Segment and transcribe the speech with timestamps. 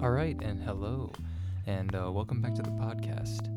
[0.00, 1.10] All right, and hello,
[1.66, 3.50] and uh, welcome back to the podcast.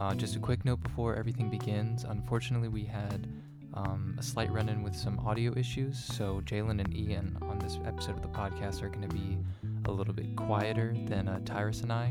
[0.00, 2.02] Uh, just a quick note before everything begins.
[2.02, 3.28] Unfortunately, we had
[3.74, 7.78] um, a slight run in with some audio issues, so Jalen and Eyon on this
[7.86, 9.38] episode of the podcast are going to be
[9.84, 12.10] a little bit quieter than uh, Tyrus and I.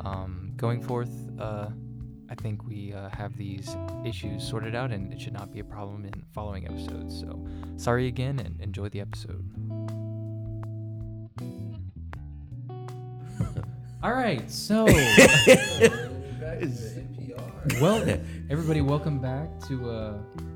[0.00, 1.68] Um, going forth, uh,
[2.28, 5.64] I think we uh, have these issues sorted out, and it should not be a
[5.64, 7.20] problem in following episodes.
[7.20, 7.46] So,
[7.76, 9.48] sorry again, and enjoy the episode.
[14.02, 14.84] All right, so
[17.80, 18.18] well,
[18.50, 20.14] everybody, welcome back to uh,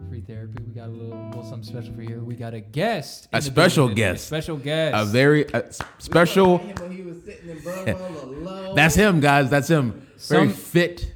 [0.09, 0.64] Free Therapy.
[0.66, 2.24] We got a little, little something special for you.
[2.24, 4.24] We got a guest, in A the special building guest.
[4.24, 4.96] a special guest.
[4.96, 5.62] a very uh,
[5.98, 6.59] special.
[6.59, 7.92] When he was sitting in Burma
[8.24, 8.74] alone.
[8.74, 9.48] That's him, guys.
[9.48, 10.09] That's him.
[10.18, 11.15] Very Some- fit,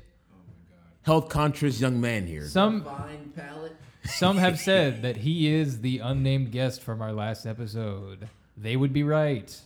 [1.03, 2.47] health conscious young man here.
[2.47, 3.75] some fine palate.
[4.05, 8.29] some have said that he is the unnamed guest from our last episode.
[8.57, 9.61] They would be right.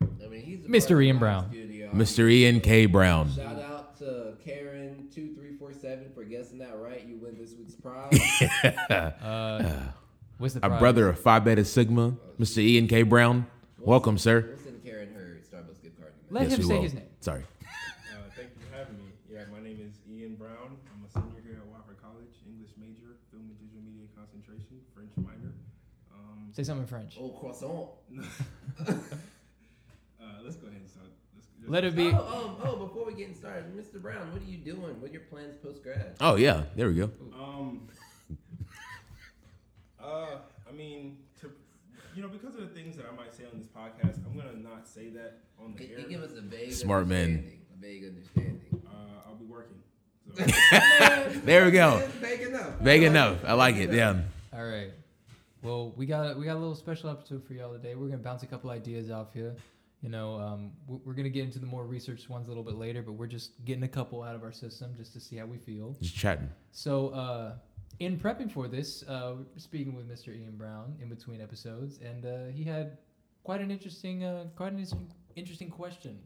[0.00, 0.88] I mean, he's a Mr.
[0.90, 1.50] part Eyon my Brown.
[1.90, 2.04] Studio.
[2.04, 2.52] Mr.
[2.52, 2.86] Eyon K.
[2.86, 3.30] Brown.
[3.34, 7.04] Shout out to Karen two three four seven for guessing that right.
[7.06, 8.18] You win this week's prize.
[8.90, 9.74] Uh,
[10.38, 10.80] what's the Our prize?
[10.80, 12.62] brother of Phi Beta Sigma, Mr.
[12.64, 13.02] Eyon K.
[13.02, 13.46] Brown.
[13.78, 14.44] Welcome, sir.
[14.48, 16.12] We'll send Karen her Starbucks gift card.
[16.30, 16.82] Let Yes, him we say will.
[16.82, 17.04] his name.
[17.20, 17.42] Sorry.
[17.62, 17.66] Uh,
[18.36, 19.04] thank you for having me.
[19.30, 20.76] Yeah, my name is Eyon Brown.
[20.92, 25.10] I'm a senior here at Wofford College, English major, film and digital media concentration, French
[25.16, 25.54] minor.
[26.14, 27.16] Um, Say something in French.
[27.20, 27.90] Oh, croissant.
[28.88, 28.94] uh,
[30.44, 30.87] let's go ahead and start.
[30.87, 30.87] Let's, let's
[31.68, 32.08] Let it be.
[32.08, 34.00] Oh, um, oh, before we get started, Mr.
[34.00, 35.00] Brown, what are you doing?
[35.00, 36.16] What are your plans post grad?
[36.20, 37.10] Oh yeah, there we go.
[37.38, 37.88] Um,
[40.02, 41.50] uh, I mean, to
[42.14, 44.56] you know, because of the things that I might say on this podcast, I'm gonna
[44.56, 46.00] not say that on the Can air.
[46.00, 47.24] you give us a vague Smart man.
[47.24, 47.60] understanding?
[47.76, 48.82] A vague understanding.
[48.86, 49.76] Uh, I'll be working.
[50.34, 50.44] So,
[51.44, 52.02] There we go.
[52.20, 52.78] Vague enough.
[52.80, 53.38] Vague enough.
[53.44, 53.92] I like it.
[53.92, 54.20] Yeah.
[54.52, 54.90] All right.
[55.62, 57.94] Well, we got we got a little special episode for y'all today.
[57.94, 59.54] We're gonna bounce a couple ideas off you.
[60.02, 62.74] You know, um, we're, we're gonna get into the more research ones a little bit
[62.76, 65.46] later, but we're just getting a couple out of our system just to see how
[65.46, 65.96] we feel.
[66.00, 66.48] Just chatting.
[66.70, 67.54] So, uh,
[67.98, 70.28] in prepping for this, uh, speaking with Mr.
[70.28, 72.98] Eyon Brown in between episodes, and uh, he had
[73.42, 76.18] quite an interesting, uh, quite an interesting, interesting question.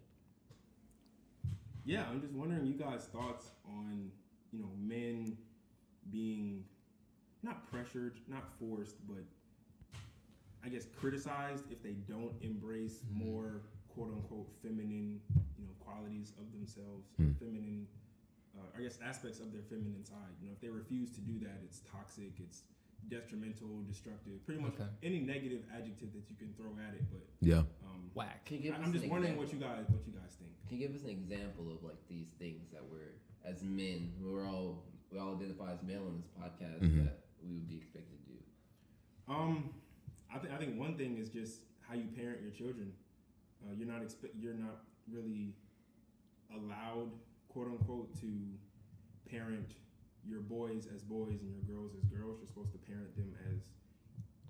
[1.85, 4.11] yeah, I'm just wondering you guys' thoughts on
[4.53, 5.37] you know men
[6.11, 6.65] being
[7.43, 9.25] not pressured, not forced, but
[10.65, 15.21] I guess criticized if they don't embrace more quote unquote feminine
[15.59, 17.33] you know qualities of themselves, Hmm.
[17.35, 17.87] feminine.
[18.57, 20.37] Uh, I guess aspects of their feminine side.
[20.41, 22.39] You know, if they refuse to do that, it's toxic.
[22.39, 22.65] It's
[23.09, 24.45] detrimental, destructive.
[24.47, 24.89] Pretty much Okay.
[25.03, 27.03] any negative adjective that you can throw at it.
[27.11, 27.65] But Yeah.
[27.85, 28.45] um, Whack.
[28.45, 29.45] Can you give I- us I'm just wondering example?
[29.45, 30.53] what you guys what you guys think.
[30.69, 34.47] Can you give us an example of like these things that we're as men, we're
[34.47, 37.05] all we all identify as male on this podcast Mhm.
[37.05, 38.39] that we would be expected to do.
[39.29, 39.75] Um,
[40.35, 42.93] I think I think one thing is just how you parent your children.
[43.63, 45.55] Uh, you're not expect you're not really
[46.55, 47.11] allowed,
[47.49, 48.29] quote unquote, to
[49.31, 49.75] parent
[50.25, 52.39] your boys as boys and your girls as girls.
[52.41, 53.61] You're supposed to parent them as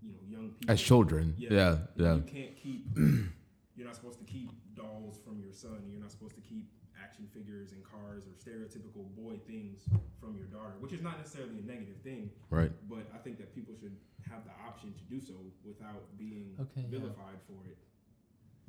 [0.03, 0.72] you know young people.
[0.72, 1.34] As children.
[1.37, 1.78] Yeah.
[1.97, 2.15] Yeah.
[2.15, 2.87] You can't keep.
[3.76, 5.82] you're not supposed to keep dolls from your son.
[5.91, 6.69] You're not supposed to keep
[7.03, 9.82] action figures and cars or stereotypical boy things
[10.20, 12.70] from your daughter, which is not necessarily a negative thing Right.
[12.88, 13.97] but I think that people should
[14.30, 16.98] have the option to do so without being Okay, yeah.
[16.98, 17.76] vilified for it.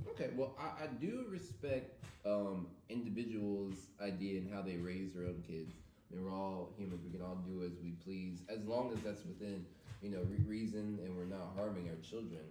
[0.09, 5.44] Okay, well, I, I do respect um, individuals' idea and how they raise their own
[5.47, 5.73] kids.
[6.11, 9.00] I mean, we're all humans; we can all do as we please, as long as
[9.01, 9.66] that's within,
[10.01, 12.41] you know, re- reason and we're not harming our children.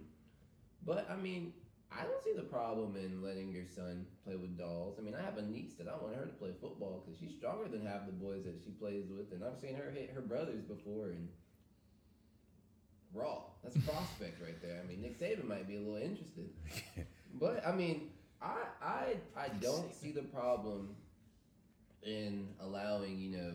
[0.85, 1.53] But I mean,
[1.97, 4.97] I don't see the problem in letting your son play with dolls.
[4.99, 7.35] I mean, I have a niece that I want her to play football because she's
[7.37, 10.21] stronger than half the boys that she plays with, and I've seen her hit her
[10.21, 11.29] brothers before and.
[13.13, 13.43] Raw.
[13.63, 14.81] That's a prospect right there.
[14.83, 16.49] I mean, Nick Saban might be a little interested.
[17.33, 18.09] But I mean,
[18.41, 20.95] I I I don't see the problem
[22.03, 23.53] in allowing you know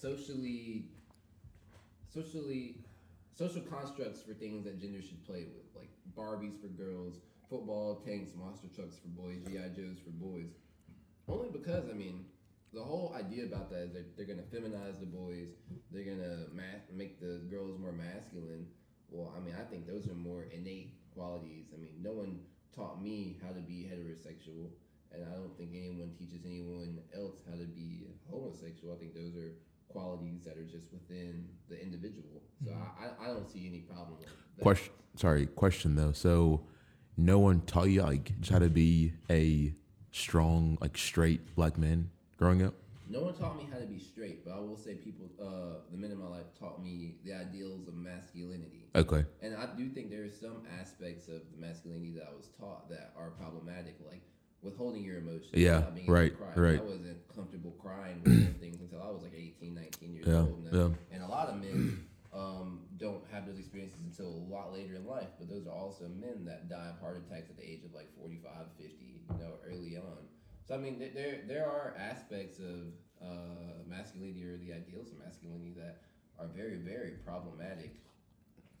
[0.00, 0.86] socially
[2.12, 2.76] socially
[3.36, 5.69] social constructs for things that gender should play with,
[6.16, 7.16] Barbies for girls,
[7.48, 10.50] football, tanks, monster trucks for boys, GI Joes for boys.
[11.28, 12.26] Only because I mean,
[12.72, 15.48] the whole idea about that is that they're gonna feminize the boys,
[15.90, 18.66] they're gonna ma- make the girls more masculine.
[19.08, 21.66] Well, I mean, I think those are more innate qualities.
[21.74, 22.40] I mean, no one
[22.74, 24.70] taught me how to be heterosexual,
[25.12, 28.94] and I don't think anyone teaches anyone else how to be homosexual.
[28.94, 29.50] I think those are
[29.92, 32.42] qualities that are just within the individual.
[32.64, 34.62] So I, I, I don't see any problem with that.
[34.62, 34.92] Question.
[35.16, 35.46] Sorry.
[35.46, 36.12] Question though.
[36.12, 36.62] So,
[37.16, 39.74] no one taught you like just how to be a
[40.12, 42.74] strong, like straight black man growing up.
[43.08, 45.98] no one taught me how to be straight, but I will say people, uh, the
[45.98, 48.88] men in my life taught me the ideals of masculinity.
[48.94, 49.24] Okay.
[49.42, 52.88] And I do think there are some aspects of the masculinity that I was taught
[52.90, 54.22] that are problematic, like
[54.62, 55.50] withholding your emotions.
[55.52, 56.78] Yeah, not being able to right, right.
[56.80, 60.68] I wasn't comfortable crying with things until I was like 18, 19 years Yeah, old.
[60.70, 61.14] And, yeah.
[61.14, 65.06] and a lot of men um, don't have those experiences until a lot later in
[65.06, 67.94] life, but those are also men that die of heart attacks at the age of
[67.94, 68.92] like 45, 50,
[69.30, 70.28] you know, early on.
[70.66, 75.18] So I mean, th- there there are aspects of uh, masculinity or the ideals of
[75.18, 76.02] masculinity that
[76.38, 77.96] are very very problematic.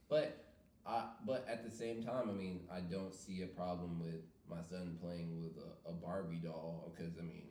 [0.08, 0.44] But
[0.86, 4.62] I but at the same time, I mean, I don't see a problem with my
[4.68, 7.48] son playing with a, a Barbie doll because I mean,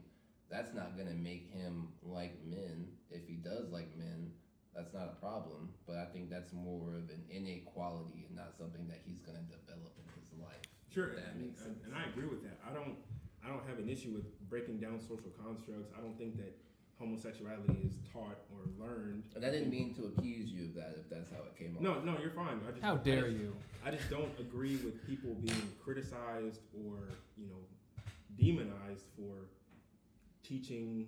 [0.51, 2.87] that's not gonna make him like men.
[3.09, 4.31] If he does like men,
[4.75, 5.69] that's not a problem.
[5.87, 9.45] But I think that's more of an innate quality and not something that he's gonna
[9.49, 10.61] develop in his life.
[10.93, 11.79] Sure, That and, makes sense.
[11.85, 12.57] and I agree with that.
[12.65, 12.97] I don't,
[13.45, 15.93] I don't have an issue with breaking down social constructs.
[15.97, 16.57] I don't think that
[16.99, 19.23] homosexuality is taught or learned.
[19.35, 21.81] And I didn't mean to accuse you of that if that's how it came off.
[21.81, 22.59] No, no, you're fine.
[22.67, 23.55] I just, How I dare just- you?
[23.85, 27.07] I just don't agree with people being criticized or
[27.37, 27.63] you know
[28.37, 29.47] demonized for
[30.43, 31.07] teaching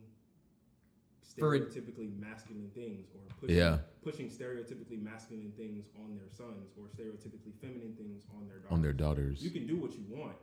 [1.37, 3.79] For stereotypically masculine things or pushing, Yeah.
[4.03, 8.71] pushing stereotypically masculine things on their sons or stereotypically feminine things on their daughters.
[8.71, 9.43] On their daughters.
[9.43, 10.37] You can do what you want,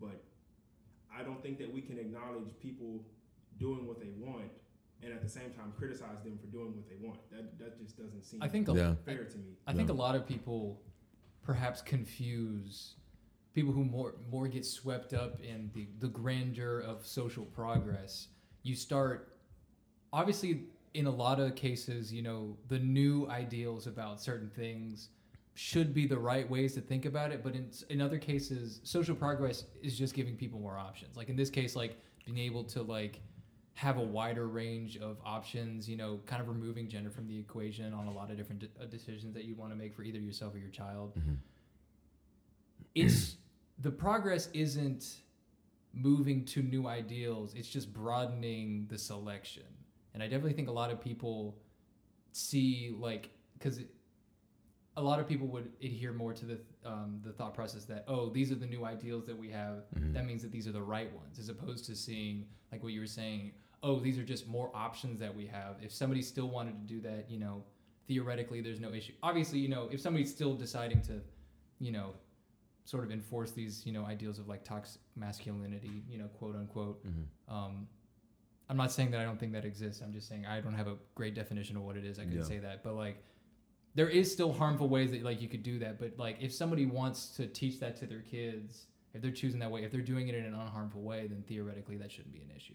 [0.00, 0.22] but
[1.10, 3.04] I don't think that we can acknowledge people
[3.58, 4.50] doing what they want
[5.02, 7.18] and at the same time criticize them for doing what they want.
[7.30, 8.94] That that just doesn't seem I think a, Yeah.
[9.04, 9.56] fair to me.
[9.66, 10.80] I think a lot of people
[11.42, 12.94] perhaps confuse
[13.54, 18.28] people who more more get swept up in the, the grandeur of social progress.
[18.62, 19.38] You start
[20.12, 20.64] obviously
[20.94, 25.10] in a lot of cases, you know, the new ideals about certain things
[25.54, 29.14] should be the right ways to think about it, but in in other cases, social
[29.14, 31.16] progress is just giving people more options.
[31.16, 33.20] Like in this case, like being able to like
[33.76, 37.92] have a wider range of options, you know, kind of removing gender from the equation
[37.92, 40.18] on a lot of different de- uh, decisions that you want to make for either
[40.18, 41.14] yourself or your child.
[41.14, 41.36] Mhm.
[42.94, 43.36] It's
[43.82, 45.16] the progress isn't
[45.92, 49.64] moving to new ideals, it's just broadening the selection.
[50.14, 51.58] And I definitely think a lot of people
[52.32, 53.28] see like
[53.60, 53.80] cuz
[54.98, 58.30] a lot of people would adhere more to the um, the thought process that oh
[58.30, 60.12] these are the new ideals that we have Mhm.
[60.14, 63.00] that means that these are the right ones as opposed to seeing like what you
[63.00, 63.52] were saying
[63.86, 66.98] oh these are just more options that we have if somebody still wanted to do
[67.08, 67.56] that you know
[68.08, 71.14] theoretically there's no issue obviously you know if somebody's still deciding to
[71.86, 72.08] you know
[72.84, 76.98] sort of enforce these you know ideals of like toxic masculinity you know quote unquote
[77.06, 77.24] Mhm.
[77.56, 77.88] um,
[78.68, 80.02] I'm not saying that I don't think that exists.
[80.02, 82.18] I'm just saying I don't have a great definition of what it is.
[82.18, 82.42] I could Yeah.
[82.54, 83.16] say that, but like
[83.94, 86.00] there is still harmful ways that like you could do that.
[86.00, 89.70] But like if somebody wants to teach that to their kids, if they're choosing that
[89.70, 92.50] way, if they're doing it in an unharmful way, then theoretically that shouldn't be an
[92.56, 92.74] issue.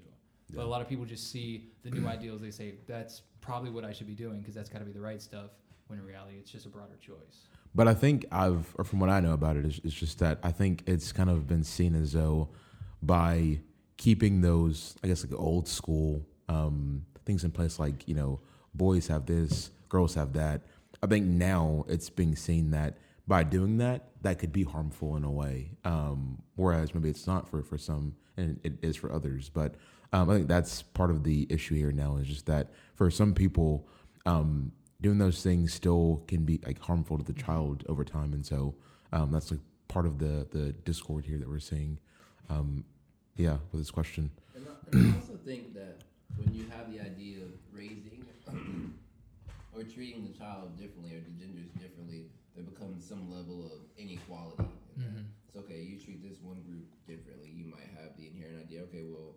[0.53, 2.42] But a lot of people just see the new ideals.
[2.42, 5.01] They say that's probably what I should be doing because that's got to be the
[5.01, 5.51] right stuff.
[5.88, 7.48] When in reality, it's just a broader choice.
[7.75, 10.39] But I think I've, or from what I know about it, is it's just that
[10.44, 12.50] I think it's kind of been seen as though
[13.01, 13.59] by
[13.98, 18.39] keeping those, I guess, like old school um, things in place, like, you know,
[18.74, 20.62] boys have this, girls have that.
[21.03, 25.24] I think now it's being seen that by doing that, that could be harmful in
[25.24, 25.71] a way.
[25.86, 29.50] Um, whereas maybe it's not for, for some and it is for others.
[29.50, 29.75] But
[30.13, 33.34] um, I think that's part of the issue here now is just that for some
[33.34, 33.88] people,
[34.25, 38.34] um, doing those things still can be like harmful to the child over time.
[38.34, 38.75] And so
[39.13, 42.00] um, that's like part of the, the discord here that we're seeing.
[42.50, 42.84] Um,
[43.38, 44.30] yeah, with this question.
[44.53, 46.03] And I, and I also think that
[46.36, 48.25] when you have the idea of raising
[49.74, 54.65] or treating the child differently or the genders differently, there becomes some level of inequality.
[54.98, 55.15] In that.
[55.15, 55.25] Mhm.
[55.48, 57.50] It's okay, you treat this one group differently.
[57.50, 59.36] You might have the inherent idea, okay, well,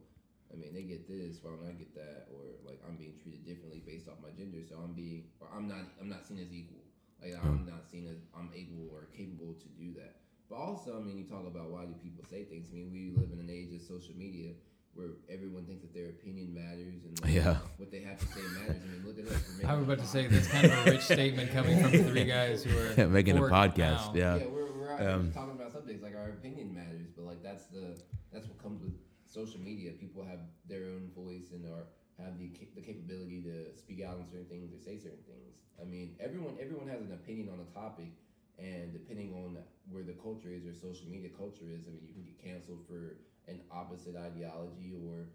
[0.54, 2.30] I mean, they get this, why don't I get that?
[2.30, 5.66] Or like I'm being treated differently based off my gender, so I'm being, or I'm
[5.66, 6.78] not, I'm not seen as equal.
[7.20, 10.16] Like I'm not seen as I'm able or capable to do that.
[10.48, 12.68] But also, I mean, you talk about why do people say things.
[12.70, 14.52] I mean, we live in an age of social media
[14.92, 17.56] where everyone thinks that their opinion matters and like, Yeah.
[17.78, 18.82] what they have to say matters.
[18.84, 19.42] I mean, look at us.
[19.66, 20.30] I was about to say podcast.
[20.30, 24.12] that's kind of a rich statement coming from three guys who are Making a podcast.
[24.12, 24.12] now.
[24.14, 24.36] Yeah.
[24.36, 27.96] yeah, we're, we're Um, talking about subjects like our opinion matters, but like that's the
[28.32, 28.92] that's what comes with
[29.34, 29.92] social media.
[29.92, 31.86] People have their own voice and are
[32.18, 35.56] have the the capability to speak out on certain things or say certain things.
[35.80, 38.12] I mean, everyone everyone has an opinion on a topic,
[38.58, 39.58] and depending on
[39.90, 42.82] where the culture is or social media culture is, I mean, you can get canceled
[42.86, 43.16] for
[43.48, 45.28] an opposite ideology or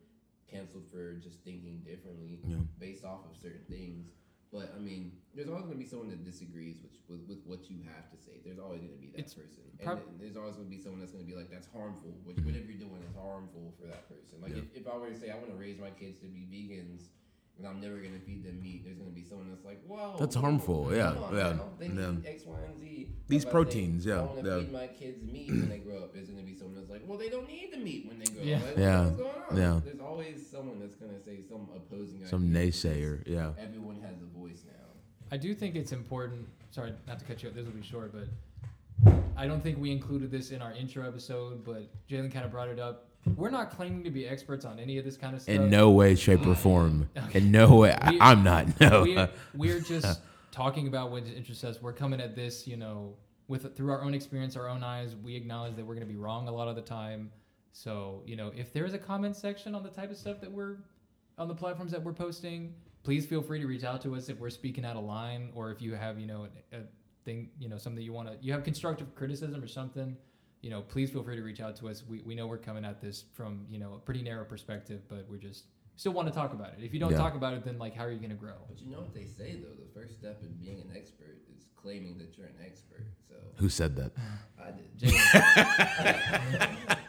[0.48, 2.58] canceled for just thinking differently Yeah.
[2.78, 4.19] based off of certain things.
[4.52, 7.70] But I mean, there's always going to be someone that disagrees with, with with what
[7.70, 8.42] you have to say.
[8.44, 10.74] There's always going to be that It's person, prob- and then there's always going to
[10.76, 12.18] be someone that's going to be like, "That's harmful.
[12.26, 12.46] What, Mhm.
[12.50, 14.66] Whatever you're doing is harmful for that person." Like Yeah.
[14.74, 17.14] if, if I were to say I want to raise my kids to be vegans,
[17.60, 18.84] and I'm never gonna feed them meat.
[18.86, 21.78] There's gonna be someone that's like, "Whoa, That's harmful, yeah, come on, yeah, I don't
[21.80, 22.12] think yeah.
[22.12, 24.60] eat X, Y, and Z." These If I say, proteins, yeah, I want to yeah.
[24.60, 26.14] feed my kids meat when they grow up.
[26.14, 28.44] There's gonna be someone that's like, "Well, they don't need the meat when they grow
[28.44, 28.58] Yeah.
[28.58, 29.58] up." Like, Yeah, what's going on?
[29.58, 29.82] yeah.
[29.84, 32.26] There's always someone that's gonna say some opposing.
[32.26, 32.68] Some idea.
[32.72, 33.54] naysayer, yeah.
[33.60, 34.74] Everyone has a voice now.
[35.32, 36.48] I do think it's important.
[36.72, 37.56] Sorry, not to cut you up.
[37.56, 38.28] This will be short, but
[39.36, 41.64] I don't think we included this in our intro episode.
[41.64, 43.09] But Jalen kind of brought it up.
[43.36, 45.56] We're not claiming to be experts on any of this kind of stuff.
[45.56, 47.10] In no way, shape, or form.
[47.18, 47.40] Okay.
[47.40, 48.80] In no way, I, We- I'm not.
[48.80, 49.04] No.
[49.04, 50.22] we're, we're just
[50.52, 51.82] talking about what interests us.
[51.82, 53.16] We're coming at this, you know,
[53.48, 55.16] with through our own experience, our own eyes.
[55.16, 57.32] We acknowledge that we're going to be wrong a lot of the time.
[57.72, 60.52] So, you know, if there is a comment section on the type of stuff that
[60.52, 60.78] we're
[61.38, 64.40] on the platforms that we're posting, please feel free to reach out to us if
[64.40, 66.82] we're speaking out of line or if you have, you know, a, a
[67.26, 70.18] thing, you know, something you want to, you have constructive criticism or something.
[70.62, 72.04] You know, please feel free to reach out to us.
[72.08, 75.26] We, we know we're coming at this from, you know, a pretty narrow perspective, but
[75.30, 75.64] we're just
[75.96, 76.80] still want to talk about it.
[76.84, 77.18] If you don't Yeah.
[77.18, 78.56] talk about it, then like, how are you going to grow?
[78.68, 79.74] But you know what they say though?
[79.82, 83.06] The first step in being an expert is claiming that you're an expert.
[83.28, 84.12] So Who said that?
[84.62, 85.14] I did.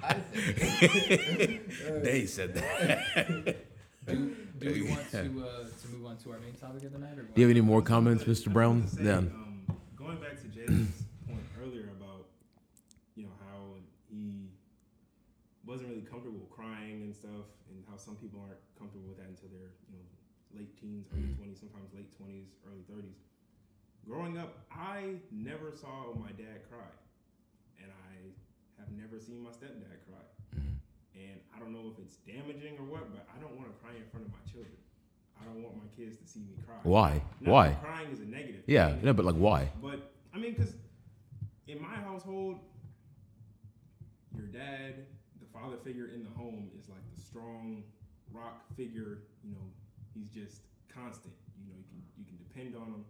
[0.00, 2.02] I said.
[2.02, 3.56] They said that.
[4.06, 5.22] do, do we want to uh,
[5.82, 7.18] to move on to our main topic of the night?
[7.18, 8.52] Or Do you have any more comments, Mr.
[8.52, 8.86] Brown?
[8.86, 9.18] say, Yeah.
[9.18, 9.66] Um,
[9.96, 12.26] going back to Jalen's point earlier about,
[13.14, 13.74] you know, how
[14.10, 14.48] he
[15.70, 19.46] wasn't really comfortable crying and stuff, and how some people aren't comfortable with that until
[19.54, 20.08] they're, you know,
[20.58, 21.38] late teens, early mm.
[21.38, 23.22] twenties, sometimes late twenties, early thirties.
[24.02, 26.90] Growing up, I never saw my dad cry,
[27.78, 28.34] and I
[28.82, 30.26] have never seen my stepdad cry.
[30.58, 30.82] Mm.
[31.14, 33.94] And I don't know if it's damaging or what, but I don't want to cry
[33.94, 34.74] in front of my children.
[35.38, 36.82] I don't want my kids to see me cry.
[36.82, 37.22] Why?
[37.40, 37.66] Not Why?
[37.78, 38.66] Crying is a negative.
[38.66, 39.70] Yeah, thing, no, but like, why?
[39.80, 40.74] But I mean, because
[41.68, 42.58] in my household,
[44.36, 45.06] your dad,
[45.52, 47.82] father figure in the home, is like the strong
[48.32, 49.18] rock figure.
[49.44, 49.66] You know,
[50.14, 51.34] he's just constant.
[51.58, 53.04] You know, you can you can depend on him.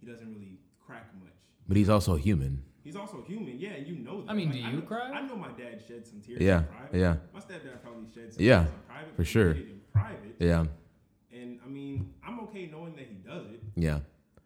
[0.00, 1.32] He doesn't really crack much.
[1.68, 2.62] But he's also human.
[2.82, 3.58] He's also human.
[3.58, 4.30] Yeah, you know that.
[4.30, 5.10] I mean, Like, do you know, cry?
[5.10, 6.40] I know my dad shed some tears.
[6.42, 6.98] Yeah, in private.
[7.00, 7.16] yeah.
[7.32, 9.10] My stepdad probably shed some Yeah, tears in private.
[9.10, 9.52] for but he sure.
[9.54, 10.36] did it In private.
[10.38, 10.64] Yeah,
[11.32, 14.00] And I mean, I'm okay knowing that he does it, yeah.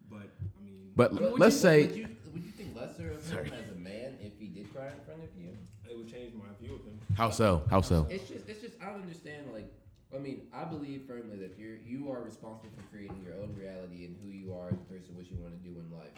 [0.08, 3.10] but I mean, But But would let's you, say, would you, would you think lesser
[3.10, 5.48] of him as a man if he did cry in front of you?
[5.90, 7.00] it would change my view of him.
[7.18, 7.62] How so?
[7.68, 8.06] How so?
[8.08, 9.46] It's just, it's just, I don't understand.
[9.52, 9.66] Like,
[10.14, 14.06] I mean, I believe firmly that you're, you are responsible for creating your own reality
[14.06, 16.14] and who you are as a person, what you want to do in life.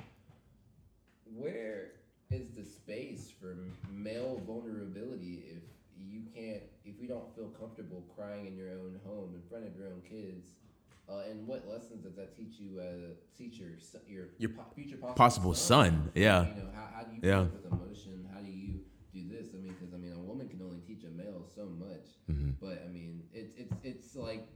[1.34, 1.92] Where
[2.30, 3.56] is the space for
[3.90, 5.62] male vulnerability if
[5.98, 9.74] you can't, if you don't feel comfortable crying in your own home in front of
[9.78, 10.50] your own kids?
[11.08, 13.64] Uh, and what lessons does that teach you as a teacher,
[14.06, 16.46] your, your, Your po- future possible, possible son, yeah.
[16.46, 17.40] You know, how, how do you Yeah.
[17.50, 18.28] with emotion?
[18.32, 18.79] How do you
[19.12, 19.48] do this?
[19.54, 22.06] I mean, because I mean, a woman can only teach a male so much.
[22.30, 22.54] Mhm.
[22.60, 24.46] But I mean, it's it's it's like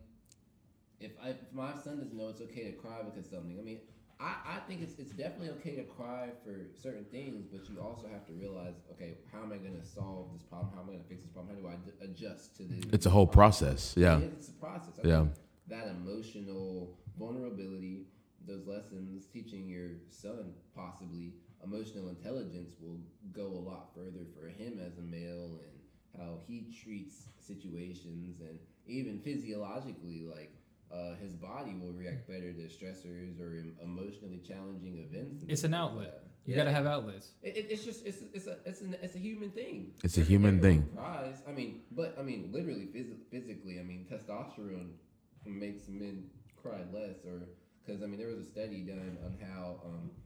[1.00, 3.58] if I if my son doesn't know it's okay to cry because something.
[3.58, 3.80] I mean,
[4.20, 8.06] I, I think it's it's definitely okay to cry for certain things, but you also
[8.08, 10.70] have to realize, okay, how am I going to solve this problem?
[10.74, 11.56] How am I going to fix this problem?
[11.56, 12.94] How do I d- adjust to the?
[12.94, 13.94] It's a whole process.
[13.96, 14.94] Yeah, It's a process.
[15.02, 15.20] I Yeah.
[15.22, 15.34] think
[15.68, 18.06] That emotional vulnerability,
[18.46, 21.32] those lessons, teaching your son possibly
[21.64, 22.98] emotional intelligence will
[23.32, 28.58] go a lot further for him as a male and how he treats situations and
[28.86, 30.52] even physiologically, like
[30.92, 35.44] uh, his body will react better to stressors or emotionally challenging events.
[35.48, 36.20] It's an things like outlet.
[36.46, 36.58] You Yeah.
[36.64, 37.30] gotta have outlets.
[37.42, 39.92] It, it, it's just it's it's a it's an it's a human thing.
[40.04, 40.86] It's a human thing.
[40.94, 41.36] Cries.
[41.48, 43.80] I mean, but I mean, literally, phys- physically.
[43.80, 44.90] I mean, testosterone
[45.46, 46.28] makes men
[46.62, 47.48] cry less, or
[47.84, 50.23] because I mean, there was a study done on how um, Expert.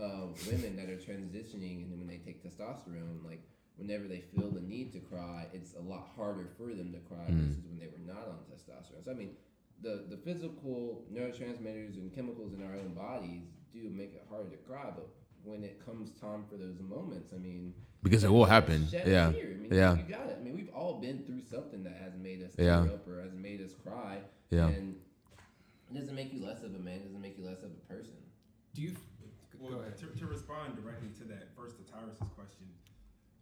[0.00, 3.42] Uh, women that are transitioning and when they take testosterone, like
[3.76, 7.26] whenever they feel the need to cry, it's a lot harder for them to cry
[7.30, 7.40] Mm.
[7.48, 9.04] versus when they were not on testosterone.
[9.04, 9.36] So I mean,
[9.82, 14.56] the the physical neurotransmitters and chemicals in our own bodies do make it harder to
[14.58, 15.08] cry, but
[15.44, 18.86] when it comes time for those moments, I mean, because it will happen.
[18.92, 19.28] Yeah.
[19.28, 19.96] I mean, yeah.
[19.96, 20.36] you got it.
[20.38, 22.84] I mean, we've all been through something that has made us Yeah.
[22.84, 24.18] tear up or has made us cry.
[24.50, 24.68] Yeah.
[24.68, 24.96] And
[25.90, 26.96] it doesn't make you less of a man.
[26.96, 28.16] It doesn't make you less of a person.
[28.74, 28.94] Do you?
[29.60, 29.98] Well, Go ahead.
[29.98, 32.64] to, to respond directly to that first to Tyrus's question,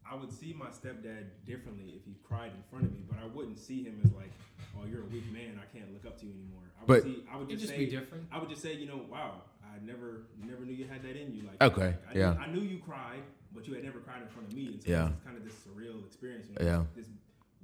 [0.04, 3.26] I would see my stepdad differently if he cried in front of me, but I
[3.26, 4.32] wouldn't see him as like,
[4.76, 5.60] "Oh, you're a weak man.
[5.62, 7.72] I can't look up to you anymore." I would But- see, I would just just
[7.72, 8.26] say, be different.
[8.32, 11.34] I would just say, you know, wow, I never, never knew you had that in
[11.36, 11.42] you.
[11.46, 12.32] Like, Okay, I yeah.
[12.34, 13.22] Knew, I knew you cried,
[13.54, 14.66] but you had never cried in front of me.
[14.74, 15.10] And so Yeah.
[15.10, 16.48] it's kind of this surreal experience.
[16.48, 16.84] You know, Yeah.
[16.96, 17.14] This, this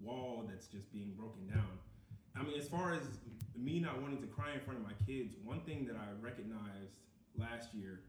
[0.03, 1.79] wall that's just being broken down.
[2.37, 3.03] I mean, as far as
[3.57, 6.93] me not wanting to cry in front of my kids, one thing that I recognized
[7.37, 8.01] last year,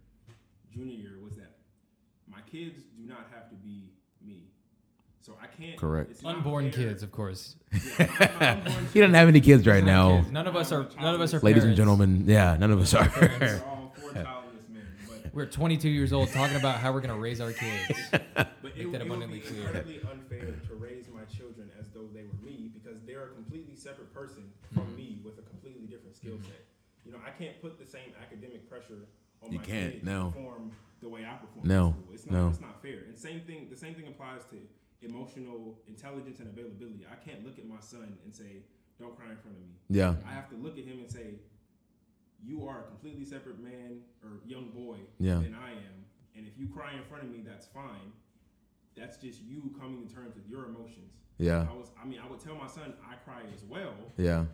[0.76, 1.52] junior year, was that
[2.28, 3.92] my kids do not have to be
[4.26, 4.44] me.
[5.22, 5.78] So I can't.
[5.78, 6.22] Correct.
[6.24, 7.56] Unborn fair- kids, of course.
[7.98, 8.08] Yeah,
[8.40, 10.32] my unborn He doesn't have any kids right now, Kids.
[10.32, 10.88] None of us are.
[11.02, 11.40] None of us are.
[11.40, 12.26] ladies and gentlemen.
[12.28, 13.10] Yeah, none of us are.
[13.20, 17.18] We're all four childless men, but We're 22 years old talking about how we're gonna
[17.18, 18.00] raise our kids.
[18.12, 19.66] But Make it, that it would abundantly be clear.
[19.66, 23.76] incredibly unfair to raise my children as though they were me because they're a completely
[23.76, 24.96] separate person from Mm-hmm.
[24.96, 26.66] me with a completely different skill set.
[27.04, 29.06] You know, I can't put the same academic pressure on
[29.52, 30.32] You can't, kid no.
[30.34, 30.72] perform
[31.02, 31.68] the way I perform.
[31.68, 32.34] No, it's not.
[32.34, 32.48] no.
[32.50, 33.00] It's not fair.
[33.08, 33.68] And same thing.
[33.70, 34.58] The same thing applies to
[35.02, 37.06] emotional intelligence and availability.
[37.12, 38.64] I can't look at my son and say,
[39.00, 41.36] "Don't cry in front of me." Yeah, I have to look at him and say,
[42.44, 45.36] "You are a completely separate man or young boy Yeah.
[45.40, 48.14] than I am, and if you cry in front of me, that's fine.
[48.96, 52.30] That's just you coming to terms with your emotions." yeah, I was, I mean, I
[52.30, 53.94] would tell my son I cry as well.
[54.18, 54.46] yeah,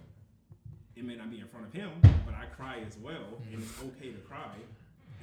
[0.95, 1.91] It may not be in front of him,
[2.25, 4.55] but I cry as well, and it's okay to cry.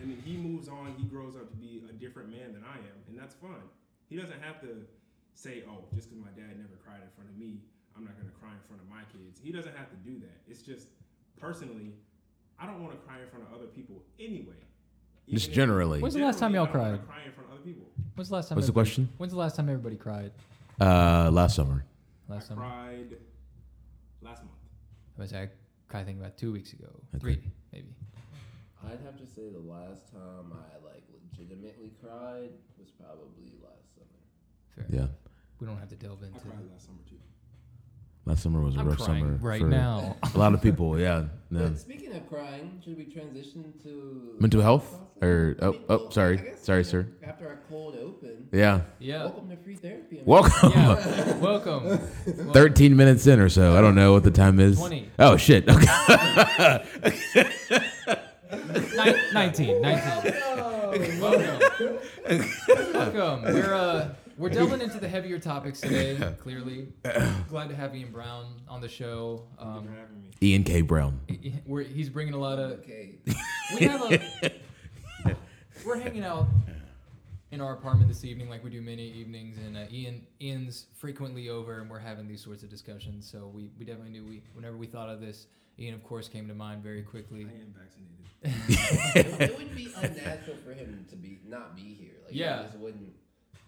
[0.01, 0.95] And then he moves on.
[0.97, 3.67] He grows up to be a different man than I am, and that's fine.
[4.09, 4.87] He doesn't have to
[5.35, 7.61] say, "Oh, just because my dad never cried in front of me,
[7.97, 10.19] I'm not going to cry in front of my kids." He doesn't have to do
[10.21, 10.39] that.
[10.49, 10.89] It's just
[11.41, 11.95] personally,
[12.59, 14.55] I don't want to cry in front of other people anyway.
[15.29, 16.01] Just Even if- generally.
[16.01, 17.07] When's the last time y'all I don't wanna cried?
[17.09, 17.85] Cry in front of other people.
[18.15, 18.57] When's the last time?
[18.57, 19.09] What's the everybody- question?
[19.19, 20.33] When's the last time everybody cried?
[20.81, 21.85] Uh, last summer.
[22.29, 22.61] Last I summer.
[22.63, 23.17] cried
[24.23, 24.55] last month.
[25.19, 25.51] I was I
[25.89, 26.01] cried.
[26.03, 26.87] I think about two weeks ago.
[27.15, 27.19] Okay.
[27.21, 27.89] Three, maybe.
[28.87, 34.07] I'd have to say the last time I like legitimately cried was probably last summer.
[34.75, 34.87] Fair.
[34.89, 35.07] Yeah,
[35.61, 36.41] We don't have to delve I into.
[36.41, 37.17] cried last summer too.
[38.25, 40.17] last summer was a I'm rough summer right for now.
[40.35, 40.99] a lot of people.
[40.99, 41.69] Yeah, yeah.
[41.69, 44.89] But speaking of crying, should we transition to Mental health?
[44.89, 45.05] process?
[45.21, 46.53] Or- I oh, mean, oh, well, sorry.
[46.63, 47.09] Sorry, sir.
[47.25, 48.83] After our cold open, Yeah.
[49.01, 49.25] Yeah.
[49.25, 50.17] welcome to free therapy.
[50.17, 50.71] I mean, Welcome.
[50.73, 51.37] Yeah.
[51.41, 51.99] Welcome.
[52.53, 53.77] 13 minutes in or so.
[53.77, 54.79] I don't know what the time is.
[54.79, 55.11] 20.
[55.19, 55.69] Oh, shit.
[55.69, 56.85] Okay.
[58.51, 59.81] Nin- 19.
[59.83, 61.21] 19.
[61.21, 61.99] Welcome.
[62.95, 63.43] Welcome.
[63.55, 66.17] We're uh we're delving into the heavier topics today.
[66.41, 66.89] Clearly,
[67.49, 69.45] glad to have Eyon Brown on the show.
[69.59, 70.31] Thank you Um, for having me.
[70.41, 70.81] Eyon K.
[70.83, 71.21] Brown.
[71.29, 72.73] he- we're, he's bringing a lot of.
[72.81, 73.17] Okay.
[73.79, 74.53] We have a.
[75.85, 76.47] We're hanging out
[77.51, 81.49] in our apartment this evening, like we do many evenings, and uh, Eyon Eyon's frequently
[81.49, 83.29] over, and we're having these sorts of discussions.
[83.31, 85.47] So we, we definitely knew we whenever we thought of this,
[85.79, 87.41] Eyon of course came to mind very quickly.
[87.41, 88.18] I am vaccinated.
[88.43, 92.13] It, it would be unnatural for him to be not be here.
[92.27, 92.61] Like, Yeah.
[92.61, 93.13] It just wouldn't.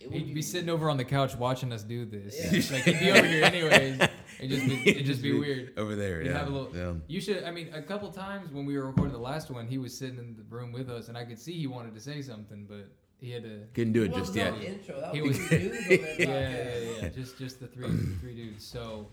[0.00, 2.34] It would He'd be sitting over on the couch watching us do this.
[2.38, 2.74] Yeah.
[2.76, 4.00] like he'd be over here anyways.
[4.40, 5.74] It'd just be it'd just be weird.
[5.76, 6.38] Over there, We'd yeah.
[6.38, 6.92] have a little- yeah.
[7.06, 7.44] You should.
[7.44, 10.18] I mean, a couple times when we were recording the last one, he was sitting
[10.18, 12.88] in the room with us, and I could see he wanted to say something, but
[13.20, 13.60] he had to.
[13.74, 14.54] Couldn't do it Well, just yet.
[14.62, 15.00] Intro.
[15.00, 17.08] That He was was- the news on that Yeah, yeah, yeah.
[17.10, 17.90] Just just the three
[18.22, 18.64] three dudes.
[18.64, 19.08] So,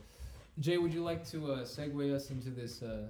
[0.60, 2.82] Jay, would you like to uh, segue us into this?
[2.82, 3.08] Uh...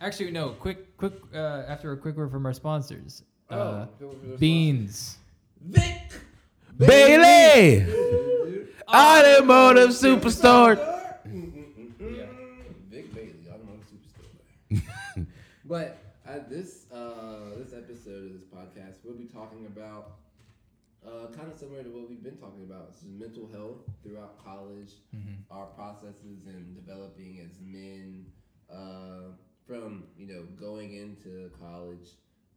[0.00, 0.50] Actually, no.
[0.50, 1.14] Quick, quick.
[1.34, 5.18] Uh, after a quick word from our sponsors, uh, Oh, so we're supposed- Beans.
[5.62, 6.02] Vic.
[6.76, 7.82] Bailey!
[8.88, 10.76] Automotive Superstore!
[11.26, 12.26] Yeah.
[12.90, 15.26] Vic Bailey, automotive superstar.
[15.64, 20.18] but uh, this uh, this episode of this podcast, we'll be talking about
[21.04, 22.92] uh, kind of similar to what we've been talking about.
[22.92, 24.92] This is mental health throughout college,
[25.50, 28.26] our processes in developing as men,
[28.70, 29.32] uh,
[29.66, 32.08] from you know going into college,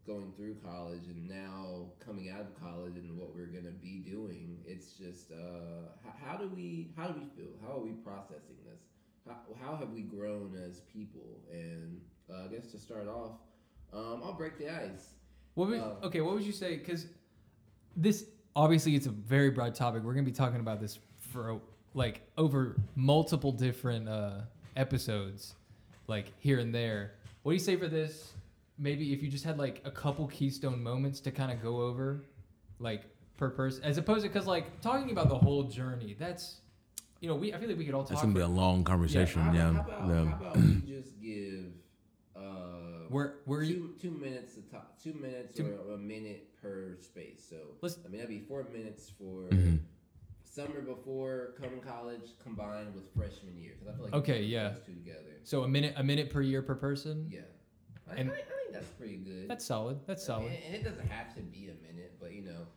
[0.06, 4.58] going through college, and now coming out of college and what we're gonna be doing.
[4.66, 7.52] It's just uh, how, how do we how do we feel?
[7.66, 8.82] How are we processing this?
[9.28, 11.42] How, how have we grown as people?
[11.52, 12.00] And
[12.32, 13.34] uh, I guess to start off,
[13.94, 15.10] um, I'll break the ice.
[15.56, 16.78] What would, Uh, okay, what would you say?
[16.78, 17.08] Because
[17.96, 20.04] this obviously it's a very broad topic.
[20.04, 21.60] We're gonna be talking about this for
[21.94, 24.42] like over multiple different uh,
[24.76, 25.56] episodes,
[26.10, 27.12] like here and there.
[27.44, 28.34] What do you say for this?
[28.78, 32.24] Maybe if you just had like a couple keystone moments to kind of go over,
[32.80, 33.04] like
[33.38, 36.16] per person, as opposed to because like talking about the whole journey.
[36.20, 36.58] That's
[37.22, 38.10] you know we I feel like we could all talk.
[38.10, 39.42] That's gonna be a long conversation.
[39.42, 39.74] How, Yeah.
[39.74, 40.26] how about, yeah.
[40.26, 41.66] how about we just give
[42.36, 42.42] uh,
[43.10, 46.98] where where you two, two minutes to talk, two minutes Two- or a minute per
[47.02, 47.46] space.
[47.50, 49.80] So Let's- I mean that'd be four minutes for Mhm.
[50.60, 53.74] Summer before coming college combined with freshman year.
[53.80, 54.74] Because I feel like Okay, yeah.
[54.86, 55.38] two together.
[55.44, 57.28] so a minute a minute per year per person.
[57.32, 57.42] Yeah,
[58.10, 59.48] I, And- I, I think that's pretty good.
[59.50, 60.00] That's solid.
[60.06, 60.60] That's I mean, solid.
[60.66, 62.68] and it doesn't have to be a minute, but you know,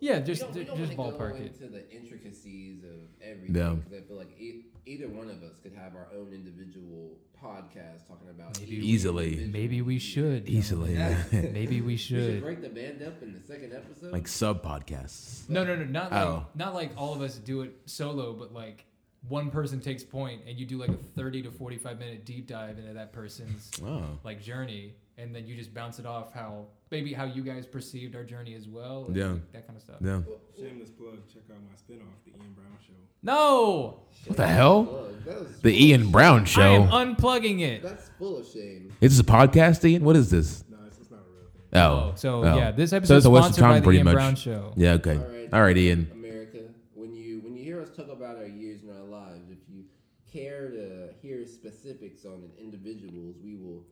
[0.00, 1.52] Yeah, we just don't, we don't just wanna ballpark go it.
[1.60, 3.56] into the intricacies of everything.
[3.56, 3.70] Yeah.
[3.74, 8.06] Because I feel like e- either one of us could have our own individual podcast
[8.08, 9.48] talking about Maybe we- Easily.
[9.52, 10.48] Maybe we should.
[10.48, 10.94] Easily.
[10.94, 11.22] Yeah.
[11.32, 12.42] Maybe we We should should.
[12.42, 14.12] break the band up in the second episode.
[14.12, 15.48] like sub podcasts.
[15.48, 16.46] No, no, no, not like Oh.
[16.54, 18.84] not like all of us do it solo, but like
[19.28, 22.78] one person takes point and you do like a 30 to 45 minute deep dive
[22.78, 24.02] into that person's Oh.
[24.24, 28.14] like journey and then you just bounce it off how maybe how you guys perceived
[28.16, 29.04] our journey as well.
[29.06, 29.34] and Yeah.
[29.52, 29.96] that kind of stuff.
[30.00, 30.20] Yeah.
[30.56, 31.18] Shameless plug.
[31.32, 32.92] Check out my spinoff, The Eyon Brown Show.
[33.22, 34.84] No, What the hell?
[34.86, 35.24] Plug.
[35.24, 36.82] That was The Eyon of Brown I am show.
[36.86, 37.82] unplugging it.
[37.82, 38.92] That's full of shame.
[39.00, 40.00] Is this a podcast, Eyon?
[40.02, 40.64] What is this?
[40.70, 41.80] No, it's, it's not a real thing.
[41.80, 42.10] Oh.
[42.12, 42.56] oh so oh.
[42.56, 44.14] yeah, this episode it's is a waste of sponsored time, by the pretty Eyon much.
[44.14, 44.72] Brown Show.
[44.76, 45.16] Yeah, okay.
[45.16, 46.12] All right, All right, Eyon.
[46.12, 46.58] America,
[46.94, 49.82] when you when you hear us talk about our years in our lives, if you
[50.32, 53.82] care to hear specifics on individuals, we will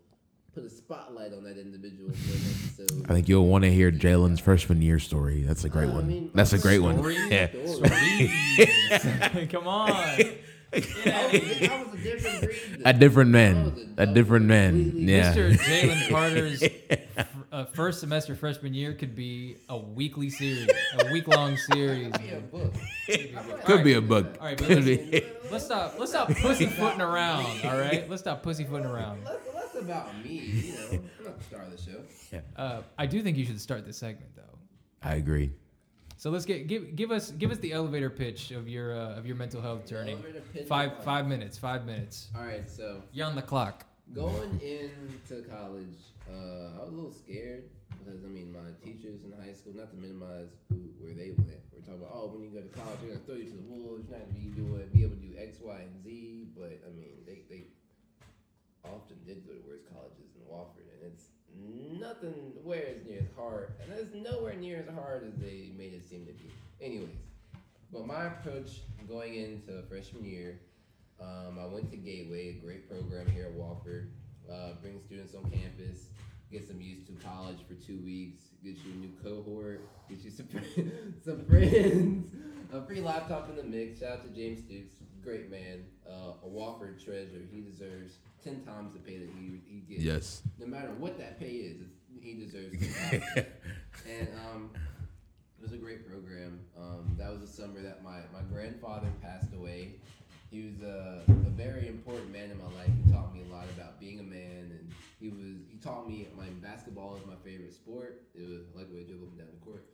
[0.57, 2.41] put a spotlight on that individual for an
[2.89, 3.11] episode.
[3.11, 5.43] I think you'll want to hear Jalen's freshman year story.
[5.43, 6.07] That's a great I one.
[6.09, 6.97] mean, That's a my great one.
[7.31, 7.49] Yeah.
[9.51, 9.91] Come on.
[9.93, 10.17] I
[10.73, 10.83] was,
[11.93, 12.81] a different breed.
[12.81, 12.99] A then.
[12.99, 13.65] different man.
[13.65, 14.93] was A I was different man.
[14.95, 15.35] Yeah.
[15.35, 15.53] Mr.
[15.59, 16.63] Jalen Carter's
[17.19, 22.13] f- uh, first semester freshman year could be a weekly series, a week long series.
[22.13, 22.75] Could Be a book.
[23.67, 24.37] Could be a book.
[24.41, 25.23] All right, but let's, be.
[25.51, 25.99] let's stop.
[25.99, 27.45] Let's stop pussyfooting around.
[27.65, 29.21] All right, let's stop pussyfooting around.
[29.77, 30.89] Less, less about me, you know.
[30.91, 32.41] I'm not the star of the show.
[32.57, 34.43] Uh, I do think you should start this segment though.
[35.03, 35.53] I agree.
[36.19, 39.27] So let's get give give us give us the elevator pitch of your uh, of
[39.27, 40.13] your mental health journey.
[40.13, 41.05] Elevator pitch Five of life.
[41.05, 41.59] five minutes.
[41.59, 42.29] Five minutes.
[42.37, 43.85] All right, so You're on the clock.
[44.15, 45.99] going into college,
[46.31, 47.65] uh, I was a little scared
[47.99, 51.61] because I mean my teachers in high school, not to minimize who where they went.
[51.71, 53.69] We're talking about oh when you go to college, they're gonna throw you to the
[53.69, 54.09] wolves.
[54.09, 56.49] You're not gonna be doing be able to do X, Y, and Z.
[56.57, 57.65] But I mean they they
[58.95, 61.29] often did go to worse colleges than Wofford, and it's
[62.01, 65.95] nothing where as near as hard, and it's nowhere near as hard as they made
[65.95, 66.51] it seem to be.
[66.81, 67.09] Anyways,
[67.93, 70.61] but my approach going into freshman year,
[71.21, 74.09] um, I went to Gateway, a great program here at Wofford.
[74.51, 76.07] Uh, bring students on campus,
[76.53, 80.31] get them used to college for two weeks, get you a new cohort, get you
[80.31, 80.49] some
[81.25, 82.33] some friends,
[82.73, 84.01] a free laptop in the mix.
[84.01, 87.43] Shout out to James Dukes, great man, uh, a Wofford treasure.
[87.51, 90.03] He deserves ten times the pay that he he gets.
[90.03, 90.43] Yes.
[90.59, 91.83] No matter what that pay is,
[92.21, 92.75] he deserves
[93.13, 93.53] it.
[94.09, 94.71] and um,
[95.59, 96.61] it was a great program.
[96.79, 99.97] Um, that was the summer that my, my grandfather passed away.
[100.51, 102.91] He was a, a very important man in my life.
[103.05, 106.29] He taught me a lot about being a man, and he was he taught me
[106.37, 108.23] my basketball is my favorite sport.
[108.35, 109.85] It was I like the way I dribble him down the court.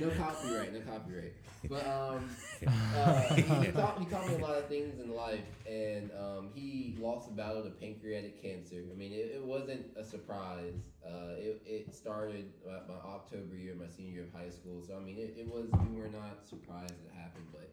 [0.00, 1.32] No copyright, no copyright.
[1.68, 2.28] But um,
[2.66, 6.96] uh, he, taught he taught me a lot of things in life, and um, he
[7.00, 8.82] lost a battle to pancreatic cancer.
[8.90, 10.74] I mean, it, it wasn't a surprise.
[11.06, 14.82] Uh, it, it started my, my October year, my senior year of high school.
[14.86, 17.70] So I mean, it, it was we were not surprised it happened, but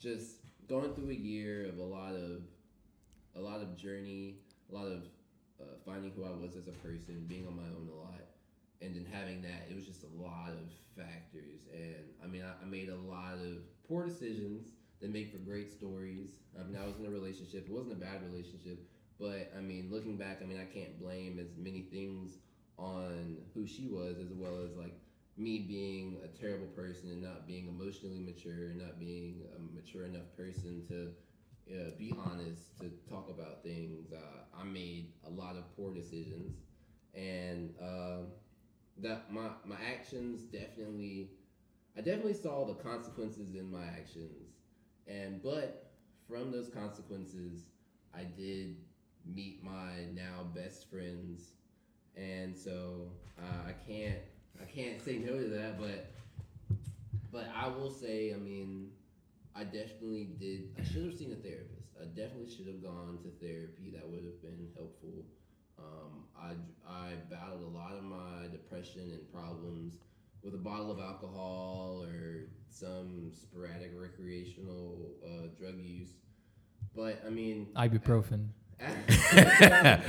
[0.00, 0.36] just
[0.68, 2.42] going through a year of a lot of
[3.36, 4.36] a lot of journey,
[4.72, 5.02] a lot of
[5.60, 8.20] uh, finding who I was as a person, being on my own a lot,
[8.80, 11.66] and then having that, it was just a lot of factors.
[11.72, 15.70] And I mean, I, I made a lot of poor decisions that make for great
[15.70, 16.40] stories.
[16.58, 17.66] I mean, I was in a relationship.
[17.66, 18.78] It wasn't a bad relationship,
[19.18, 22.38] but I mean, looking back, I mean, I can't blame as many things
[22.78, 24.94] on who she was as well as like
[25.36, 30.04] me being a terrible person and not being emotionally mature and not being a mature
[30.04, 31.10] enough person to
[31.70, 34.12] uh, be honest to talk about things.
[34.12, 36.62] Uh, I made a lot of poor decisions,
[37.14, 38.22] and uh,
[39.02, 41.30] that my my actions definitely,
[41.96, 44.52] I definitely saw the consequences in my actions,
[45.06, 45.90] and but
[46.28, 47.64] from those consequences,
[48.14, 48.76] I did
[49.24, 51.52] meet my now best friends,
[52.16, 54.20] and so uh, I can't
[54.60, 56.06] I can't say no to that, but
[57.32, 58.90] but I will say, I mean,
[59.54, 60.68] I definitely did.
[60.78, 61.92] I should have seen a therapist.
[62.00, 63.90] I definitely should have gone to therapy.
[63.94, 65.24] That would have been helpful.
[65.78, 66.52] Um, I
[66.88, 69.98] I battled a lot of my depression and problems
[70.42, 76.10] with a bottle of alcohol or some sporadic recreational uh, drug use.
[76.94, 78.48] But I mean, Ibuprofen.
[78.80, 80.02] a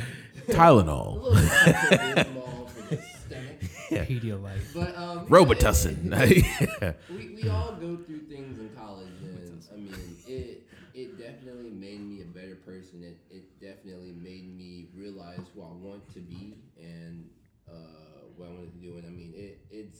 [0.50, 1.22] Tylenol.
[1.24, 4.08] little for the stomach.
[4.08, 4.60] Pedialyte.
[4.74, 6.12] But um, Robitussin.
[7.10, 10.67] we, we all go through things in college and i mean it
[10.98, 13.04] it definitely made me a better person.
[13.04, 17.30] It, it definitely made me realize who i want to be and
[17.70, 18.98] uh, what i wanted to do.
[18.98, 20.00] And i mean it it's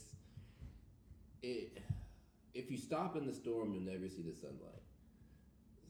[1.40, 1.78] it
[2.52, 4.82] if you stop in the storm you'll never see the sunlight.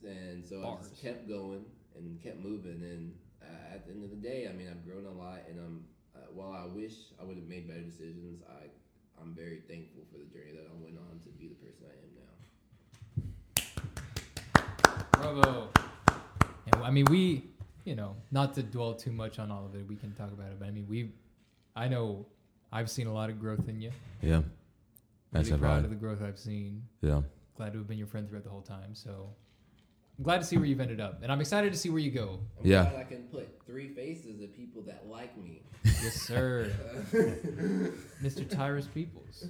[0.05, 1.65] And so i just kept going
[1.97, 2.83] and kept moving.
[2.83, 5.59] And uh, at the end of the day i mean i've grown a lot and
[5.59, 8.67] i'm uh, while i wish i would have made better decisions i
[9.21, 11.91] I'm very thankful for the journey that I went on to be the person I
[11.91, 12.29] am now.
[15.21, 15.67] Bravo.
[16.67, 17.43] Yeah, I mean, we,
[17.85, 20.47] you know, not to dwell too much on all of it, we can talk about
[20.47, 20.59] it.
[20.59, 21.11] But I mean, we,
[21.75, 22.25] I know,
[22.71, 23.91] I've seen a lot of growth in you.
[24.21, 24.41] yeah.
[25.31, 25.83] That's Really proud vibe.
[25.85, 26.81] of the growth I've seen.
[27.01, 27.21] Yeah.
[27.55, 28.95] Glad to have been your friend throughout the whole time.
[28.95, 29.29] So,
[30.17, 32.09] I'm glad to see where you've ended up, and I'm excited to see where you
[32.09, 32.39] go.
[32.59, 32.89] I'm Yeah.
[32.89, 35.61] glad I can put three faces of people that like me.
[35.83, 36.71] Yes, sir,
[38.23, 38.49] Mr.
[38.49, 39.47] Tyrus Peoples.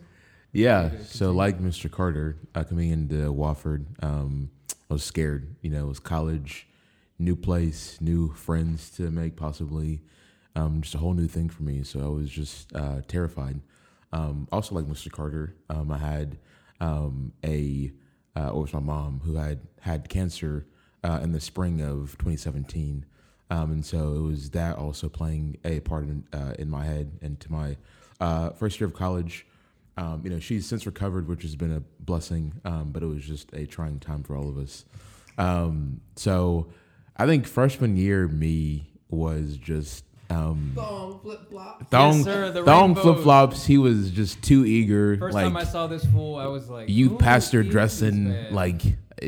[0.51, 0.91] Yeah.
[1.05, 1.89] So like Mr.
[1.89, 4.49] Carter, uh, coming into Wofford, um,
[4.89, 5.55] I was scared.
[5.61, 6.67] You know, it was college,
[7.19, 10.01] new place, new friends to make, possibly,
[10.55, 11.83] um, just a whole new thing for me.
[11.83, 13.61] So I was just uh, terrified.
[14.11, 15.11] Um, also, like Mr.
[15.11, 16.39] Carter, um, I had
[16.79, 17.91] um, a,
[18.35, 20.65] uh, or it was my mom who had had cancer
[21.03, 23.05] uh, in the spring of 2017.
[23.51, 27.11] Um, and so it was that also playing a part in, uh, in my head
[27.21, 27.77] and to my
[28.19, 29.45] uh, first year of college.
[29.99, 33.23] Um, you know, she's since recovered, which has been a blessing, um, but it was
[33.25, 34.85] just a trying time for all of us.
[35.37, 36.67] Um, so
[37.17, 41.89] I think freshman year me was just um, Thong flip flop.
[41.89, 43.03] thong, sir, the thong rainbows.
[43.03, 43.65] flip flops.
[43.65, 45.17] He was just too eager.
[45.17, 48.81] First like time I saw this fool, I was like, youth pastor dressing like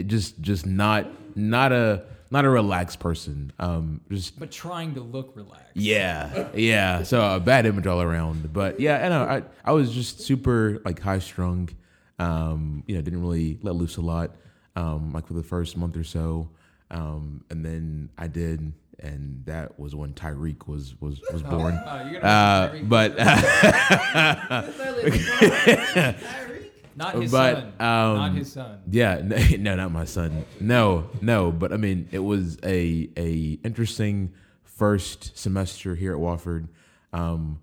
[0.05, 3.51] just just not not a not a relaxed person.
[3.59, 5.75] Um, just but trying to look relaxed.
[5.75, 7.03] yeah, yeah.
[7.03, 8.51] So a bad image all around.
[8.53, 9.23] But yeah, I know.
[9.23, 11.69] I I was just super like high strung.
[12.17, 14.35] Um, you know, didn't really let loose a lot.
[14.75, 16.49] Um, like for the first month or so,
[16.91, 21.73] um, and then I did, and that was when Tyreek was was was born.
[21.75, 23.17] Uh, you're gonna Uh, but
[26.95, 28.79] not his but, son, um, not his son.
[28.89, 30.45] Yeah, no, no, not my son.
[30.59, 36.67] No, no, but I mean, it was a a interesting first semester here at Wofford.
[37.13, 37.61] Um,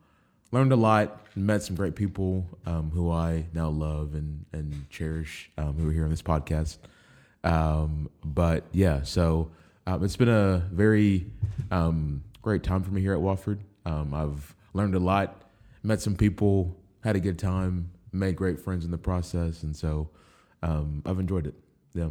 [0.52, 5.50] learned a lot, met some great people um, who I now love and and cherish,
[5.58, 6.78] um, who are here on this podcast.
[7.44, 9.50] Um, but yeah, so
[9.86, 11.26] um, it's been a very
[11.70, 13.60] um, great time for me here at Wofford.
[13.86, 15.42] Um, I've learned a lot,
[15.82, 20.10] met some people, had a good time, made great friends in the process, and so
[20.62, 21.54] um, I've enjoyed it.
[21.94, 22.08] Yeah,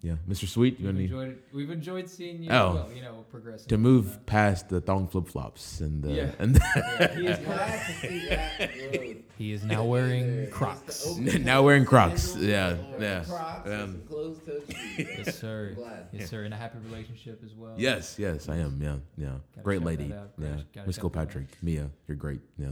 [0.00, 0.14] yeah.
[0.28, 0.46] Mr.
[0.48, 1.38] Sweet, you We've got any enjoyed.
[1.52, 2.50] We've enjoyed seeing you.
[2.50, 2.74] Oh.
[2.74, 6.30] well, you know, progressing to move past the thong flip flops and the Yeah.
[6.38, 8.70] and Yeah, he is Glad to see that.
[9.38, 11.16] He is now wearing Crocs.
[11.18, 12.36] now wearing Crocs.
[12.36, 13.24] Yeah, yeah.
[13.24, 14.60] Crocs Um, and some.
[14.98, 15.72] Yes, sir.
[15.74, 16.06] Glad.
[16.12, 16.44] Yes, sir.
[16.44, 17.74] In a happy relationship as well.
[17.76, 18.78] Yes, yes, I am.
[18.80, 19.26] Yeah, yeah.
[19.54, 20.08] Gotta Great lady.
[20.08, 20.30] that.
[20.38, 21.30] Yeah, Gotta- gotta Miss shout that out.
[21.30, 22.40] Kilpatrick, Mia, you're great.
[22.56, 22.68] Yeah.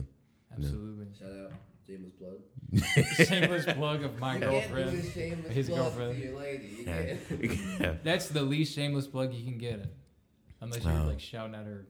[0.52, 1.06] Absolutely.
[1.18, 1.52] Shout out,
[1.86, 2.38] shameless plug.
[3.26, 5.04] Shameless plug of my You can't girlfriend.
[5.12, 6.16] shameless his plug girlfriend.
[6.20, 6.84] To your lady.
[7.80, 7.94] Yeah.
[8.04, 9.86] That's the least shameless plug you can get.
[10.60, 11.06] Unless you're Wow.
[11.06, 11.86] like shouting at her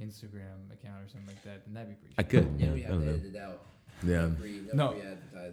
[0.00, 2.14] Instagram account or something like that, then that'd be pretty.
[2.18, 2.48] I could.
[2.58, 3.12] Yeah, Yeah, we have don't to know.
[3.14, 3.62] edit it out.
[4.06, 4.30] Yeah.
[4.40, 4.92] Free, No.
[4.92, 4.96] no.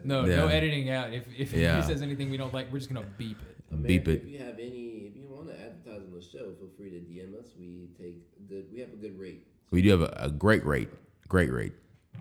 [0.03, 0.35] No, Yeah.
[0.37, 1.11] no editing out.
[1.13, 1.77] If if Yeah.
[1.81, 3.57] he says anything we don't like, we're just gonna beep it.
[3.71, 4.23] America, Beep it.
[4.23, 6.97] If you have any, if you want to advertise on the show, feel free to
[6.99, 7.47] DM us.
[7.57, 8.67] We take good.
[8.71, 9.47] We have a good rate.
[9.71, 10.89] We do have a, a great rate.
[11.27, 11.73] Great rate.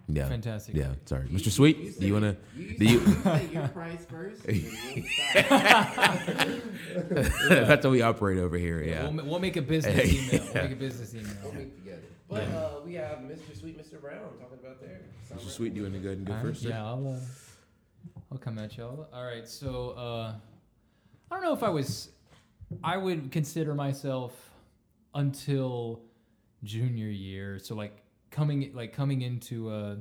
[0.07, 0.29] Yeah.
[0.29, 0.77] Fantastic.
[0.77, 0.95] Yeah.
[1.07, 1.51] Sorry, Mr.
[1.51, 1.79] Sweet.
[1.79, 2.37] You do you wanna?
[2.57, 4.45] Do you- you say your price first.
[4.45, 5.05] and then
[7.14, 7.49] we'll stop.
[7.49, 8.83] That's how we operate over here.
[8.83, 9.05] Yeah.
[9.05, 10.45] We'll, ma- we'll make a business email.
[10.55, 11.33] We'll make a business email.
[11.43, 12.03] We'll meet together.
[12.29, 13.59] But uh, we have Mr.
[13.59, 14.01] Sweet, Mr.
[14.01, 15.01] Brown talking about there.
[15.35, 15.49] Mr.
[15.49, 16.62] Sweet, do you want to go ahead and go All right, first?
[16.62, 16.69] sir?
[16.71, 19.09] Yeah, I'll uh, I'll come at y'all.
[19.12, 20.33] All right, so uh,
[21.31, 22.11] I don't know if I was,
[22.83, 24.33] I would consider myself
[25.14, 26.01] until
[26.62, 27.59] junior year.
[27.59, 27.97] So like
[28.35, 29.97] coming like coming into uh,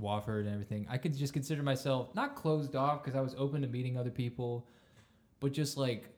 [0.00, 3.62] Wofford and everything, I could just consider myself not closed off because I was open
[3.62, 4.68] to meeting other people,
[5.40, 6.10] but just like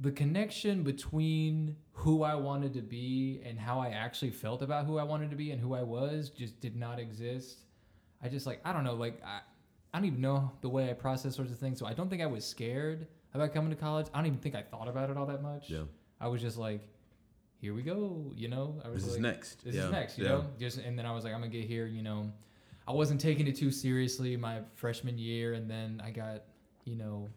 [0.00, 4.96] the connection between who I wanted to be and how I actually felt about who
[4.96, 7.64] I wanted to be and who I was just did not exist.
[8.22, 9.40] I just like I don't know like I,
[9.92, 11.78] I don't even know the way I process sorts of things.
[11.78, 14.06] So I don't think I was scared about coming to college.
[14.14, 15.68] I don't even think I thought about it all that much.
[15.68, 15.82] Yeah.
[16.18, 16.88] I was just like,
[17.60, 18.32] here we go.
[18.34, 19.64] You know, I was This is like, next.
[19.64, 19.86] This Yeah.
[19.86, 20.18] is next.
[20.18, 20.30] You Yeah.
[20.30, 21.86] know, just and then I was like, I'm gonna get here.
[21.86, 22.32] You know,
[22.86, 26.44] I wasn't taking it too seriously my freshman year, and then I got,
[26.84, 27.28] you know,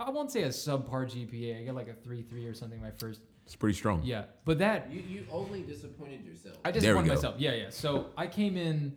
[0.00, 1.60] I won't say a subpar GPA.
[1.60, 3.20] I got like a three three or something my first.
[3.44, 4.02] It's pretty strong.
[4.04, 6.56] Yeah, but that You you only disappointed yourself.
[6.64, 7.36] I disappointed myself.
[7.38, 7.70] Yeah, yeah.
[7.70, 8.96] So I came in,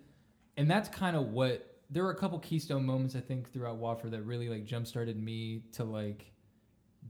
[0.57, 1.71] and that's kind of what.
[1.91, 5.21] There were a couple keystone moments I think throughout Wofford that really like jump started
[5.21, 6.31] me to like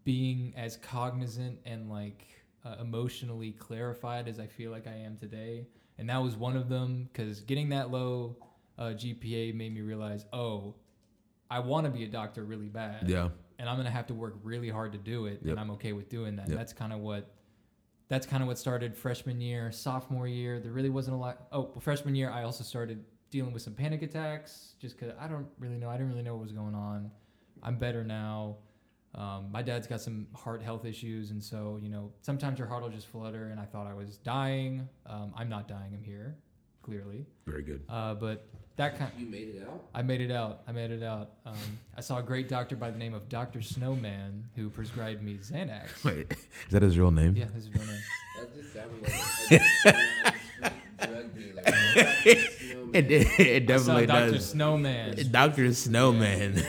[0.04, 2.28] being as cognizant and like
[2.66, 5.68] uh, emotionally clarified as I feel like I am today.
[5.98, 8.36] And that was one of them because getting that low
[8.78, 10.76] uh, GPA made me realize, oh,
[11.50, 13.30] I want to be a doctor really bad Yeah.
[13.60, 15.52] and I'm gonna have to work really hard to do it, Yep.
[15.52, 16.50] and I'm okay with doing that.
[16.50, 16.58] Yep.
[16.58, 17.32] That's kind of what
[18.08, 20.60] that's kind of what started freshman year, sophomore year.
[20.60, 21.48] There really wasn't a lot.
[21.52, 25.28] Oh, well, freshman year, I also started dealing with some panic attacks, just because I
[25.28, 25.90] don't really know.
[25.90, 27.10] I didn't really know what was going on.
[27.64, 28.58] I'm better now.
[29.16, 32.84] Um, my dad's got some heart health issues, and so you know sometimes your heart
[32.84, 33.48] will just flutter.
[33.48, 34.88] And I thought I was dying.
[35.06, 35.94] Um, I'm not dying.
[35.94, 36.36] I'm here,
[36.82, 37.26] clearly.
[37.46, 37.84] Very good.
[37.88, 39.12] Uh, but that kind.
[39.18, 39.86] You made it out.
[39.94, 40.64] I made it out.
[40.68, 41.32] I made it out.
[41.46, 41.56] Um,
[41.98, 46.04] I saw a great doctor by the name of Doctor Snowman who prescribed me Xanax.
[46.04, 46.38] Wait, is
[46.72, 47.36] that his real name?
[47.38, 48.02] Yeah, his real name.
[48.40, 49.62] That just sounded like
[50.62, 51.64] a, a drug dealer.
[53.00, 54.50] It, it, it I saw definitely Doctor does.
[54.50, 55.32] Snowman.
[55.32, 56.64] Doctor Snowman.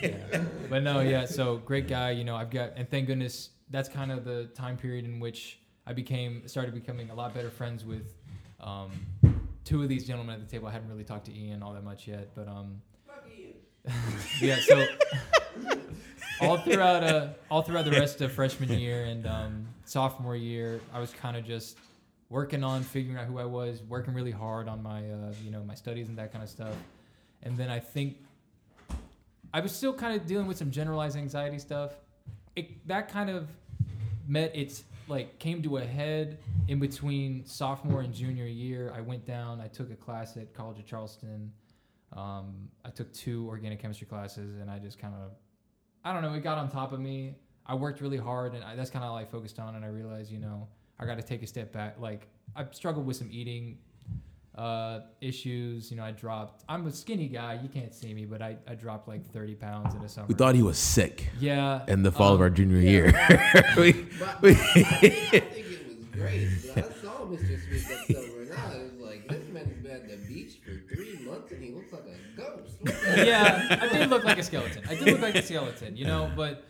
[0.00, 0.42] Yeah.
[0.70, 1.26] But no, yeah.
[1.26, 2.12] So great guy.
[2.12, 5.58] You know, I've got, and thank goodness that's kind of the time period in which
[5.84, 8.14] I became started becoming a lot better friends with
[8.60, 8.90] um,
[9.64, 10.68] two of these gentlemen at the table.
[10.68, 12.80] I hadn't really talked to Eyon all that much yet, but um,
[14.40, 14.56] yeah.
[14.60, 14.86] So
[16.40, 21.00] all throughout uh, all throughout the rest of freshman year and um, sophomore year, I
[21.00, 21.78] was kind of just
[22.30, 25.62] working on figuring out who I was, working really hard on my uh, you know
[25.62, 26.74] my studies and that kind of stuff.
[27.42, 28.16] And then I think
[29.52, 31.92] I was still kind of dealing with some generalized anxiety stuff.
[32.56, 33.48] It that kind of
[34.26, 36.38] met its like came to a head
[36.68, 38.92] in between sophomore and junior year.
[38.94, 39.60] I went down.
[39.60, 41.52] I took a class at College of Charleston.
[42.12, 45.32] Um, I took two organic chemistry classes, and I just kind of,
[46.04, 47.34] I don't know, it got on top of me.
[47.66, 49.74] I worked really hard, and I, that's kind of all I focused on.
[49.76, 50.68] And I realized, you know,
[51.00, 51.96] I got to take a step back.
[51.98, 53.78] Like I struggled with some eating
[54.56, 55.90] uh, issues.
[55.90, 56.64] You know, I dropped.
[56.68, 57.60] I'm a skinny guy.
[57.62, 60.26] You can't see me, but I, I dropped like 30 pounds in the summer.
[60.26, 61.84] we thought he was sick yeah.
[61.86, 63.72] in the fall of um, our junior yeah, year.
[63.76, 66.48] we, But I we- think, I think it was great.
[66.74, 67.62] But I saw Mr.
[67.62, 71.20] Smith that summer, and I was like, this man's been at the beach for three
[71.24, 72.96] months, and he looks like a ghost.
[73.16, 74.82] Yeah, I did look like a skeleton.
[74.88, 76.64] I did look like a skeleton, you know, but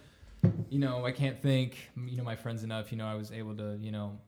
[0.70, 2.92] you know, I can't thank you know my friends enough.
[2.92, 4.18] You know, I was able to you know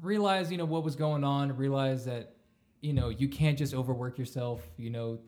[0.00, 2.36] realize you know what was going on, realize that
[2.80, 4.62] you know you can't just overwork yourself.
[4.76, 5.18] You know,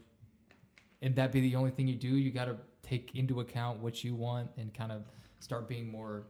[1.00, 2.08] and that be the only thing you do.
[2.08, 5.02] You got to take into account what you want and kind of
[5.40, 6.24] start being more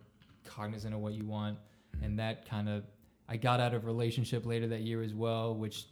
[0.45, 1.59] cognizant of what you want.
[1.59, 2.05] Mm-hmm.
[2.05, 2.85] And that kind of
[3.29, 5.87] I got out of a relationship later that year as well, which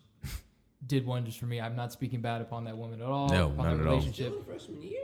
[0.87, 1.61] did wonders for me.
[1.61, 3.29] I'm not speaking bad upon that woman at all.
[3.29, 3.93] No, upon not that at all.
[3.93, 4.27] relationship.
[4.27, 5.01] Still in freshman year?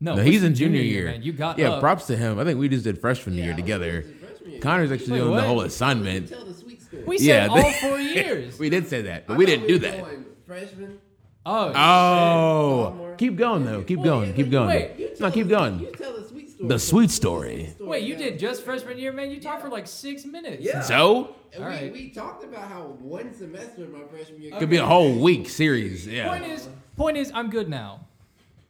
[0.00, 1.06] No, No, he's in junior year.
[1.06, 1.22] man.
[1.22, 1.80] You got yeah, up.
[1.80, 2.38] props to him.
[2.38, 4.02] I think we just did freshman Yeah, year together.
[4.20, 4.60] freshman year.
[4.60, 5.40] Connor's actually Wait, doing what?
[5.40, 6.28] the whole assignment.
[6.28, 7.02] Tell the sweet story.
[7.04, 8.58] We Yeah, said they- all four years.
[8.58, 10.04] We did say that, but I we didn't do that.
[10.46, 10.98] Freshman.
[11.46, 13.82] oh, Oh, keep going though.
[13.82, 14.34] Keep Well, going.
[14.34, 14.68] Keep going.
[14.68, 15.78] wait, You No, tell keep the- going.
[15.80, 16.68] You tell the sweet story.
[16.68, 17.70] The sweet story.
[17.74, 18.20] story Wait, you now.
[18.20, 19.30] did just freshman year, man.
[19.30, 20.62] You talked for like six minutes.
[20.62, 20.80] Yeah.
[20.82, 21.92] So And All we, right.
[21.92, 25.48] we talked about how one semester of my freshman year could be a whole week
[25.48, 26.06] series.
[26.06, 26.28] Yeah.
[26.28, 28.06] Point is, point is, I'm good now.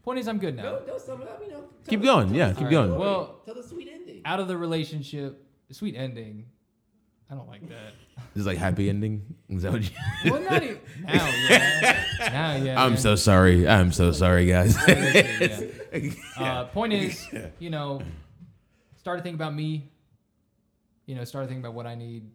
[0.06, 0.62] Point is, I'm good now.
[0.62, 1.42] Go, go sum it up.
[1.44, 1.58] You know.
[1.58, 2.88] tell Keep the- going, tell yeah, the keep sweet going.
[2.90, 3.00] story.
[3.00, 4.22] Well- tell the sweet ending.
[4.24, 6.46] Out of the relationship, sweet ending.
[7.28, 7.92] I don't like that.
[8.32, 9.34] This is like happy ending.
[9.50, 11.26] Is that what you- Well, not even now.
[11.50, 12.04] Yeah.
[12.20, 12.82] Now, yeah.
[12.82, 12.98] I'm man.
[13.00, 13.66] so sorry.
[13.68, 14.76] I'm so sorry, guys.
[14.88, 15.60] Yeah.
[16.38, 17.26] Uh, point is,
[17.58, 18.00] you know,
[18.98, 19.90] started thinking about me.
[21.06, 22.30] You know, started thinking about what I need.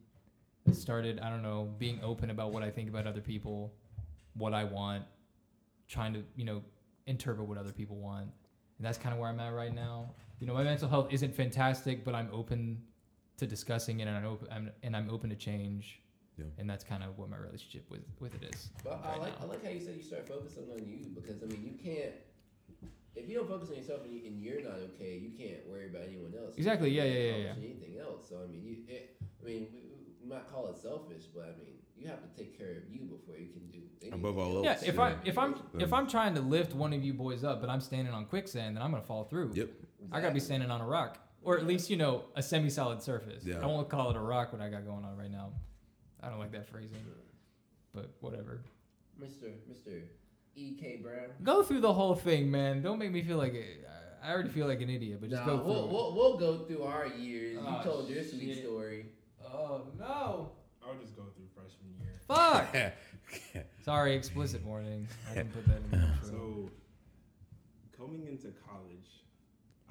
[0.73, 3.71] Started, I don't know, being open about what I think about other people,
[4.36, 5.03] what I want,
[5.88, 6.62] trying to, you know,
[7.12, 8.30] interpret what other people want.
[8.78, 10.10] And that's kind of where I'm at right now.
[10.39, 12.82] You know, my mental health isn't fantastic, but I'm open
[13.38, 16.02] to discussing it, and I'm open, I'm, and I'm open to change.
[16.38, 16.45] Yeah.
[16.58, 18.71] And that's kind of what my relationship with with it is.
[18.84, 19.45] But I like now.
[19.45, 22.15] I like how you said you start focusing on you because I mean you can't
[23.15, 25.88] if you don't focus on yourself and, you, and you're not okay, you can't worry
[25.88, 26.56] about anyone else.
[26.56, 28.30] Exactly, You yeah, yeah, yeah, accomplish Anything else?
[28.30, 29.82] So I mean, you, it, I mean, we,
[30.24, 33.01] we might call it selfish, but I mean, you have to take care of you
[33.01, 34.65] before you can do anything Above all else.
[34.65, 35.01] Yeah, else, if yeah.
[35.01, 37.81] I if I'm if I'm trying to lift one of you boys up, but I'm
[37.81, 39.51] standing on quicksand, then I'm gonna fall through.
[39.53, 39.69] Yep.
[40.11, 43.43] I gotta be standing on a rock, or at least you know a semi-solid surface.
[43.45, 43.59] Yeah.
[43.61, 45.51] I won't call it a rock what I got going on right now.
[46.23, 47.05] I don't like that phrasing,
[47.93, 48.61] but whatever.
[49.21, 49.51] Mr.
[49.71, 50.01] Mr.
[50.55, 50.75] E.
[50.79, 50.99] K.
[51.01, 51.29] Brown.
[51.43, 52.81] Go through the whole thing, man.
[52.81, 53.53] Don't make me feel like
[54.23, 55.67] I already feel like an idiot, but just Nah, go through.
[55.73, 55.91] we'll, it.
[55.91, 57.57] we'll we'll go through our years.
[57.59, 58.63] Oh, you ah, told your sweet shit.
[58.63, 59.05] story.
[59.43, 60.51] Oh no!
[60.85, 61.90] I'll just go through freshman year.
[62.32, 62.76] Fuck.
[63.84, 65.06] Sorry, explicit warning.
[65.30, 66.13] I can put that in there.
[66.22, 66.72] So,
[67.98, 69.28] coming into college,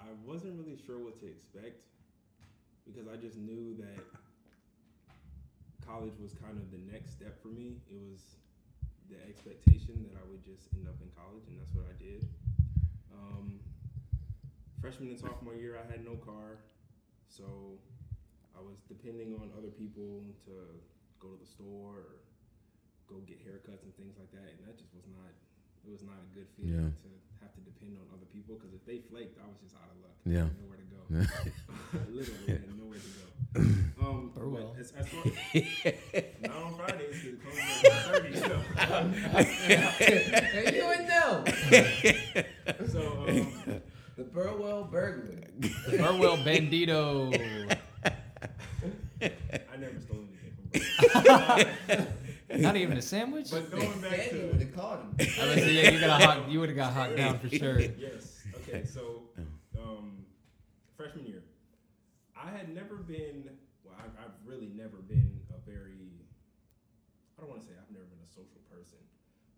[0.01, 1.85] I wasn't really sure what to expect
[2.87, 4.01] because I just knew that
[5.87, 7.77] college was kind of the next step for me.
[7.91, 8.37] It was
[9.11, 12.25] the expectation that I would just end up in college, and that's what I did.
[13.13, 13.61] Um,
[14.81, 16.57] freshman and sophomore year, I had no car,
[17.29, 17.77] so
[18.57, 20.53] I was depending on other people to
[21.21, 22.30] go to the store or
[23.11, 25.35] go get haircuts and things like that, and that just was not.
[25.85, 27.09] It was not a good feeling to
[27.43, 29.99] have to depend on other people because if they flaked, I was just out of
[30.05, 30.15] luck.
[30.29, 30.47] Yeah.
[30.47, 31.01] I had nowhere to go.
[32.15, 33.27] Literally, I had nowhere to go.
[34.01, 34.75] Um, but Burwell.
[34.81, 35.25] as, as far,
[36.41, 38.55] not on Fridays, because it closes at
[39.77, 41.45] 30, and you would know.
[42.79, 43.81] so, so um,
[44.17, 45.41] The Burwell burglar.
[45.59, 47.31] the Burwell Bandito.
[49.21, 50.53] I never stole anything
[51.11, 52.07] from Burwell.
[52.57, 53.51] Not even a sandwich.
[53.51, 55.17] But going back to would have called him.
[55.41, 56.51] I was say, yeah, you got a hot.
[56.51, 57.81] You would have got hot down for sure.
[57.99, 58.43] yes.
[58.69, 59.23] Okay, so
[59.79, 60.25] um,
[60.97, 61.43] freshman year,
[62.37, 63.51] I had never been.
[63.85, 66.27] Well, I, I've really never been a very.
[67.39, 68.99] I don't want to say I've never been a social person,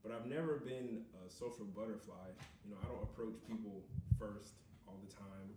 [0.03, 2.28] but I've never been a social butterfly.
[2.64, 3.82] You know, I don't approach people
[4.18, 4.55] first
[4.86, 5.49] all the time.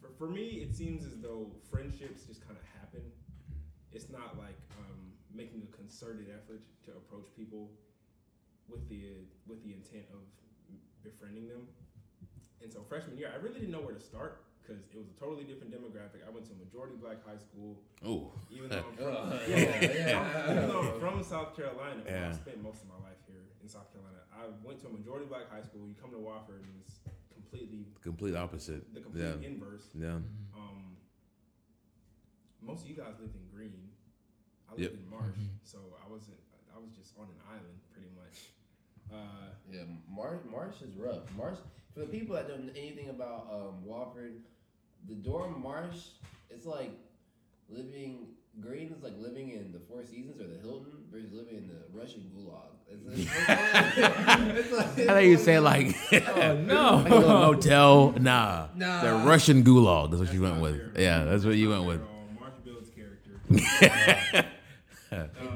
[0.00, 3.02] For, for me, it seems as though friendships just kind of happen.
[3.92, 4.56] It's not like
[5.34, 7.70] making a concerted effort to approach people
[8.68, 10.20] with the with the intent of
[11.02, 11.66] befriending them.
[12.62, 15.18] And so freshman year, I really didn't know where to start because it was a
[15.18, 16.22] totally different demographic.
[16.24, 19.56] I went to a majority black high school, Oh, even though I'm from, Oh, yeah,
[19.58, 20.52] yeah, yeah.
[20.52, 22.02] even though I'm from South Carolina.
[22.06, 22.28] well, Yeah.
[22.30, 24.22] I spent most of my life here in South Carolina.
[24.30, 25.88] I went to a majority black high school.
[25.88, 27.00] You come to Wofford and it's
[27.34, 28.86] completely complete opposite.
[28.94, 29.48] the complete Yeah.
[29.48, 29.90] inverse.
[29.98, 30.22] Yeah.
[30.54, 30.94] Um,
[32.62, 33.90] most of you guys lived in Green.
[34.76, 34.92] I Yep.
[34.92, 35.48] in Marsh, Mhm.
[35.64, 36.36] so I wasn't.
[36.74, 38.52] I was just on an island pretty much.
[39.12, 41.30] Uh, Yeah, Marsh, Marsh is rough.
[41.36, 41.58] Marsh,
[41.94, 44.40] for the people that don't know anything about um, Wofford,
[45.08, 45.96] the dorm Marsh,
[46.50, 46.90] it's like
[47.68, 48.28] living.
[48.60, 51.80] Green is like living in the Four Seasons or the Hilton versus living in the
[51.98, 52.68] Russian Gulag.
[52.90, 55.96] It's, it's, it's like, I thought you said like
[56.28, 56.96] Oh no!
[56.96, 58.12] like a motel.
[58.20, 59.00] Nah, Nah.
[59.00, 60.10] the Russian gulag.
[60.10, 60.92] That's what that's you went with.
[60.94, 61.02] fair.
[61.02, 62.00] Yeah, that's what you went not with.
[62.00, 62.40] fair at.
[62.40, 64.44] Marsh builds character.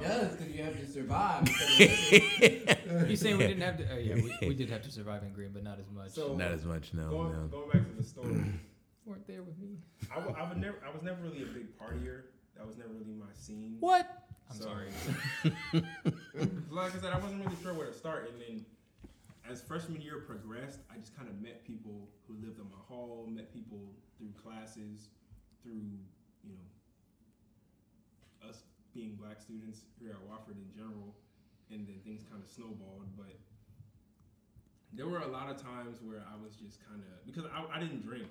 [0.07, 1.44] It does because you have to survive.
[1.44, 3.86] because You saying we didn't have to?
[3.92, 6.11] Oh yeah, we, we did have to survive in Green, but not as much.
[6.11, 6.92] So- Not as much.
[6.94, 7.09] No.
[7.11, 7.46] going, no.
[7.48, 8.44] going back to the story,
[9.04, 9.78] weren't there with me.
[10.11, 10.76] I, w- I would never.
[10.86, 12.22] I was never really a big partier.
[12.57, 13.76] That was never really my scene.
[13.80, 14.07] What?
[14.50, 14.90] I'm So- sorry.
[16.70, 18.64] like I said, I wasn't really sure where to start, and then
[19.50, 23.26] as freshman year progressed, I just kind of met people who lived on my hall,
[23.30, 25.09] met people through classes,
[25.62, 25.82] through
[26.44, 28.62] you know us
[28.97, 31.12] being black students here at Wofford in general,
[31.70, 33.05] and then things kind of snowballed.
[33.16, 33.36] But
[34.92, 37.78] there were a lot of times where I was just kind of because I, I
[37.80, 38.26] didn't drink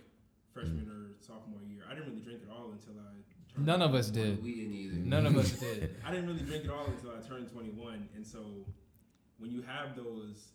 [0.53, 1.83] freshman or sophomore year.
[1.85, 3.13] I didn't really drink at all until I.
[3.53, 4.43] Turned None of us did.
[4.43, 4.97] we didn't either.
[4.97, 5.95] None of us did.
[6.03, 8.09] I didn't really drink at all until I turned 21.
[8.15, 8.65] And so
[9.37, 10.51] when you have those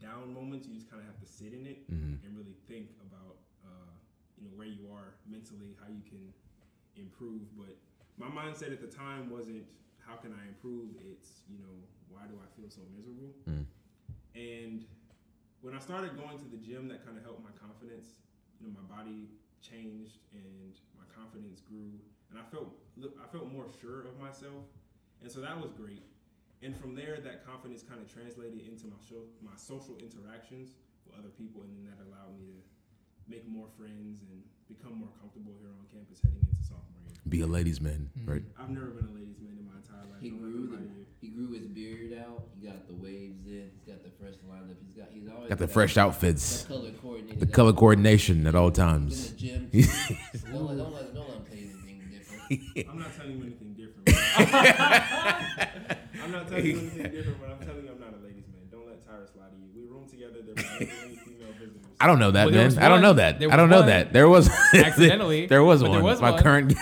[0.00, 2.18] down moments, you just kind of have to sit in it Mhm.
[2.24, 3.36] and really think about,
[3.66, 3.92] uh,
[4.38, 6.32] you know, where you are mentally, how you can
[6.96, 7.42] improve.
[7.56, 7.76] But
[8.18, 9.64] my mindset at the time wasn't,
[9.98, 10.90] how can I improve?
[11.00, 11.74] It's, you know,
[12.08, 13.32] why do I feel so miserable?
[13.48, 13.64] Mm.
[14.34, 14.84] And
[15.60, 18.20] when I started going to the gym, that kind of helped my confidence.
[18.60, 19.28] You know, my body
[19.60, 22.00] changed and my confidence grew,
[22.32, 24.68] and I felt I felt more sure of myself,
[25.22, 26.04] and so that was great.
[26.60, 30.76] And from there, that confidence kind of translated into my show, my social interactions
[31.08, 32.60] with other people, and then that allowed me to
[33.28, 36.99] make more friends and become more comfortable here on campus heading into sophomore.
[37.28, 38.28] Be a ladies' man, Mhm.
[38.28, 38.42] right?
[38.58, 40.20] I've never been a ladies' man in my entire life.
[40.20, 40.78] He grew the,
[41.20, 42.44] he grew his beard out.
[42.58, 43.70] He got the waves in.
[43.76, 44.74] He's got the fresh lineup.
[44.84, 47.40] He's got he's always Got the got fresh that outfits, color coordinated.
[47.40, 49.32] the color coordination at all In times.
[49.32, 49.68] the gym.
[49.72, 49.82] don't
[50.66, 52.88] let don't let don't let him tell you anything different.
[52.90, 54.08] I'm not telling you anything different.
[56.24, 58.29] I'm not telling you anything different, but I'm telling you I'm not a ladies'
[59.10, 59.20] man.
[59.20, 59.68] Don't lie to you.
[59.74, 60.40] We room together.
[60.42, 61.86] There were never female visitors.
[62.00, 62.66] I don't know that, Well, there man.
[62.66, 63.38] was I don't one- know that.
[63.40, 64.12] there I don't know one that.
[64.12, 65.98] There was accidentally, there was but one.
[65.98, 66.42] there was My one.
[66.42, 66.74] current.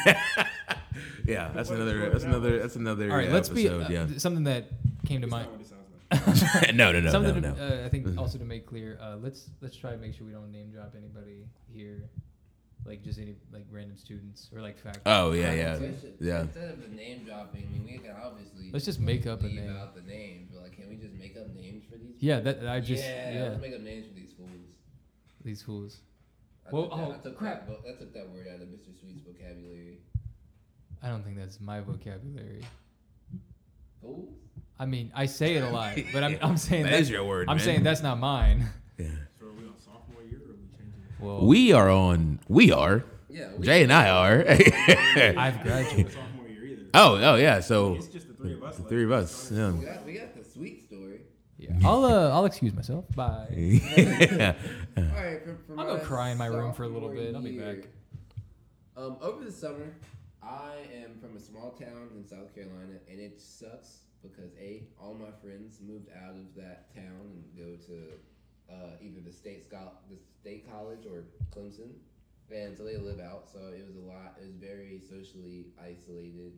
[1.27, 2.11] yeah, that's another.
[2.11, 2.59] That's another.
[2.61, 3.11] That's another.
[3.11, 4.07] All right, uh, let's be episode, uh, yeah.
[4.19, 4.69] something that
[5.07, 5.49] came to That's mind.
[5.49, 6.75] not what it sounds like.
[6.75, 7.53] no, no, no, no, something no.
[7.55, 10.27] to, uh, I think also to make clear, uh, let's let's try to make sure
[10.27, 12.09] we don't name drop anybody here,
[12.85, 15.01] like just any like random students or like fact.
[15.07, 16.41] Oh yeah, yeah, Instead- yeah.
[16.43, 19.47] Instead of the name dropping, I mean, we can obviously Let's just make up a
[19.47, 19.77] leave name.
[19.77, 22.17] out the names, but like, can we just make up names for these?
[22.21, 24.51] Yeah, that I just yeah, yeah, let's make up names for these fools.
[25.45, 25.99] these fools.
[26.67, 27.67] I Well, took that, oh, I took crap.
[27.67, 28.99] That, I took that word out of Mr.
[29.01, 29.99] Sweet's vocabulary.
[31.03, 32.63] I don't think that's my vocabulary.
[34.03, 34.35] Fools?
[34.79, 37.49] I mean, I say it a lot, but I'm I'm saying That that's, your word.
[37.49, 37.65] I'm man.
[37.65, 38.67] saying that's not mine.
[38.99, 39.07] Yeah.
[39.39, 41.08] So are we on sophomore year or are we changing it?
[41.21, 42.41] Well, We are on.
[42.49, 43.05] We are.
[43.29, 43.51] Yeah.
[43.57, 44.45] we- Jay and I are.
[44.49, 46.13] I've graduated.
[46.13, 46.83] sophomore year either.
[46.95, 47.61] oh, oh yeah.
[47.61, 48.77] So It's just the three of us.
[48.77, 48.89] the left.
[48.91, 49.51] three of us.
[49.53, 49.71] Yeah.
[49.73, 51.21] We got, we got the sweet story.
[51.59, 53.05] Yeah, I'll uh, I'll excuse myself.
[53.17, 53.49] Bye.
[53.97, 54.55] yeah.
[54.97, 57.35] All right, for, for I'll go cry in my room for a little sophomore bit.
[57.35, 57.89] I'll be back.
[58.97, 59.93] Um, over the summer,
[60.41, 65.15] I am from a small town in South Carolina, and it sucks because a all
[65.15, 68.03] my friends moved out of that town and go to
[68.71, 71.93] uh, either the state school, the state college or Clemson,
[72.51, 73.49] and so they live out.
[73.53, 74.37] So it was a lot.
[74.41, 76.53] It was very socially isolated.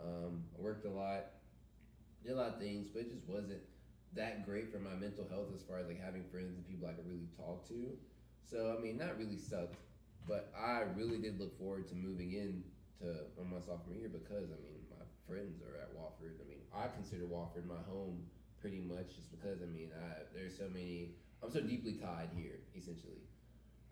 [0.00, 1.40] Um, I worked a lot,
[2.24, 3.60] did a lot of things, but it just wasn't
[4.14, 6.92] that great for my mental health as far as like having friends and people I
[6.92, 7.92] could really talk to.
[8.44, 9.76] So I mean, that really sucked.
[10.26, 12.62] But I really did look forward to moving in
[13.00, 16.40] to on my sophomore year because I mean my friends are at Wofford.
[16.40, 18.24] I mean, I consider Wofford my home
[18.60, 21.16] pretty much just because I mean, I, there's so many.
[21.42, 23.22] I'm so deeply tied here, essentially.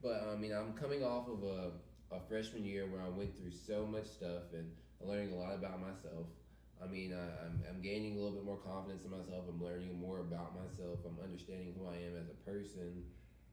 [0.02, 1.70] But I mean, I'm coming off of a,
[2.14, 4.70] a freshman year where I went through so much stuff and
[5.00, 6.26] learning a lot about myself.
[6.82, 9.44] I mean, I, I'm, I'm gaining a little bit more confidence in myself.
[9.48, 10.98] I'm learning more about myself.
[11.06, 13.04] I'm understanding who I am as a person,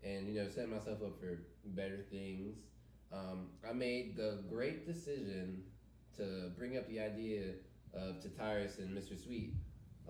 [0.03, 2.57] and you know, setting myself up for better things.
[3.13, 5.63] Um, I made the great decision
[6.17, 7.53] to bring up the idea
[7.93, 9.21] of to Tyrus and Mr.
[9.21, 9.53] Sweet.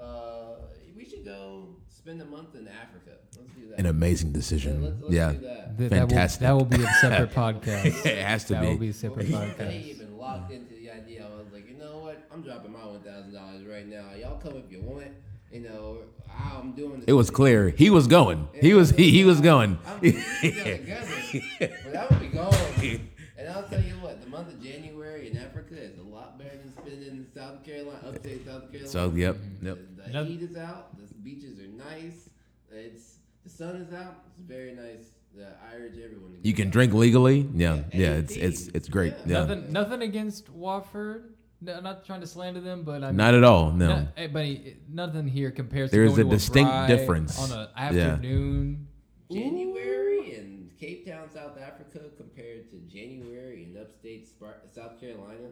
[0.02, 0.56] Uh,
[0.96, 3.12] we should go spend a month in Africa.
[3.38, 3.80] Let's do that.
[3.80, 4.84] An amazing decision.
[4.84, 5.32] Let's, let's yeah.
[5.32, 5.78] do that.
[5.78, 6.42] Th- Fantastic.
[6.42, 8.06] That will, that will be a separate podcast.
[8.06, 8.68] it has to that be.
[8.68, 9.86] will be a separate I podcast.
[9.86, 11.26] even locked into the idea.
[11.26, 12.28] I was like, you know what?
[12.32, 14.06] I'm dropping my one thousand dollars right now.
[14.20, 15.08] Y'all come if you want.
[15.52, 15.98] You know,
[16.32, 17.00] I'm doing.
[17.02, 18.48] This It was clear he was going.
[18.60, 19.78] He was he, he was going.
[19.86, 23.10] I'm putting it together, but I would be going.
[23.36, 26.56] And I'll tell you what, the month of January in Africa is a lot better
[26.56, 28.88] than spending in South Carolina, upstate South Carolina.
[28.90, 29.78] So yep, yep.
[29.96, 30.96] The, the Noth- heat is out.
[30.98, 32.30] The beaches are nice.
[32.72, 34.16] It's the sun is out.
[34.28, 35.06] It's very nice.
[35.38, 36.48] Uh, I urge everyone to.
[36.48, 36.74] You can out.
[36.74, 37.50] drink legally.
[37.56, 38.12] Yeah, Yeah, yeah.
[38.18, 39.14] It's it's it's great.
[39.26, 39.40] Yeah.
[39.40, 39.40] Yeah.
[39.46, 41.30] Nothing, nothing against Wofford.
[41.62, 43.72] No, not trying to slander them, but I mean, Not at all.
[43.72, 43.88] No.
[43.88, 44.58] no, eh, but eh,
[44.90, 47.40] nothing here compares to There's going a to distinct bride difference.
[47.40, 48.08] on an Yeah.
[48.10, 48.88] afternoon.
[49.32, 55.50] January in Cape Town, South Africa, compared to January in upstate Spar- South Carolina,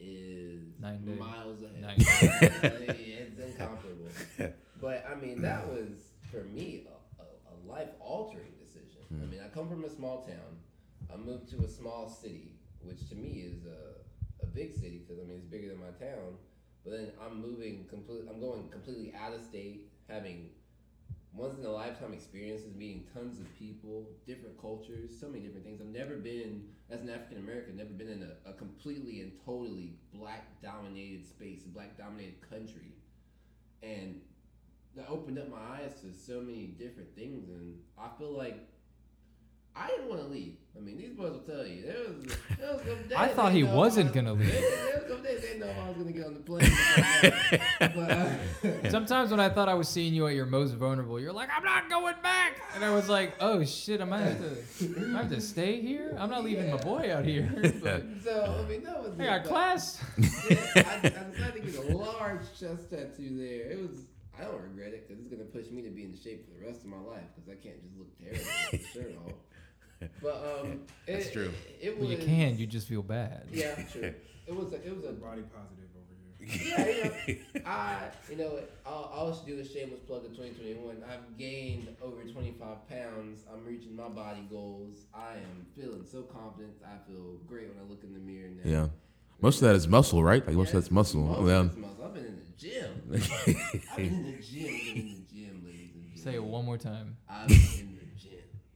[0.00, 1.18] is Nine days.
[1.18, 1.80] miles ahead.
[1.80, 4.08] Nine it's incomparable.
[4.80, 9.02] But I mean, that was for me a, a, a life altering decision.
[9.10, 9.30] I hmm.
[9.30, 10.58] mean, I come from a small town.
[11.12, 15.20] I moved to a small city, which to me is a, a big city because
[15.20, 16.38] I mean it's bigger than my town.
[16.84, 18.22] But then I'm moving complete.
[18.30, 20.50] I'm going completely out of state, having
[21.38, 25.80] once in a lifetime experiences, meeting tons of people, different cultures, so many different things.
[25.80, 29.94] I've never been, as an African American, never been in a, a completely and totally
[30.12, 32.92] black dominated space, a black dominated country.
[33.82, 34.20] And
[34.96, 37.48] that opened up my eyes to so many different things.
[37.48, 38.68] And I feel like
[39.76, 40.54] I didn't want to leave.
[40.76, 41.82] I mean, these boys will tell you.
[41.82, 44.52] There was, there was some days I thought he wasn't gonna leave.
[44.52, 44.62] There,
[44.96, 46.70] was some days they know I was going to get on the plane.
[47.80, 51.32] but, uh, Sometimes when I thought I was seeing you at your most vulnerable, you're
[51.32, 52.60] like, I'm not going back.
[52.74, 56.16] And I was like, oh shit, I might have to, I have to stay here.
[56.18, 57.50] I'm not leaving my boy out here.
[57.82, 60.04] But so, I mean, that was I got but- class.
[60.16, 63.70] yeah, I, I decided to get a large chest tattoo there.
[63.72, 64.00] It was.
[64.38, 66.64] I don't regret it because it's gonna push me to be in shape for the
[66.64, 69.32] rest of my life because I can't just look terrible with the shirt off.
[70.22, 71.52] But um, That's it, true.
[71.80, 73.46] It, it Well, you can, you just feel bad.
[73.52, 74.14] Yeah, true.
[74.46, 74.72] It was.
[74.72, 75.12] A, it was a.
[75.12, 76.64] Body positive over here.
[76.78, 78.08] Yeah, you know, I.
[78.30, 81.02] You know, I'll, I'll just do a shameless plug of 2021.
[81.06, 83.40] I've gained over 25 pounds.
[83.52, 85.04] I'm reaching my body goals.
[85.12, 86.72] I am feeling so confident.
[86.82, 88.70] I feel great when I look in the mirror now.
[88.70, 88.88] Yeah.
[89.42, 90.46] Most of that is muscle, right?
[90.46, 91.20] Like most of that's muscle.
[91.26, 91.56] most Yeah.
[91.60, 92.04] of muscle.
[92.06, 92.90] I've been in the gym.
[93.12, 94.72] I've been in the gym.
[94.80, 96.10] I've been in the gym, ladies and gentlemen.
[96.14, 97.18] Say it one more time.
[97.28, 97.87] I've been in the gym.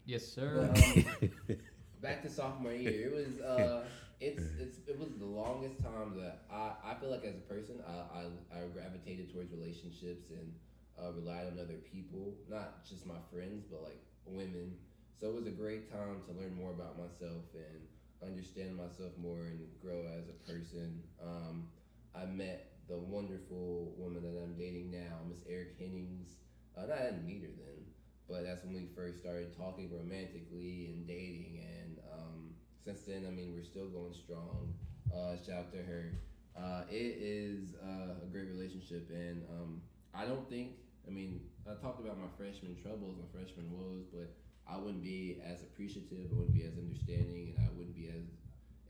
[0.05, 0.69] Yes, sir.
[0.73, 1.57] But, um,
[2.03, 3.85] back to sophomore year, it was uh,
[4.21, 7.81] it's it's it was the longest time that I, I feel like as a person
[7.87, 10.53] I, I, I gravitated towards relationships and
[11.01, 14.77] uh, relied on other people, not just my friends, but like women.
[15.21, 17.87] So it was a great time to learn more about myself and
[18.23, 21.03] understand myself more and grow as a person.
[21.23, 21.69] Um,
[22.15, 26.37] I met the wonderful woman that I'm dating now, Miss Eric Hennings.
[26.77, 27.87] Uh, I didn't meet her then,
[28.29, 31.61] but that's when we first started talking romantically and dating.
[31.63, 32.55] And um,
[32.85, 34.75] since then, I mean, we're still going strong.
[35.13, 36.13] Uh, shout out to her.
[36.57, 39.81] Uh, it is uh, a great relationship, and um,
[40.15, 40.73] I don't think.
[41.07, 44.31] I mean, I talked about my freshman troubles, my freshman woes, but
[44.69, 48.29] I wouldn't be as appreciative, I wouldn't be as understanding, and I wouldn't be as,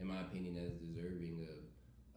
[0.00, 1.58] in my opinion, as deserving of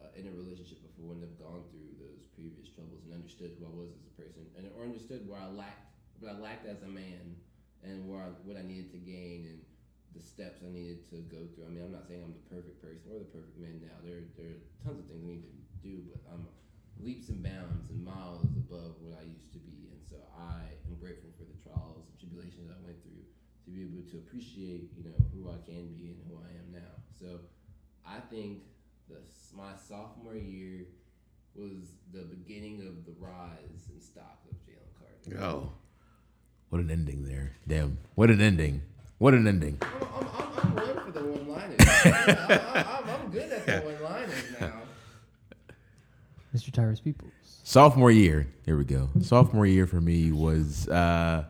[0.04, 3.56] uh, in a relationship if I wouldn't have gone through those previous troubles and understood
[3.56, 5.85] who I was as a person, and or understood where I lacked,
[6.20, 7.36] what I lacked as a man,
[7.82, 9.60] and where I, what I needed to gain, and
[10.16, 11.68] the steps I needed to go through.
[11.68, 14.00] I mean, I'm not saying I'm the perfect person or the perfect man now.
[14.00, 15.54] There, there are tons of things I need to
[15.84, 16.48] do, but I'm
[17.00, 20.96] leaps and bounds and miles above what I used to be, and so I am
[20.96, 25.04] grateful for the trials and tribulations I went through to be able to appreciate, you
[25.04, 26.96] know, who I can be and who I am now.
[27.12, 27.44] So
[28.06, 28.64] I think
[29.08, 29.20] the
[29.52, 30.88] my sophomore year
[31.54, 35.42] was the beginning of the rise in stock of Jalen Carter.
[35.42, 35.72] Oh.
[36.70, 37.52] What an ending there.
[37.66, 37.98] Damn.
[38.14, 38.82] What an ending.
[39.18, 39.78] What an ending.
[39.82, 41.76] I'm, I'm, I'm, I'm for the one liners.
[42.04, 44.72] I'm, I'm, I'm good at the one liners now.
[46.54, 46.72] Mr.
[46.72, 47.32] Tyrus Peoples.
[47.62, 48.48] Sophomore year.
[48.64, 49.08] Here we go.
[49.20, 51.44] Sophomore year for me was uh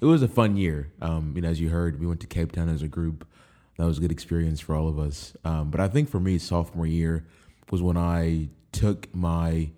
[0.00, 0.90] it was a fun year.
[1.00, 3.26] Um, you know, as you heard, we went to Cape Town as a group.
[3.78, 5.34] That was a good experience for all of us.
[5.44, 7.26] Um, but I think for me, sophomore year
[7.70, 9.70] was when I took my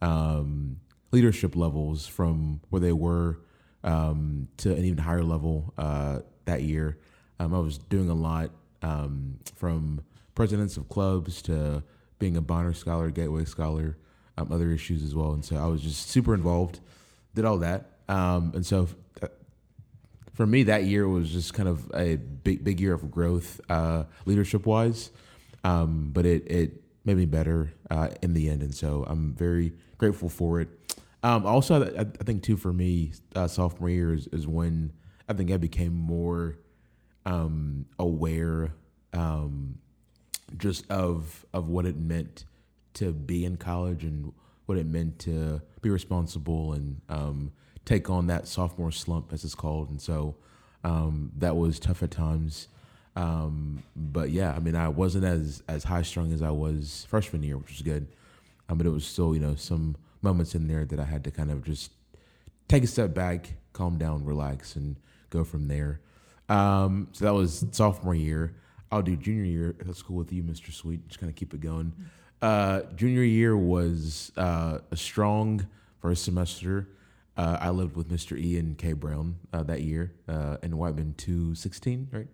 [0.00, 0.80] um,
[1.12, 3.38] leadership levels from where they were
[3.84, 6.98] um, to an even higher level uh, that year.
[7.38, 8.50] Um, I was doing a lot
[8.82, 10.02] um, from
[10.34, 11.82] presidents of clubs to
[12.18, 13.96] being a Bonner Scholar, Gateway Scholar,
[14.36, 15.32] um, other issues as well.
[15.32, 16.80] And so I was just super involved,
[17.34, 17.90] did all that.
[18.08, 18.88] Um, and so
[19.22, 19.28] uh,
[20.32, 24.04] for me, that year was just kind of a big, big year of growth, uh,
[24.24, 25.10] leadership wise.
[25.62, 28.62] Um, but it, it made me better uh, in the end.
[28.62, 30.68] And so I'm very grateful for it.
[31.24, 34.92] Um, also, I, I think too, for me, uh, sophomore year is, is when
[35.26, 36.58] I think I became more
[37.24, 38.74] um, aware
[39.14, 39.78] um,
[40.58, 42.44] just of of what it meant
[42.94, 44.34] to be in college and
[44.66, 47.52] what it meant to be responsible and um,
[47.86, 49.88] take on that sophomore slump, as it's called.
[49.88, 50.36] And so
[50.84, 52.68] um, that was tough at times.
[53.16, 57.42] Um, but yeah, I mean, I wasn't as as high strung as I was freshman
[57.42, 58.08] year, which was good.
[58.68, 61.30] Um, but it was still, you know, some moments in there that I had to
[61.30, 61.92] kind of just
[62.66, 64.96] take a step back, calm down, relax, and
[65.30, 66.00] go from there.
[66.48, 68.56] Um, so that was sophomore year.
[68.90, 70.72] I'll do junior year at school with you, Mr.
[70.72, 71.06] Sweet.
[71.06, 71.92] Just kind of keep it going.
[72.42, 75.66] Uh, junior year was uh, a strong
[76.00, 76.88] first semester.
[77.36, 78.38] Uh, I lived with Mr.
[78.40, 78.92] Eyon K.
[78.92, 82.28] Brown uh, that year uh, in Wightman 216, right?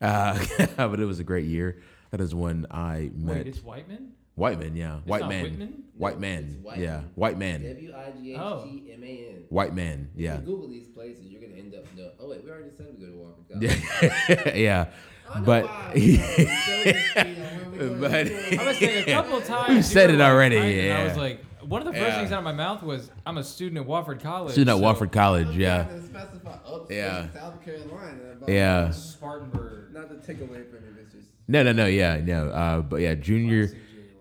[0.00, 1.80] Uh, but it was a great year.
[2.10, 4.12] That is when I met Wait, it's Wightman?
[4.34, 5.84] Wightman, yeah, It's white not man, Whitman?
[6.02, 6.84] White man, Wightman.
[6.84, 8.64] yeah, white man, W I G H Oh.
[8.64, 9.44] T M A N.
[9.48, 11.84] white man, yeah, If you Google these places, you're gonna end up.
[11.96, 14.54] No, oh wait, we already said we go to Wofford College.
[14.56, 14.86] yeah.
[15.30, 15.92] I know But- why.
[15.94, 19.12] We go to Sheridan Street on where we go to But- I was saying a
[19.12, 19.68] couple of times.
[19.70, 22.18] You you said it already, I- and I was like, one of the first Yeah.
[22.18, 25.04] things out of my mouth was, "I'm a student at Wofford College." Student at so-
[25.04, 27.26] Wofford College, I'm yeah, trying to specify upstate Yeah.
[27.32, 28.18] South Carolina.
[28.40, 28.90] but- yeah.
[28.90, 29.94] Spartanburg.
[29.94, 31.28] Not to take away from it, it's just.
[31.48, 32.48] No, no, no, yeah, no.
[32.48, 33.68] Uh, but yeah, junior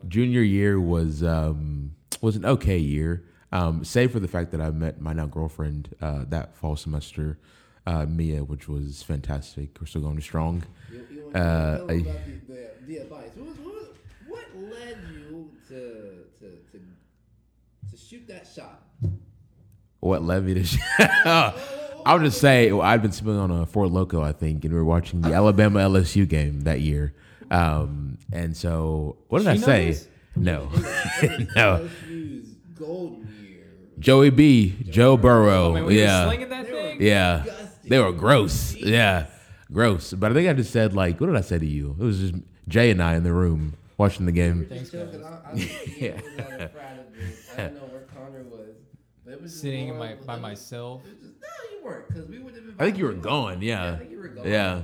[0.08, 4.70] junior year was um, was an okay year, um, save for the fact that I
[4.72, 7.38] met my now girlfriend uh, that fall semester,
[7.86, 9.78] uh, Mia, which was fantastic.
[9.80, 10.64] We're still going strong.
[10.92, 12.04] You, you Uh, I- the,
[12.48, 13.30] the, the advice.
[13.36, 13.88] What, was, what, was,
[14.28, 15.76] what led you to,
[16.40, 16.82] to, to,
[17.92, 18.82] to shoot that shot?
[20.00, 20.64] What led me to?
[20.64, 20.82] Shoot?
[22.04, 24.80] I'll just say well, I'd been sitting on a Fort Loco, I think, and we
[24.80, 27.14] were watching the Alabama LSU game that year.
[27.52, 29.86] Um, and so, what did I She know say?
[29.92, 30.08] this?
[30.36, 30.70] No,
[31.56, 31.90] no.
[32.10, 32.56] LSU's
[33.42, 33.68] year.
[34.00, 37.02] Joey B, Joe Burrow, I mean, we yeah, slinging that thing.
[37.02, 37.44] yeah.
[37.44, 37.90] Disgusting.
[37.90, 39.26] They were gross, yeah,
[39.72, 40.14] gross.
[40.14, 41.96] But I think I just said like, what did I say to you?
[42.00, 42.34] It was just
[42.68, 44.66] Jay and I in the room watching the game.
[44.70, 45.22] Thanks, Just guys.
[45.22, 45.26] joking.
[45.26, 46.14] I, I, was, yeah.
[46.14, 47.36] was at a frat event.
[47.54, 48.76] I didn't know where Connor was.
[49.26, 51.02] But it was Sitting in my, by like- myself.
[51.06, 52.64] It was just, no, you weren't, because we would have.
[52.80, 54.82] I think you were gone, Yeah, I yeah,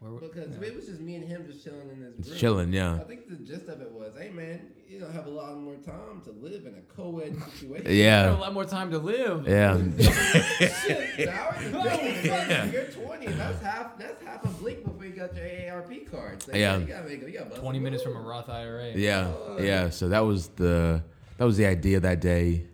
[0.00, 0.30] think were gone.
[0.30, 0.38] Yeah.
[0.38, 2.38] Where, were- Because it was just me and him just chilling in this it's room.
[2.38, 5.30] chilling, yeah, I think the gist of it was, hey man, you don't have a
[5.30, 7.86] lot more time to live in a co-ed situation.
[7.86, 9.46] I had a lot more time to live.
[9.48, 9.76] yeah.
[9.98, 12.72] Shit, now it's a man.
[12.72, 13.26] You're 20.
[13.26, 13.98] That's half.
[13.98, 16.42] That's half a blink before you got your AARP card.
[16.42, 16.78] So Yeah.
[16.78, 17.22] you gotta make.
[17.22, 18.92] You gotta 20 minutes from a Roth IRA.
[18.94, 19.90] Yeah, yeah.
[19.90, 21.02] So that was the
[21.36, 22.66] that was the idea that day.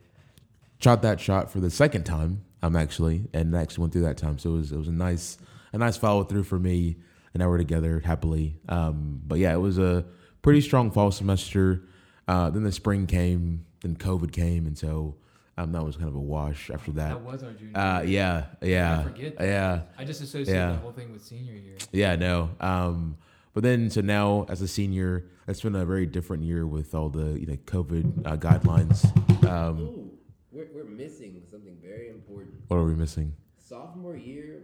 [0.81, 2.45] Shot that shot for the second time.
[2.63, 4.39] I'm actually and actually went through that time.
[4.39, 5.39] So it was it was a nice
[5.73, 6.97] a nice follow through for me,
[7.35, 8.57] and now we're together happily.
[8.69, 10.05] Um, but yeah, it was a
[10.41, 11.83] pretty strong fall semester.
[12.27, 15.17] Uh, then the spring came, then COVID came, and so
[15.59, 17.11] um, that was kind of a wash after that.
[17.11, 18.11] That was our junior Uh, year.
[18.11, 19.45] yeah, yeah, forget that.
[19.47, 19.83] yeah.
[19.99, 20.73] I just associate Yeah.
[20.73, 21.77] the whole thing with senior year.
[21.93, 22.51] Yeah, no.
[22.61, 23.19] Um,
[23.53, 27.09] but then so now as a senior, it's been a very different year with all
[27.11, 29.05] the you know COVID uh, guidelines.
[29.47, 30.11] Um, Ooh,
[30.51, 32.55] we're, we're missing something very important.
[32.69, 33.35] what are we missing?
[33.59, 34.61] Sophomore year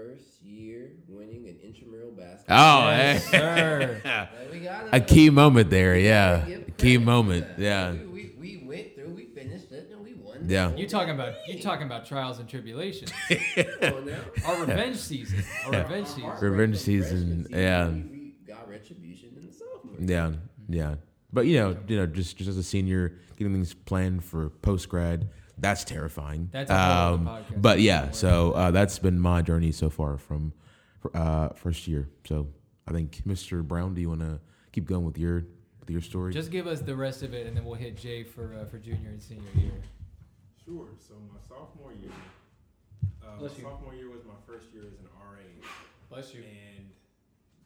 [0.00, 2.82] first year winning an intramural basketball.
[2.82, 3.38] Oh, Yes, eh.
[3.38, 4.00] sir.
[4.04, 5.98] Like, we gotta, a key moment there.
[5.98, 7.46] Yeah, a key moment.
[7.58, 10.40] Yeah, We, we, we went through, we finished it, and we won.
[10.46, 10.68] Yeah.
[10.68, 11.56] whole You talking about thing.
[11.56, 13.10] you talking about trials and tribulations.
[13.80, 14.14] Come on.
[14.44, 15.42] Our revenge season.
[15.64, 16.24] Our revenge season.
[16.24, 17.88] Our Revenge season, season, yeah.
[17.88, 19.96] We, we got retribution in the sophomore.
[19.98, 20.32] yeah,
[20.68, 20.94] yeah.
[21.32, 24.88] But you know, you know, just just as a senior, getting things planned for post
[24.90, 25.28] grad,
[25.58, 26.50] that's terrifying.
[26.52, 27.62] That's a whole um, podcast.
[27.62, 30.52] but yeah, so uh, that's been my journey so far from
[31.14, 32.08] uh, first year.
[32.26, 32.48] So
[32.86, 33.62] I think, Mr.
[33.66, 34.40] Brown, do you want to
[34.72, 35.46] keep going with your
[35.80, 36.32] with your story?
[36.32, 38.78] Just give us the rest of it, and then we'll hit Jay for uh, for
[38.78, 39.80] junior and senior year.
[40.64, 40.88] Sure.
[40.98, 42.10] So my sophomore year,
[43.22, 43.62] uh, my you.
[43.62, 45.46] sophomore year was my first year as an RA,
[46.10, 46.90] Bless and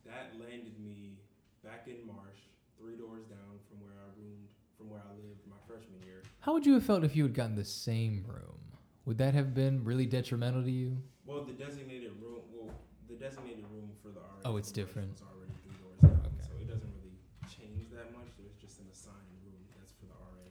[0.04, 1.18] that landed me
[1.64, 2.42] back in Marsh,
[2.78, 4.48] three doors down from where I roomed,
[4.80, 6.22] from where I lived my freshman year.
[6.40, 8.56] How would you have felt if you had gotten the same room?
[9.04, 10.96] Would that have been really detrimental to you?
[11.26, 12.72] Well, the designated room, well,
[13.08, 14.40] the designated room for the RA.
[14.46, 15.12] Oh, it's different.
[15.12, 16.48] Was already three doors down, Okay.
[16.48, 17.12] so it doesn't really
[17.44, 18.32] change that much.
[18.38, 19.26] It was just an assignment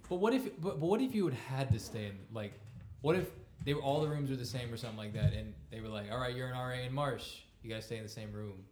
[0.10, 0.60] But what if?
[0.60, 2.18] But, but what if you had had to stay in?
[2.34, 2.54] Like,
[3.02, 3.28] what if
[3.64, 5.88] they were all the rooms were the same or something like that, and they were
[5.88, 7.42] like, "All right, you're an RA in Marsh.
[7.62, 8.66] You guys stay in the same room."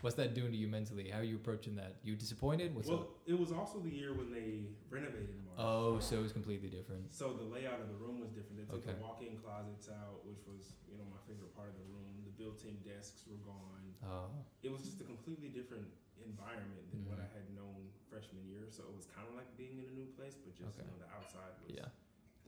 [0.00, 1.10] What's that doing to you mentally?
[1.12, 1.96] How are you approaching that?
[2.02, 2.74] You disappointed?
[2.74, 3.20] What's well, up?
[3.28, 5.60] it was also the year when they renovated Marsh.
[5.60, 7.12] Oh, so it was completely different.
[7.12, 8.56] So the layout of the room was different.
[8.64, 8.96] They took Okay.
[8.96, 12.08] the walk-in closets out, which was you know my favorite part of the room.
[12.24, 13.92] The built-in desks were gone.
[14.08, 14.32] Oh,
[14.64, 15.84] It was just a completely different
[16.24, 17.28] environment than what Mhm.
[17.28, 18.64] I had known freshman year.
[18.72, 20.88] So it was kind of like being in a new place, but just Okay.
[20.88, 21.88] you know the outside was yeah.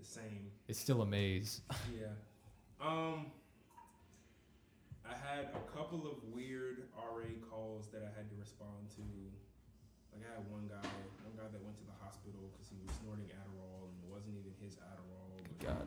[0.01, 0.49] the same.
[0.69, 1.61] It's still a maze.
[1.93, 2.17] yeah.
[2.81, 3.31] Um,
[5.09, 9.05] I had a couple of weird RA calls that I had to respond to.
[10.15, 10.85] Like I had one guy,
[11.27, 14.37] one guy that went to the hospital because he was snorting Adderall and it wasn't
[14.39, 15.33] even his Adderall.
[15.37, 15.87] But God.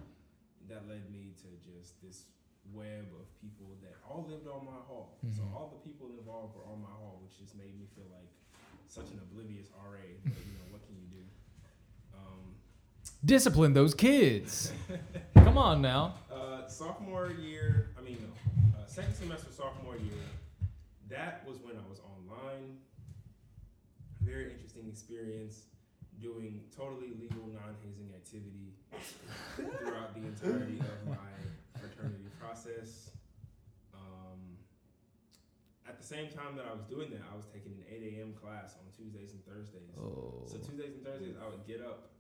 [0.68, 2.26] that led me to just this
[2.74, 5.18] web of people that all lived on my hall.
[5.38, 5.54] So Mhm.
[5.54, 8.28] all the people involved were on my hall, which just made me feel like
[8.90, 10.02] such an oblivious RA.
[10.26, 11.24] But you know, what can you do?
[12.18, 12.56] Um,
[13.24, 14.74] Discipline those kids.
[15.36, 16.16] Come on now.
[16.32, 18.18] Uh, sophomore year, I mean,
[18.74, 20.24] no, uh, second semester sophomore year,
[21.12, 22.80] that was when I was online.
[24.24, 25.68] Very interesting experience
[26.24, 28.72] doing totally legal non hazing activity
[29.60, 31.36] throughout the entirety of my
[31.76, 33.12] fraternity process.
[33.92, 34.56] Um,
[35.84, 38.32] at the same time that I was doing that, I was taking an 8 a.m.
[38.32, 40.00] class on Tuesdays and Thursdays.
[40.00, 40.48] Oh.
[40.48, 42.16] So Tuesdays and Thursdays, I would get up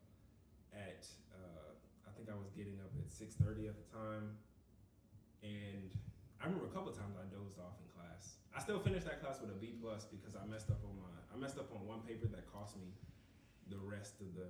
[0.76, 1.71] at uh,
[2.03, 4.36] I think I was getting up at six thirty at the time,
[5.39, 5.95] and
[6.46, 8.38] I remember a couple of times I dozed off in class.
[8.54, 11.10] I still finished that class with a B plus because I messed up on my
[11.34, 12.93] I messed up on one paper that cost me
[13.74, 14.46] the rest of the.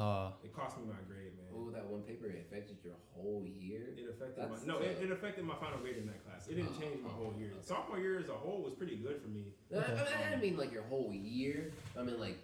[0.00, 1.52] Uh, It cost me my grade, man.
[1.52, 3.92] Oh, that one paper it affected your whole year.
[4.00, 4.80] It affected my no.
[4.80, 6.48] It, it affected my final grade in that class.
[6.48, 7.52] It didn't Oh, change my whole year.
[7.52, 7.60] okay.
[7.68, 9.52] Sophomore year as a whole was pretty good for me.
[9.70, 11.68] No, I, I, mean, I didn't mean like your whole year.
[11.98, 12.40] I mean like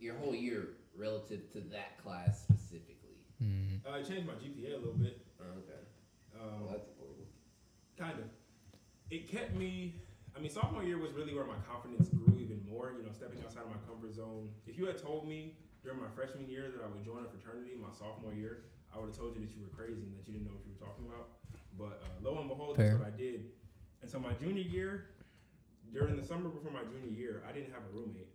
[0.00, 3.24] your whole year relative to that class specifically.
[3.42, 5.16] mm, Uh, it changed my GPA a little bit.
[5.40, 5.80] Oh, okay.
[6.36, 6.93] Um, Well, that's important.
[7.98, 8.26] Kind of.
[9.10, 10.00] It kept me.
[10.36, 12.92] I mean, sophomore year was really where my confidence grew even more.
[12.98, 14.50] You know, stepping outside of my comfort zone.
[14.66, 17.76] If you had told me during my freshman year that I would join a fraternity
[17.78, 20.34] my sophomore year, I would have told you that you were crazy and that you
[20.34, 21.38] didn't know what you were talking about.
[21.78, 22.94] But uh, lo and behold, Fair.
[22.94, 23.52] that's what I did.
[24.02, 25.14] And so my junior year,
[25.92, 28.30] during the summer before my junior year, I didn't have a roommate,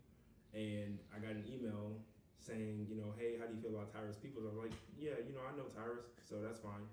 [0.53, 1.99] and I got an email
[2.39, 4.47] saying, you know, hey, how do you feel about Tyrus Peoples?
[4.47, 6.87] I was like, yeah, you know, I know Tyrus, so that's fine.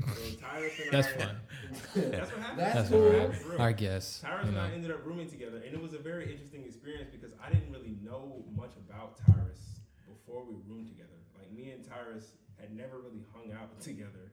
[0.00, 0.06] So
[0.40, 1.36] Tyrus and that's I, fun.
[1.94, 2.58] that's what happened.
[2.58, 3.04] That's That's cool.
[3.06, 3.30] alright.
[3.32, 3.60] That's.
[3.60, 4.20] I guess.
[4.20, 4.62] Tyrus You and know.
[4.64, 7.70] I ended up rooming together, and it was a very interesting experience because I didn't
[7.72, 11.08] really know much about Tyrus before we roomed together.
[11.38, 14.32] Like me and Tyrus had never really hung out together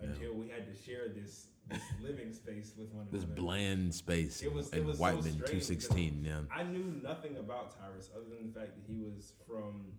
[0.00, 3.18] until we had to share this this living space with one another.
[3.18, 6.24] This bland space It was- it in was so Wightman strange 216.
[6.24, 6.40] Yeah.
[6.50, 9.92] I knew nothing about Tyrus other than the fact that he was from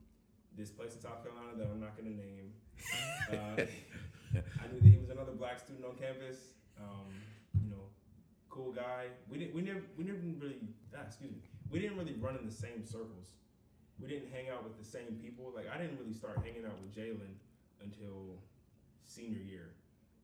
[0.58, 2.54] this place in South Carolina that I'm not going to name.
[3.32, 3.62] Uh,
[4.36, 6.54] I knew that he was another black student on campus.
[6.80, 7.08] Um,
[7.64, 7.84] you know,
[8.50, 9.08] cool guy.
[9.30, 9.56] We didn't.
[9.56, 9.82] We never.
[9.98, 10.58] We never really.
[10.96, 11.38] Ah, excuse me.
[11.72, 13.38] We didn't really run in the same circles.
[14.00, 15.52] We didn't hang out with the same people.
[15.56, 17.34] Like I didn't really start hanging out with Jalen
[17.84, 18.38] until
[19.04, 19.70] senior year,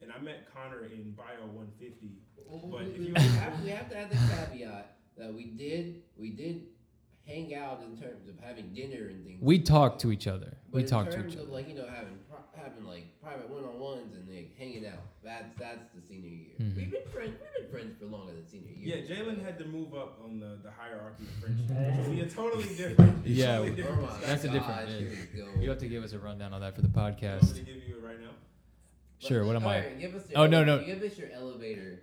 [0.02, 2.10] and I met Connor in Bio 150.
[2.48, 5.46] Well, But we, if you- we have, we have to add the caveat that we
[5.46, 6.64] did we did
[7.26, 9.42] hang out in terms of having dinner and things.
[9.42, 10.58] We talked to each other.
[10.70, 11.52] But We in talk to terms each of other.
[11.54, 12.25] like you know having pri-
[12.58, 15.00] having like private one on ones and like hanging out.
[15.24, 16.54] That's that's the senior year.
[16.62, 16.76] Mhm.
[16.76, 17.34] We've been friends.
[17.42, 18.98] We've been friends for longer than senior year.
[18.98, 22.22] Yeah, Jalen had to move up on the, the hierarchy of friendship, which would be
[22.22, 23.26] a totally different.
[23.28, 24.28] Yeah, totally Oh different my perspective.
[24.30, 25.00] That's a different- gosh, yeah.
[25.00, 25.62] here we go.
[25.62, 27.54] You have to give us a rundown on that for the You want me podcast.
[27.56, 28.30] to give you it right now?
[29.20, 29.46] Sure.
[29.46, 29.78] What am I?
[29.78, 30.84] Alright, give us your Oh, no, no.
[30.84, 32.02] Give us your elevator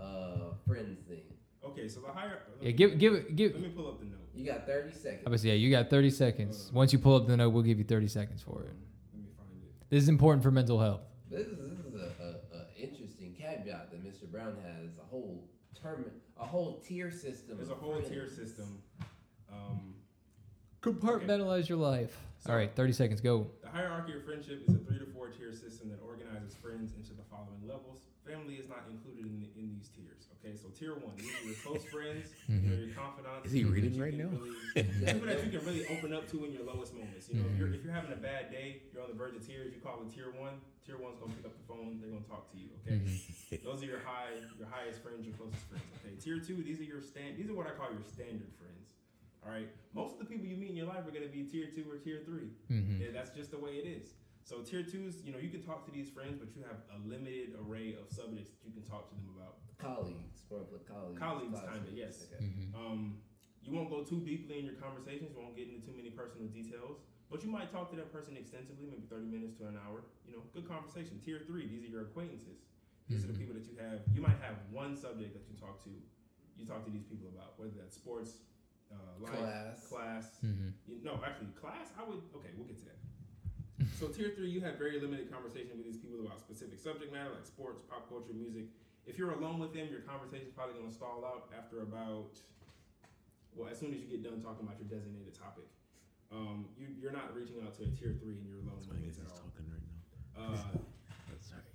[0.00, 1.22] uh, friends thing.
[1.64, 2.38] Okay, so the higher.
[2.60, 2.70] Yeah.
[2.72, 3.52] Give give give.
[3.52, 4.16] Let me pull up the note.
[4.34, 5.22] You got thirty seconds.
[5.26, 5.52] I was yeah.
[5.54, 6.70] You got 30 seconds.
[6.72, 8.72] Once you pull up the note, we'll give you 30 seconds for it.
[9.12, 9.79] Let me find it.
[9.90, 11.00] This is important for mental health.
[11.28, 14.30] This is this is a, a, a interesting caveat that Mr.
[14.30, 14.90] Brown has.
[15.02, 15.44] A whole
[15.80, 16.04] term,
[16.38, 17.56] a whole tier system.
[17.56, 18.08] There's a whole friends.
[18.08, 18.80] tier system.
[19.52, 19.94] Um,
[20.82, 22.16] Compartmentalize your life.
[22.38, 23.20] So- All right, 30 seconds.
[23.20, 23.46] Go.
[23.62, 27.12] the hierarchy of friendship is a three to four tier system that organizes friends into
[27.12, 27.98] the following levels.
[28.26, 30.09] Family is not included in, in these tiers.
[30.40, 32.72] Okay, so tier one, these are your close friends, are mm-hmm.
[32.72, 33.44] your confidants.
[33.44, 34.32] Is he reading right now?
[34.32, 34.56] Really,
[35.12, 37.28] people that you can really open up to in your lowest moments.
[37.28, 37.76] You know, if you're mm-hmm.
[37.76, 39.76] if you're having a bad day, you're on the verge of tears.
[39.76, 40.56] You call it tier one.
[40.80, 42.00] Tier one's gonna pick up the phone.
[42.00, 42.72] They're gonna talk to you.
[42.80, 43.60] Okay, mm-hmm.
[43.68, 45.84] those are your high, your highest friends, your closest friends.
[46.00, 47.36] Okay, tier two, these are your stand.
[47.36, 48.88] These are what I call your standard friends.
[49.44, 51.68] All right, most of the people you meet in your life are gonna be tier
[51.68, 52.48] two or tier three.
[52.72, 53.04] Mm-hmm.
[53.04, 54.16] Yeah, that's just the way it is.
[54.44, 56.98] So tier twos, you know, you can talk to these friends, but you have a
[57.06, 59.58] limited array of subjects that you can talk to them about.
[59.78, 61.18] Colleagues, more of like colleagues.
[61.20, 62.26] Colleagues, kinda, yes.
[62.28, 62.42] Okay.
[62.44, 62.74] Mm-hmm.
[62.76, 63.22] Um,
[63.62, 65.30] you you won't go too deeply in your conversations.
[65.36, 66.98] You won't get into too many personal details.
[67.30, 70.02] But you might talk to that person extensively, maybe 30 minutes to an hour.
[70.26, 71.20] You know, good conversation.
[71.22, 72.66] Tier three, these are your acquaintances.
[73.06, 73.38] These are the Mhm.
[73.38, 74.02] people that you have.
[74.12, 75.90] You might have one subject that you talk to.
[76.58, 78.38] You talk to these people about whether that's sports,
[78.90, 79.86] uh, life, Class.
[79.88, 80.24] class.
[80.42, 80.68] Mm-hmm.
[80.90, 81.92] You- No, actually, class.
[81.96, 82.18] I would.
[82.34, 82.98] Okay, we'll get to that.
[83.98, 87.30] So tier three, you have very limited conversation with these people about specific subject matter
[87.34, 88.64] like sports, pop culture, music.
[89.06, 92.36] If you're alone with them, your conversation's probably going to stall out after about.
[93.56, 95.64] Well, as soon as you get done talking about your designated topic,
[96.30, 99.00] um, you, you're not reaching out to a tier three and you're alone That's with
[99.00, 99.42] why I it at all.
[99.42, 100.54] talking right now.
[100.54, 100.56] Uh,
[101.42, 101.66] Sorry.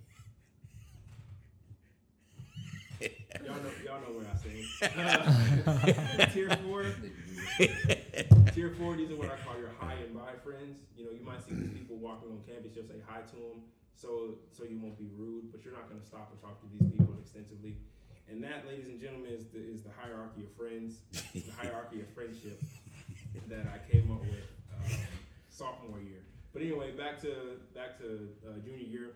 [3.45, 6.29] y'all know, y'all know what I'm saying.
[6.33, 6.85] tier four,
[8.55, 10.79] Tier four, these are what I call your high and by friends.
[10.95, 12.71] You know, you might see these people walking on campus.
[12.75, 15.99] You'll say hi to them, so so you won't be rude, but you're not going
[15.99, 17.75] to stop and talk to these people extensively.
[18.31, 21.03] And that, ladies and gentlemen, is the is the hierarchy of friends,
[21.35, 22.63] the hierarchy of friendship
[23.51, 24.97] that I came up with um,
[25.49, 26.23] sophomore year.
[26.53, 29.07] But anyway, back to back to uh, junior year.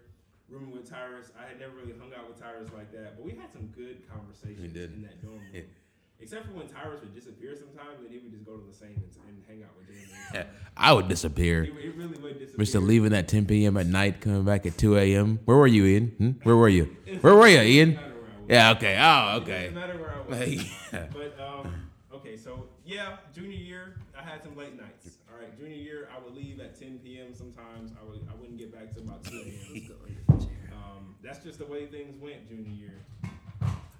[0.49, 3.37] Rooming with Tyrus, I had never really hung out with Tyrus like that, but we
[3.37, 5.63] had some good conversations in that dorm room.
[6.21, 8.89] Except for when Tyrus would disappear sometimes, then he would just go to the same
[8.95, 10.45] and, and hang out with Jalen.
[10.77, 11.65] I would disappear.
[11.65, 12.65] He, he really would disappear.
[12.81, 12.85] Mr.
[12.85, 13.77] leaving at 10 p.m.
[13.77, 15.39] at night, coming back at 2 a.m.
[15.45, 16.17] Where were you, Eyon?
[16.17, 16.29] Hmm?
[16.43, 16.95] Where were you?
[17.21, 17.95] Where were you, Eyon?
[17.95, 18.49] doesn't matter where I was.
[18.49, 18.97] Yeah, okay.
[18.99, 19.61] Oh, It okay.
[19.61, 20.63] doesn't matter where I was.
[20.93, 21.05] Yeah.
[21.13, 25.17] But um, okay, so yeah, junior year, I had some late nights.
[25.31, 27.33] All right, junior year, I would leave at 10 p.m.
[27.33, 30.39] Sometimes I would I wouldn't get back to about 2 a.m.
[30.71, 32.99] Um, that's just the way things went junior year.
[33.23, 33.98] I'm not gonna disclose.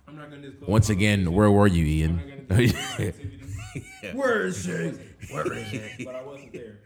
[0.68, 2.47] Once again, where were you, I'm Eyon?
[2.49, 3.57] not gonna disclose my activities.
[4.14, 4.84] Where is I he?
[4.86, 5.91] wasn't- Where is it?
[6.05, 6.80] but I wasn't there.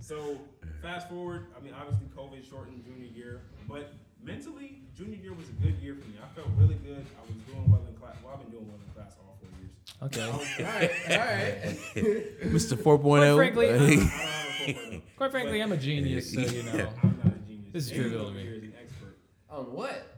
[0.00, 0.38] So
[0.82, 5.52] fast forward, I mean, obviously COVID shortened junior year, but mentally, junior year was a
[5.52, 6.14] good year for me.
[6.22, 7.04] I felt really good.
[7.16, 8.16] I was doing well in class.
[8.24, 9.72] Well, I've been doing well in class all four years.
[10.02, 10.30] Okay.
[10.64, 12.52] all right, all right.
[12.52, 12.76] Mr.
[12.76, 13.34] 4.0.
[13.34, 15.02] Quite frankly, I don't, I don't have a 4.0.
[15.16, 16.92] Quite frankly, I'm a genius, so you know.
[17.02, 17.72] I'm not a genius.
[17.72, 18.42] This is trivial to over me.
[18.42, 19.16] here is an expert.
[19.50, 20.13] On what?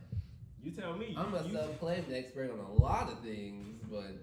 [0.67, 1.15] You tell me.
[1.17, 4.19] I'm a You- self-claimed expert on a lot of things, but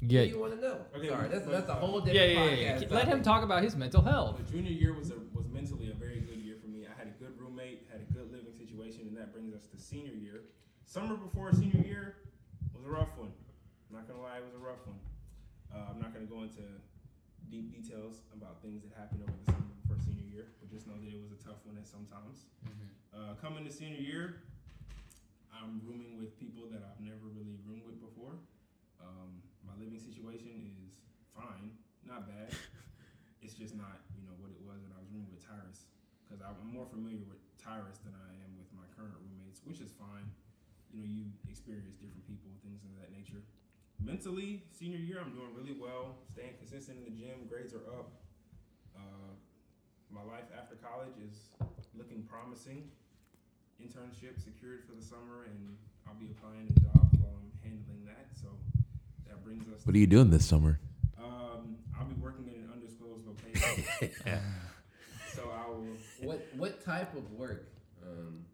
[0.00, 0.20] Yeah.
[0.20, 0.86] what do you want to know?
[0.94, 2.78] Okay, Sorry, that's but- that's a whole different yeah, yeah, yeah.
[2.78, 2.90] podcast.
[2.92, 4.38] Let him talk about his mental health.
[4.38, 6.86] The junior year was a, was mentally a very good year for me.
[6.86, 9.76] I had a good roommate, had a good living situation, and that brings us to
[9.76, 10.44] senior year.
[10.84, 12.18] Summer before senior year
[12.72, 13.32] was a rough one.
[13.90, 15.00] I'm not gonna lie, it was a rough one.
[15.74, 16.62] Uh, I'm not gonna go into
[17.50, 20.94] deep details about things that happened over the summer before senior year, but just know
[20.94, 22.46] that it was a tough one at sometimes.
[23.12, 24.42] Uh, coming to senior year,
[25.52, 28.36] I'm rooming with people that I've never really roomed with before.
[29.00, 30.52] Um, my living situation
[30.84, 30.98] is
[31.34, 31.74] fine,
[32.06, 32.52] not bad.
[33.38, 35.86] It's just not, you know, what it was when I was rooming with Tyrus,
[36.26, 39.94] because I'm more familiar with Tyrus than I am with my current roommates, which is
[39.94, 40.26] fine.
[40.90, 43.38] You know, you experience different people, things of that nature.
[44.02, 48.26] Mentally, senior year, I'm doing really well, staying consistent in the gym, grades are up.
[48.98, 49.38] Uh,
[50.10, 51.54] my life after college is
[51.94, 52.90] looking promising.
[53.82, 55.76] Internship secured for the summer, and
[56.06, 58.26] I'll be applying to jobs while I'm handling that.
[58.42, 58.48] So
[59.28, 59.86] that brings us.
[59.86, 60.80] What are you doing this summer?
[61.16, 64.10] Um, I'll be working in an undisclosed location.
[65.32, 65.96] so I will.
[66.22, 67.68] What what type of work?
[68.04, 68.44] Um,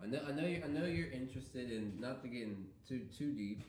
[0.00, 2.46] I know I know you I know you're interested in not to get
[2.86, 3.62] too too deep,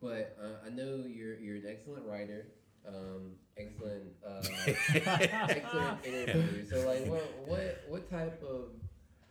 [0.00, 2.46] but uh, I know you're you're an excellent writer,
[2.88, 4.42] um, excellent uh,
[4.94, 6.64] excellent interviewer.
[6.70, 8.70] So like what what what type of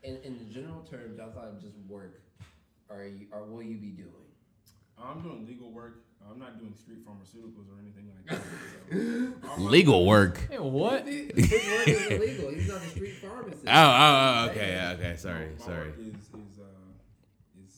[0.03, 2.19] in in general terms outside of just work
[2.89, 4.09] are you or will you be doing?
[4.97, 6.03] I'm doing legal work.
[6.29, 9.41] I'm not doing street pharmaceuticals or anything like that.
[9.43, 10.39] So all my- Legal work.
[10.49, 11.07] Hey, what?
[11.07, 12.49] His work is illegal.
[12.51, 13.63] He's not a street pharmacist.
[13.65, 15.15] Oh, oh, oh, okay, okay.
[15.17, 15.87] Sorry, my sorry.
[15.87, 17.73] Work is is uh is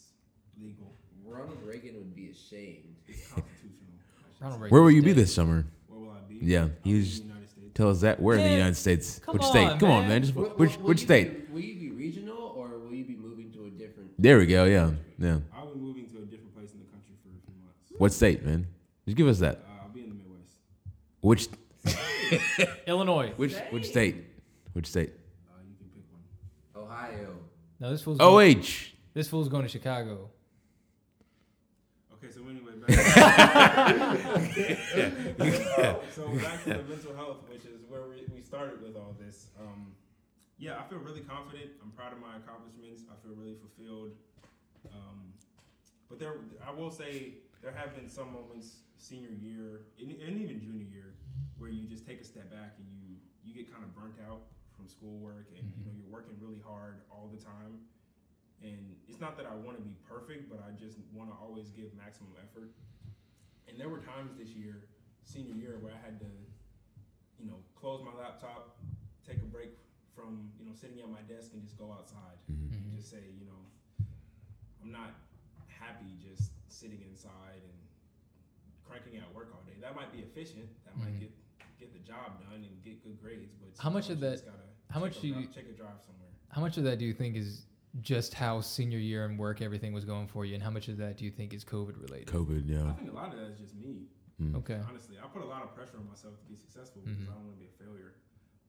[0.61, 0.91] legal.
[1.25, 2.95] Ronald Reagan would be ashamed.
[3.07, 3.93] It's constitutional.
[4.41, 4.61] Ronald.
[4.61, 4.73] Reagan.
[4.73, 5.65] Where will you be this summer?
[5.87, 6.39] Where will I be?
[6.45, 7.71] Yeah, I'll be you in just the United States.
[7.75, 8.19] tell us that.
[8.21, 9.19] Where in the United States?
[9.19, 9.67] come Which state?
[9.69, 10.09] on, Come on, man.
[10.09, 10.21] man.
[10.23, 11.47] Just Will- which will- will which you state?
[11.47, 14.12] Be, will you be regional or will you be moving to a different?
[14.23, 14.63] There we go.
[14.63, 15.39] Yeah, yeah.
[15.53, 17.91] I'll be moving to a different place in the country for a few months.
[17.97, 18.67] What state, man?
[19.03, 19.55] Just give us that.
[19.55, 20.53] Uh, I'll be in the Midwest.
[21.19, 21.49] Which
[22.87, 23.33] Illinois.
[23.35, 24.15] which which state?
[24.71, 25.09] Which state?
[25.09, 26.21] Uh, you can pick one.
[26.85, 27.35] Ohio.
[27.81, 28.15] No, this fool's.
[28.21, 28.95] Oh going, H.
[29.13, 30.29] this fool's going to Chicago.
[32.13, 32.87] Okay, so anyway, back
[36.15, 39.47] so back to the mental health, which is where we, we started with all this.
[39.59, 39.91] Um,
[40.63, 41.75] yeah, I feel really confident.
[41.83, 43.03] I'm proud of my accomplishments.
[43.11, 44.15] I feel really fulfilled.
[44.87, 45.35] Um,
[46.07, 50.63] but there, I will say, there have been some moments senior year and, and even
[50.63, 51.19] junior year
[51.59, 54.47] where you just take a step back and you you get kind of burnt out
[54.71, 57.83] from schoolwork and you know you're working really hard all the time.
[58.63, 61.75] And it's not that I want to be perfect, but I just want to always
[61.75, 62.71] give maximum effort.
[63.67, 64.87] And there were times this year
[65.27, 66.31] senior year where I had to,
[67.35, 68.79] you know, close my laptop,
[69.27, 69.75] take a break
[70.15, 72.71] from you know sitting at my desk and just go outside Mhm.
[72.71, 74.05] and just say, you know,
[74.81, 75.15] I'm not
[75.67, 77.73] happy just sitting inside and
[78.85, 79.73] cranking out work all day.
[79.81, 80.69] That might be efficient.
[80.85, 81.19] That might Mhm.
[81.19, 81.31] get
[81.79, 83.51] get the job done and get good grades.
[83.59, 85.99] But How much sometimes of that- gotta how much do you- dri- take a drive
[86.05, 86.29] somewhere?
[86.49, 87.65] How much of that do you think is
[87.99, 90.95] just how senior year and work everything was going for you, and how much of
[90.97, 92.27] that do you think is COVID related?
[92.27, 92.89] COVID, yeah.
[92.89, 94.07] I think a lot of that is just me.
[94.39, 94.55] Mm.
[94.55, 94.79] Okay.
[94.87, 97.29] Honestly, I put a lot of pressure on myself to be successful because Mhm.
[97.29, 98.13] I don't want to be a failure.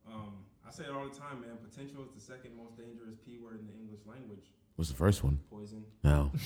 [0.06, 0.34] Um,
[0.66, 1.56] I say it all the time, man.
[1.62, 4.44] Potential is the second most dangerous P word in the English language.
[4.76, 5.38] What's the first one?
[5.50, 5.84] Poison.
[6.02, 6.30] No.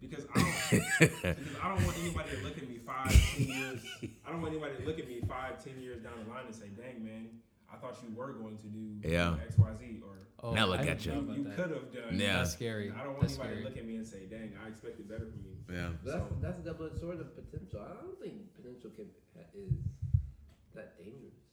[0.00, 3.80] Because I don't, because I don't want anybody to look at me five, ten years.
[4.26, 6.54] I don't want anybody to look at me five, ten years down the line and
[6.54, 7.28] say, "Dang, man,
[7.72, 9.36] I thought you were going to do Yeah.
[9.42, 11.12] X, Y, Z," or Oh, Now look I at you.
[11.12, 12.36] know "You, you could have done." Yeah.
[12.44, 12.92] That's scary.
[12.92, 13.62] I don't want That's anybody scary.
[13.64, 15.88] to look at me and say, "Dang, I expected better from you." Yeah.
[16.04, 17.80] That's So- that's a double edged sword of potential.
[17.80, 19.08] I don't think potential can
[19.56, 19.72] is
[20.74, 21.43] that dangerous.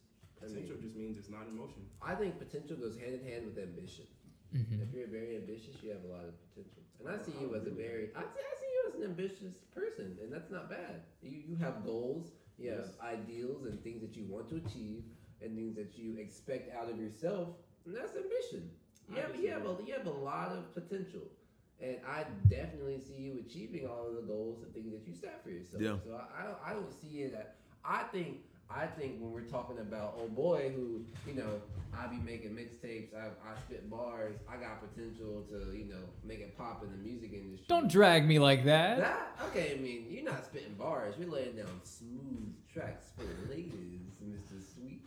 [0.42, 1.86] I mean, Potential just means it's not in motion.
[2.02, 4.06] I think potential goes hand in hand with ambition.
[4.54, 4.82] Mhm.
[4.82, 6.82] If you're very ambitious, you have a lot of potential.
[7.00, 9.56] And I see you as a very, I see, I see you as an ambitious
[9.74, 11.04] person, and that's not bad.
[11.22, 13.00] You you have goals, you have Yes.
[13.00, 15.04] ideals, and things that you want to achieve,
[15.42, 18.70] and things that you expect out of yourself, and that's ambition.
[19.10, 21.32] You I have, you have a you have a lot of potential,
[21.80, 25.42] and I definitely see you achieving all of the goals and things that you set
[25.44, 25.82] for yourself.
[25.82, 25.98] Yeah.
[26.04, 27.34] So I, I don't I don't see it.
[27.34, 28.44] At, I think
[28.76, 31.62] I think when we're talking about oh boy who you know
[31.94, 36.40] I be making mixtapes, I, I spit bars, I got potential to you know make
[36.40, 37.66] it pop in the music industry.
[37.68, 39.00] Don't drag me like that.
[39.00, 39.76] that okay.
[39.78, 44.62] I mean you're not spitting bars, you're laying down smooth tracks for the ladies, Mr.
[44.74, 45.02] Sweet.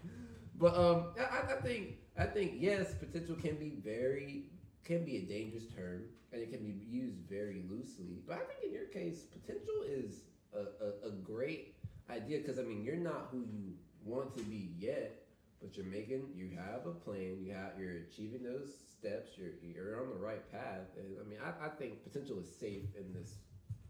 [0.59, 4.51] But um, I, I think I think yes, potential can be very
[4.85, 6.03] can be a dangerous term
[6.33, 8.19] and it can be used very loosely.
[8.27, 11.74] But I think in your case, potential is a, a, a great
[12.11, 13.74] idea because I mean you're not who you
[14.05, 15.22] want to be yet,
[15.61, 17.38] but you're making you have a plan.
[17.42, 19.32] You have you're achieving those steps.
[19.36, 20.88] You're you're on the right path.
[20.98, 23.34] And I mean I, I think potential is safe in this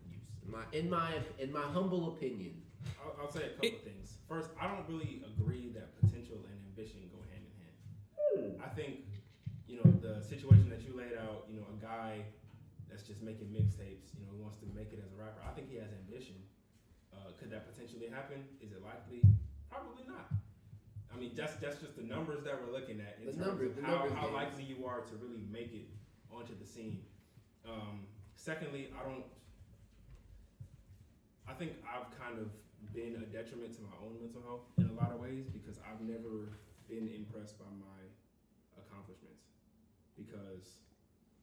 [0.08, 0.22] use.
[0.44, 2.60] In my in my in my humble opinion.
[3.00, 4.18] I'll, I'll say a couple of things.
[4.28, 7.76] First, I don't really agree that potential and ambition go hand in hand.
[8.20, 8.50] Hmm.
[8.60, 9.08] I think,
[9.66, 12.24] you know, the situation that you laid out, you know, a guy
[12.90, 15.40] that's just making mixtapes, you know, who wants to make it as a rapper.
[15.48, 16.36] I think he has ambition.
[17.44, 18.40] Could that potentially happen?
[18.64, 19.20] Is it likely?
[19.68, 20.32] Probably not.
[21.12, 23.84] I mean, that's that's just the numbers that we're looking at in The terms of
[23.84, 25.84] how, how likely you are to really make it
[26.32, 27.04] onto the scene.
[27.68, 29.28] Um, secondly, I don't.
[31.44, 32.48] I think I've kind of
[32.96, 36.00] been a detriment to my own mental health in a lot of ways because I've
[36.00, 36.48] never
[36.88, 38.00] been impressed by my
[38.80, 39.52] accomplishments.
[40.16, 40.80] Because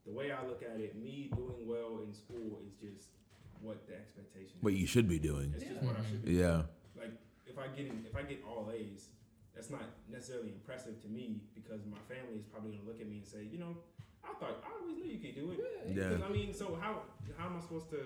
[0.10, 3.21] the way I look at it, me doing well in school is just
[3.62, 4.80] what the expectation What is.
[4.80, 5.54] you should be doing.
[5.56, 6.34] It's just what I should be.
[6.34, 6.64] Yeah.
[6.98, 7.14] Like
[7.46, 9.10] if I get in, if I get all A's,
[9.56, 13.18] that's not necessarily impressive to me because my family is probably gonna look at me
[13.18, 13.78] and say, you know,
[14.24, 15.60] I thought I always knew you could do it.
[15.88, 16.10] Yeah.
[16.10, 17.04] Because, I mean, so how
[17.38, 18.00] how am I supposed to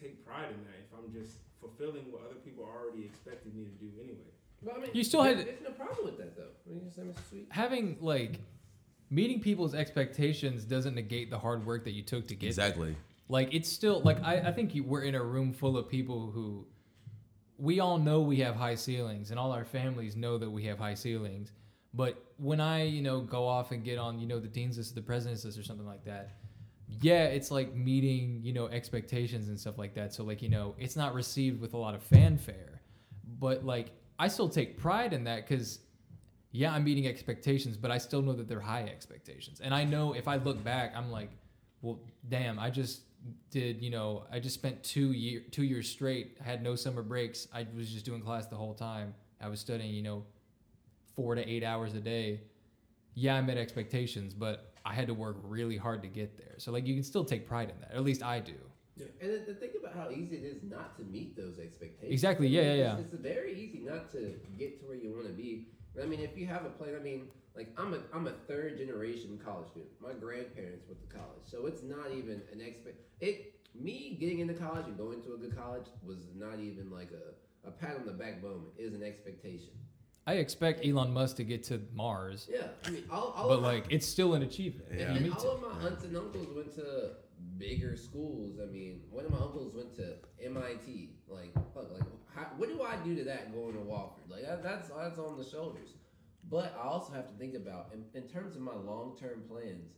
[0.00, 3.70] take pride in that if I'm just fulfilling what other people already expected me to
[3.80, 4.32] do anyway?
[4.62, 6.52] But I mean, You still there- had- There's no problem with that though.
[6.66, 7.28] I mean, you say, Mr.
[7.30, 7.46] Sweet.
[7.50, 8.40] Having like
[9.10, 12.94] meeting people's expectations doesn't negate the hard work that you took to get there.
[13.28, 16.66] Like it's still like I, I think we're in a room full of people who
[17.56, 20.78] we all know we have high ceilings and all our families know that we have
[20.78, 21.52] high ceilings.
[21.94, 24.94] But when I, you know, go off and get on, you know, the dean's list,
[24.94, 26.32] the president's list or something like that,
[27.00, 30.12] yeah, it's like meeting, you know, expectations and stuff like that.
[30.12, 32.82] So like, you know, it's not received with a lot of fanfare.
[33.38, 35.78] But like I still take pride in that cuz
[36.50, 39.60] yeah, I'm meeting expectations, but I still know that they're high expectations.
[39.60, 41.30] And I know if I look back, I'm like,
[41.82, 43.02] well, damn, I just
[43.50, 47.02] did, you know, I just spent two year two years straight, I had no summer
[47.02, 47.48] breaks.
[47.52, 49.14] I was just doing class the whole time.
[49.40, 50.24] I was studying, you know,
[51.16, 52.40] four to eight hours a day.
[53.14, 56.54] Yeah, I met expectations, but I had to work really hard to get there.
[56.58, 57.92] So like you can still take pride in that.
[57.92, 58.54] At least I do.
[58.96, 59.06] yeah.
[59.20, 62.12] And the, the thing about how easy it is not to meet those expectations.
[62.12, 62.96] Exactly, yeah, yeah, yeah.
[62.98, 65.68] It's, it's very easy not to get to where you want to be.
[66.02, 68.78] I mean, if you have a plan, I mean, like I'm a I'm a third
[68.78, 69.90] generation college student.
[70.00, 72.96] My grandparents went to college, so it's not even an expect.
[73.20, 77.10] It me getting into college and going to a good college was not even like
[77.12, 78.68] a a pat on the back moment.
[78.76, 79.70] It is an expectation.
[80.26, 83.72] I expect Elon Musk to get to Mars, Yeah, I mean, all, all but my-
[83.74, 85.10] like it's still an achievement Yeah.
[85.10, 85.28] all it.
[85.34, 87.10] of my aunts and uncles went to
[87.58, 88.58] bigger schools.
[88.62, 91.10] I mean, one of my uncles went to MIT.
[91.28, 92.02] Like, fuck, like,
[92.34, 94.28] how, what do I do to that going to Wofford?
[94.30, 95.90] Like, that, that's that's on the shoulders.
[96.54, 99.90] But I also have to think about, in, in terms of my long term plans,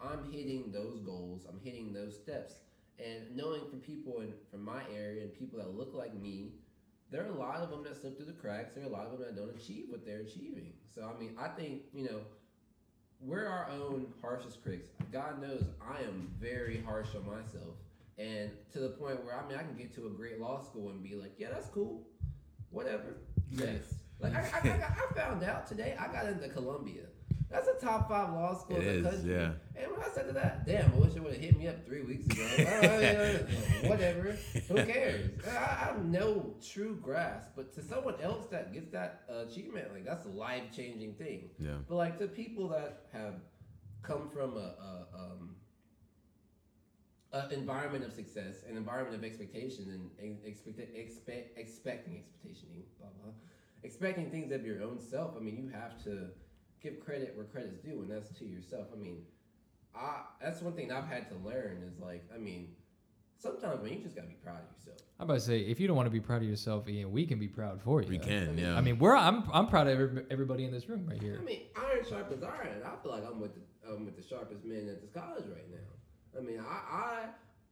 [0.00, 1.44] I'm hitting those goals.
[1.48, 2.60] I'm hitting those steps,
[3.00, 6.52] and knowing from people in from my area and people that look like me,
[7.10, 8.74] there are a lot of them that slip through the cracks.
[8.74, 10.74] There are a lot of them that don't achieve what they're achieving.
[10.94, 12.20] So I mean, I think you know,
[13.20, 14.90] we're our own harshest critics.
[15.10, 17.74] God knows I am very harsh on myself,
[18.18, 20.90] and to the point where I mean, I can get to a great law school
[20.90, 22.06] and be like, yeah, that's cool,
[22.70, 23.16] whatever.
[23.50, 24.03] Yes.
[24.20, 27.02] Like I, I, I, got, I found out today, I got into Columbia.
[27.50, 29.32] That's a top five law school It in the is, country.
[29.32, 29.52] yeah.
[29.76, 31.86] And when I said to that, damn, I wish it would have hit me up
[31.86, 32.42] three weeks ago.
[32.42, 34.36] Uh, Whatever.
[34.68, 35.30] Who cares?
[35.46, 35.50] I,
[35.84, 37.50] have no true grasp.
[37.54, 41.50] But to someone else that gets that achievement, like that's a life changing thing.
[41.60, 41.74] Yeah.
[41.88, 43.34] But like to people that have
[44.02, 45.54] come from a, a um,
[47.32, 53.08] an environment of success, an environment of expectation, and, and expect, expect, expecting expectation, blah
[53.22, 53.32] blah,
[53.84, 55.34] expecting things of your own self.
[55.36, 56.30] I mean, you have to
[56.82, 58.88] give credit where credit's due, and that's to yourself.
[58.92, 59.18] I mean,
[59.94, 62.68] I that's one thing I've had to learn is like, I mean,
[63.36, 64.98] sometimes when you just gotta be proud of yourself.
[65.20, 67.24] I'm about to say, if you don't want to be proud of yourself, Eyon, we
[67.24, 68.08] can be proud for you.
[68.08, 68.74] We can, yeah.
[68.74, 71.38] I mean, we're I'm I'm proud of every, everybody in this room right here.
[71.40, 72.82] I mean, iron sharpens iron.
[72.84, 75.70] I feel like I'm with the I'm with the sharpest men at this college right
[75.70, 76.38] now.
[76.38, 77.26] I mean, I I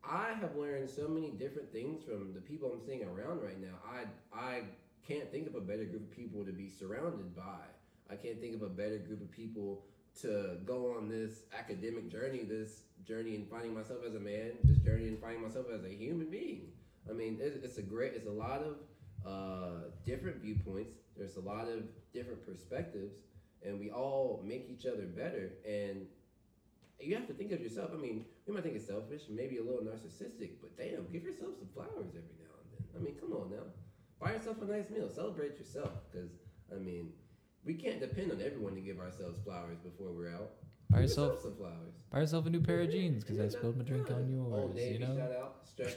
[0.05, 3.75] I have learned so many different things from the people I'm seeing around right now.
[3.85, 4.05] I
[4.39, 4.63] I
[5.07, 7.65] can't think of a better group of people to be surrounded by.
[8.11, 9.85] I can't think of a better group of people
[10.21, 14.79] to go on this academic journey, this journey in finding myself as a man, this
[14.79, 16.69] journey in finding myself as a human being.
[17.09, 18.77] I mean, it, it's a great, it's a lot of
[19.27, 20.97] uh, different viewpoints.
[21.17, 21.83] There's a lot of
[22.13, 23.15] different perspectives,
[23.65, 25.53] and we all make each other better.
[25.67, 26.07] And
[27.01, 27.91] you have to think of yourself.
[27.93, 31.53] I mean, we might think it's selfish, maybe a little narcissistic, but damn, give yourself
[31.59, 32.85] some flowers every now and then.
[32.95, 33.65] I mean, come on now,
[34.23, 36.31] buy yourself a nice meal, celebrate yourself, because
[36.75, 37.11] I mean,
[37.65, 40.51] we can't depend on everyone to give ourselves flowers before we're out.
[40.91, 41.95] Buy Give yourself some flowers.
[42.11, 44.17] buy yourself a new pair of jeans because I spilled my drink on
[44.53, 44.75] Old yours.
[44.77, 45.97] Navy, You know, shout out, stretch,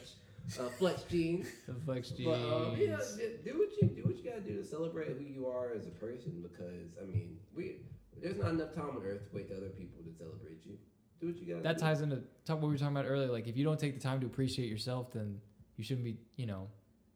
[0.59, 1.47] uh, flex jeans.
[1.67, 2.25] the flex jeans.
[2.29, 2.97] But um, yeah,
[3.43, 5.91] do what you do what you gotta do to celebrate who you are as a
[5.91, 6.41] person.
[6.41, 7.77] Because I mean, we
[8.21, 10.77] there's not enough time on earth to wait to other people to celebrate you.
[11.19, 11.63] Do what you gotta.
[11.63, 11.83] that do.
[11.83, 13.31] ties into talk what we were talking about earlier.
[13.31, 15.39] Like if you don't take the time to appreciate yourself, then
[15.77, 16.17] you shouldn't be.
[16.37, 16.67] You know,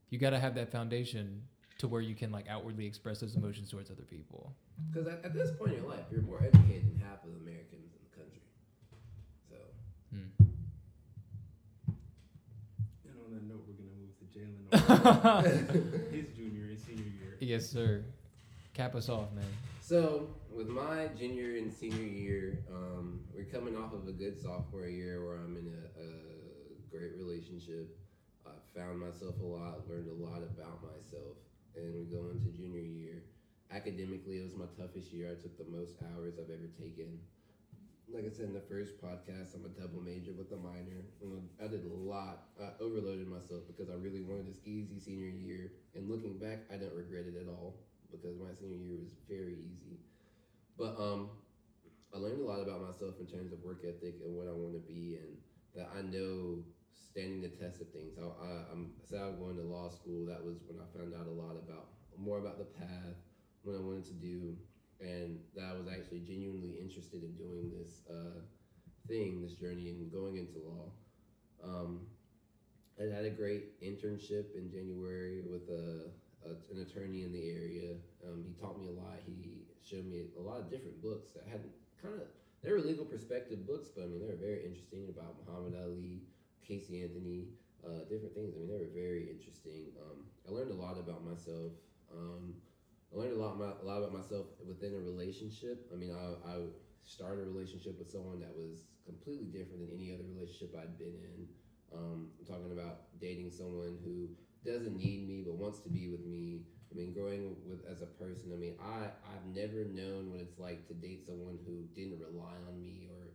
[0.09, 1.43] you got to have that foundation
[1.79, 4.53] to where you can like outwardly express those emotions towards other people.
[4.91, 7.93] Because at, at this point in your life, you're more educated than half of Americans
[7.93, 8.41] in the country.
[9.49, 9.55] So
[10.11, 10.43] Hmm.
[13.05, 16.11] And on that note, we're gonna move to Jalen.
[16.11, 17.37] his junior and senior year.
[17.39, 18.03] Yes, sir.
[18.73, 19.45] Cap us off, man.
[19.81, 24.87] So with my junior and senior year, um, we're coming off of a good sophomore
[24.87, 27.97] year where I'm in a, a great relationship.
[28.49, 31.37] I found myself a lot, learned a lot about myself,
[31.75, 33.23] and we go into junior year.
[33.71, 35.29] Academically, it was my toughest year.
[35.29, 37.19] I took the most hours I've ever taken.
[38.09, 41.05] Like I said in the first podcast, I'm a double major with a minor.
[41.61, 42.49] I did a lot.
[42.59, 45.71] I overloaded myself because I really wanted this easy senior year.
[45.93, 47.75] And looking back, I don't regret it at all
[48.09, 50.01] because my senior year was very easy.
[50.77, 51.29] But um,
[52.13, 54.73] I learned a lot about myself in terms of work ethic and what I want
[54.73, 55.37] to be, and
[55.75, 56.63] that I know
[56.93, 58.17] standing the test of things.
[58.17, 60.25] I, I, I'm said I'm going to law school.
[60.25, 63.15] That was when I found out a lot about more about the path,
[63.63, 64.55] what I wanted to do,
[64.99, 68.43] and that I was actually genuinely interested in doing this uh,
[69.07, 70.91] thing, this journey, and going into law.
[71.63, 72.07] Um,
[72.99, 76.11] I had a great internship in January with a,
[76.43, 77.95] a an attorney in the area.
[78.27, 79.23] Um, he taught me a lot.
[79.25, 81.63] He showed me a lot of different books that had
[82.01, 82.27] kind of
[82.63, 86.27] they were legal perspective books, but I mean they were very interesting about Muhammad Ali,
[86.69, 87.49] Casey Anthony,
[87.81, 88.53] uh, different things.
[88.53, 89.89] I mean they were very interesting.
[89.97, 91.73] Um, I learned a lot about myself.
[92.13, 92.53] Um,
[93.11, 95.89] I learned a lot, about, a lot about myself within a relationship.
[95.91, 96.55] I mean, I, I
[97.01, 101.17] started a relationship with someone that was completely different than any other relationship I'd been
[101.17, 101.47] in.
[101.89, 104.29] Um, I'm talking about dating someone who
[104.61, 106.61] doesn't need me but wants to be with me.
[106.91, 108.53] I mean, growing with as a person.
[108.53, 112.57] I mean, I I've never known what it's like to date someone who didn't rely
[112.67, 113.28] on me or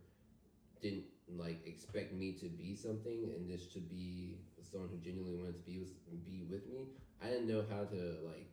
[0.85, 1.05] didn't
[1.37, 5.65] like expect me to be something and just to be someone who genuinely wanted to
[5.65, 6.87] be with be with me.
[7.23, 8.47] I didn't know how to like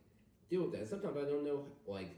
[0.49, 0.89] deal with that.
[0.89, 2.15] Sometimes I don't know like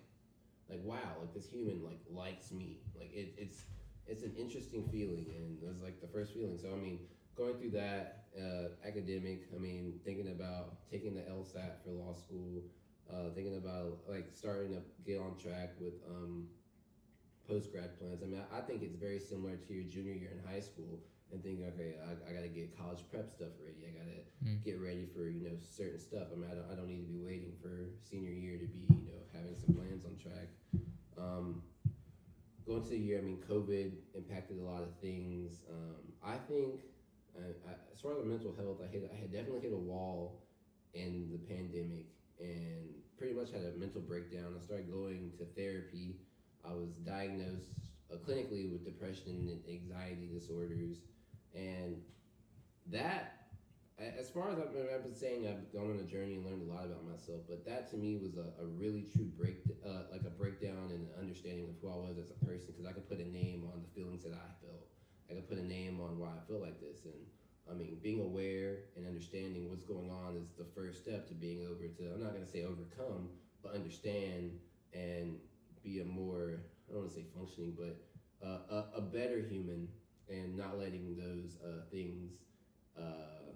[0.70, 2.80] like wow, like this human like likes me.
[2.98, 3.66] Like it, it's
[4.08, 6.58] it's an interesting feeling and it was like the first feeling.
[6.58, 7.00] So I mean,
[7.36, 12.64] going through that uh, academic, I mean, thinking about taking the LSAT for law school,
[13.12, 16.48] uh, thinking about like starting to get on track with um,
[17.48, 18.22] post grad plans.
[18.24, 21.00] I mean, I, I think it's very similar to your junior year in high school
[21.32, 23.86] and thinking, okay, I, I got to get college prep stuff ready.
[23.88, 24.62] I got to Mm.
[24.64, 26.28] get ready for you know certain stuff.
[26.32, 28.86] I mean, I don't, I don't need to be waiting for senior year to be
[28.90, 30.50] you know having some plans on track.
[31.18, 31.64] Um,
[32.68, 35.62] going to the year, I mean, COVID impacted a lot of things.
[35.70, 36.82] Um, I think,
[37.36, 40.44] uh, I, as far as mental health, I hit, I had definitely hit a wall
[40.94, 42.06] in the pandemic
[42.40, 44.56] and pretty much had a mental breakdown.
[44.60, 46.18] I started going to therapy.
[46.70, 47.70] I was diagnosed
[48.12, 50.98] uh, clinically with depression and anxiety disorders,
[51.54, 52.02] and
[52.88, 53.48] that,
[53.98, 56.86] as far as I've been, saying, I've gone on a journey and learned a lot
[56.86, 57.42] about myself.
[57.48, 61.08] But that to me was a, a really true break, uh, like a breakdown and
[61.08, 63.70] an understanding of who I was as a person, because I could put a name
[63.74, 64.86] on the feelings that I felt.
[65.30, 67.18] I could put a name on why I feel like this, and
[67.70, 71.66] I mean, being aware and understanding what's going on is the first step to being
[71.66, 72.04] over to.
[72.14, 73.30] I'm not gonna say overcome,
[73.64, 74.60] but understand
[74.94, 75.40] and
[75.86, 76.60] be a more
[76.90, 77.98] I don't want to say functioning, but
[78.46, 79.88] uh, a, a better human,
[80.30, 82.34] and not letting those uh, things
[83.00, 83.54] uh,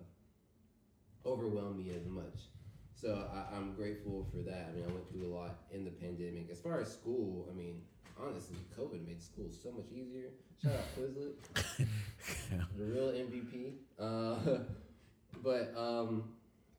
[1.25, 2.47] overwhelm me as much.
[2.95, 4.69] So I, I'm grateful for that.
[4.69, 6.49] I mean, I went through a lot in the pandemic.
[6.51, 7.81] As far as school, I mean,
[8.21, 10.29] honestly, COVID made school so much easier.
[10.61, 11.35] Shout out Quizlet,
[12.77, 13.73] the real MVP.
[13.97, 14.59] Uh,
[15.43, 16.23] but um,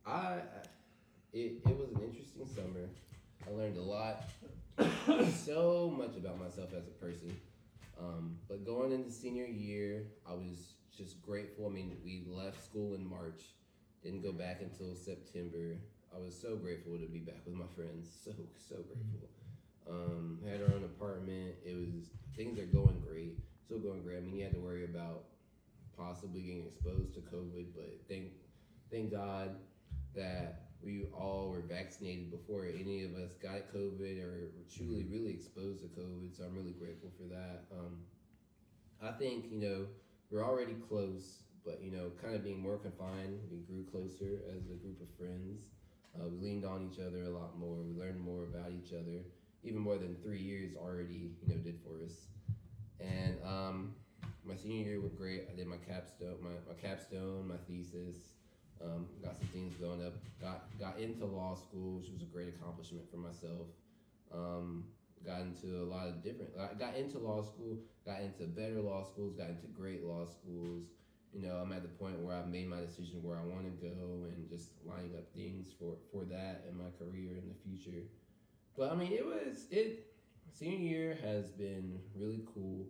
[0.06, 0.40] I
[1.32, 2.89] it, it was an interesting summer.
[3.47, 4.24] I learned a lot,
[5.45, 7.37] so much about myself as a person.
[7.99, 11.67] Um, but going into senior year, I was just grateful.
[11.67, 13.43] I mean, we left school in March,
[14.03, 15.77] didn't go back until September.
[16.15, 18.09] I was so grateful to be back with my friends.
[18.25, 18.33] So
[18.69, 19.29] so grateful.
[19.89, 21.55] Um, had our own apartment.
[21.65, 23.39] It was things are going great.
[23.65, 24.19] Still going great.
[24.19, 25.25] I mean, you had to worry about
[25.97, 28.33] possibly getting exposed to COVID, but thank
[28.91, 29.57] thank God
[30.15, 35.32] that we all were vaccinated before any of us got COVID or were truly really
[35.32, 36.36] exposed to COVID.
[36.36, 37.65] So I'm really grateful for that.
[37.73, 37.98] Um,
[39.02, 39.86] I think you know
[40.31, 44.70] we're already close, but you know, kind of being more confined, we grew closer as
[44.70, 45.62] a group of friends.
[46.15, 47.77] Uh, we leaned on each other a lot more.
[47.77, 49.23] We learned more about each other,
[49.62, 52.27] even more than three years already, you know, did for us.
[53.01, 53.94] And um,
[54.44, 55.47] my senior year was great.
[55.52, 58.16] I did my capstone, my, my capstone, my thesis.
[58.82, 60.15] Um, got some things going up.
[60.40, 63.69] Got got into law school, which was a great accomplishment for myself.
[64.32, 64.85] Um,
[65.24, 66.57] got into a lot of different.
[66.78, 67.77] Got into law school.
[68.07, 69.35] Got into better law schools.
[69.36, 70.85] Got into great law schools.
[71.32, 73.86] You know, I'm at the point where I've made my decision where I want to
[73.86, 78.02] go and just lining up things for for that in my career in the future.
[78.77, 80.07] But I mean, it was it.
[80.52, 82.86] Senior year has been really cool.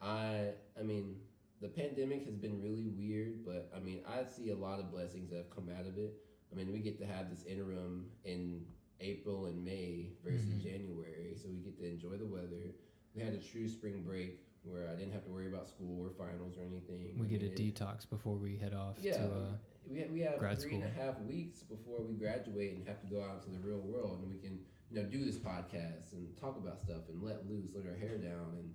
[0.00, 1.16] I I mean,
[1.60, 5.30] the pandemic has been really weird, but I mean, I see a lot of blessings
[5.30, 6.14] that have come out of it.
[6.52, 8.64] I mean, we get to have this interim in
[9.00, 10.60] April and May versus Mhm.
[10.62, 12.74] January, so we get to enjoy the weather.
[13.14, 16.10] We had a true spring break where I didn't have to worry about school or
[16.10, 17.18] finals or anything.
[17.18, 19.56] We get a it- detox before we head off Yeah, to uh,
[19.88, 23.00] we have, we have grad three and a half weeks before we graduate and have
[23.00, 24.60] to go out into the real world, and we can
[24.90, 28.18] you know do this podcast and talk about stuff and let loose, let our hair
[28.18, 28.74] down, and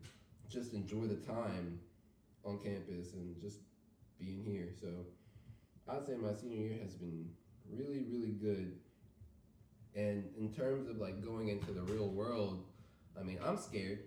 [0.50, 1.80] just enjoy the time
[2.46, 3.60] on campus and just
[4.20, 4.70] being here.
[4.80, 4.88] So
[5.88, 7.30] I'd say my senior year has been
[7.72, 8.78] really really good.
[9.96, 12.64] And in terms of like going into the real world,
[13.20, 14.00] I mean I'm scared.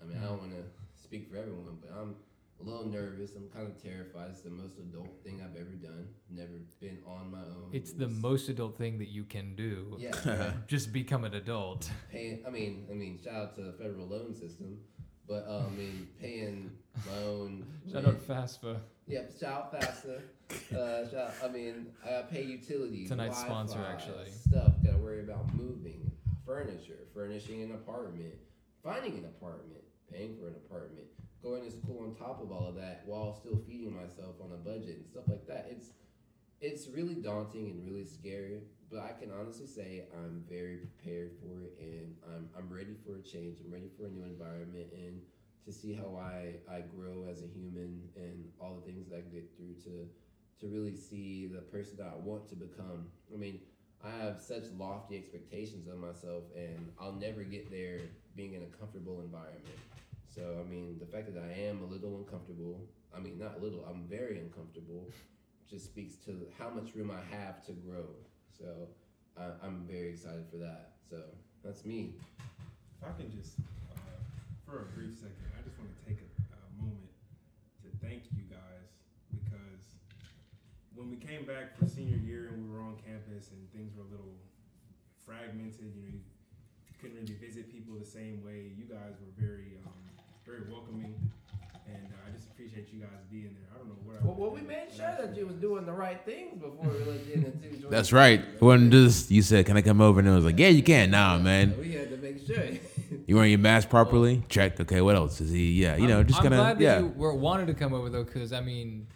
[0.00, 0.64] I mean I don't want to
[1.02, 2.16] speak for everyone, but I'm
[2.60, 3.34] a little nervous.
[3.36, 4.28] I'm kind of terrified.
[4.30, 6.08] It's the most adult thing I've ever done.
[6.30, 7.70] Never been on my own.
[7.72, 9.96] it's the most adult thing that you can do.
[9.98, 10.10] Yeah.
[10.24, 10.52] right.
[10.66, 11.90] Just become an adult.
[12.12, 12.42] paying.
[12.46, 14.78] I mean, I mean, shout out to the federal loan system,
[15.28, 16.70] but uh, I mean, paying
[17.06, 17.64] my own.
[17.90, 18.80] Shout out FAFSA.
[19.06, 20.20] Yep, shout out FAFSA.
[20.76, 23.08] Uh, shout, I mean, I pay utilities.
[23.08, 24.30] Tonight's sponsor, Wi-Fi, actually.
[24.30, 24.72] Stuff.
[24.84, 26.10] Got to worry about moving,
[26.46, 28.34] furniture, furnishing an apartment,
[28.82, 29.82] finding an apartment,
[30.12, 31.06] paying for an apartment,
[31.42, 34.56] going to school on top of all of that while still feeding myself on a
[34.56, 35.68] budget and stuff like that.
[35.70, 35.88] It's
[36.60, 41.62] it's really daunting and really scary, but I can honestly say I'm very prepared for
[41.62, 43.58] it and I'm I'm ready for a change.
[43.64, 45.20] I'm ready for a new environment and
[45.64, 49.20] to see how I, I grow as a human and all the things that I
[49.20, 50.08] get through to
[50.60, 53.06] to really see the person that I want to become.
[53.32, 53.60] I mean,
[54.04, 58.00] I have such lofty expectations of myself and I'll never get there
[58.36, 59.78] being in a comfortable environment.
[60.34, 62.80] So I mean, the fact that I am a little uncomfortable,
[63.16, 65.08] I mean not a little, I'm very uncomfortable,
[65.68, 68.06] just speaks to how much room I have to grow.
[68.58, 68.88] So
[69.36, 70.94] I, I'm very excited for that.
[71.10, 71.18] So
[71.64, 72.14] that's me.
[72.38, 73.58] If I can just,
[73.92, 73.98] uh,
[74.64, 77.10] for a brief second, I just want to take a, a moment
[77.82, 78.88] to thank you guys
[79.34, 79.98] because
[80.94, 84.06] when we came back for senior year and we were on campus and things were
[84.06, 84.38] a little
[85.26, 86.22] fragmented, you know, you
[87.02, 88.70] couldn't really visit people the same way.
[88.78, 89.98] You guys were very, um,
[90.46, 91.18] very welcoming,
[91.86, 93.68] and uh, I just appreciate you guys being there.
[93.74, 94.16] I don't know what.
[94.20, 96.84] I Well, well, we do made sure that you was doing the right things before
[96.90, 97.68] we really get into.
[97.68, 98.38] joining That's right.
[98.40, 98.58] team.
[98.60, 101.10] It just you said, "Can I come over?" And it was like, "Yeah, you can."
[101.10, 101.74] Nah, man.
[101.78, 102.62] We had to make sure.
[103.26, 104.42] You wearing your mask properly?
[104.50, 104.78] Check.
[104.80, 105.00] Okay.
[105.00, 105.72] What else is he?
[105.72, 105.96] Yeah.
[105.96, 106.56] You know, I'm, just I'm gonna.
[106.56, 106.98] glad that Yeah.
[106.98, 109.06] you were wanted to come over though, because I mean,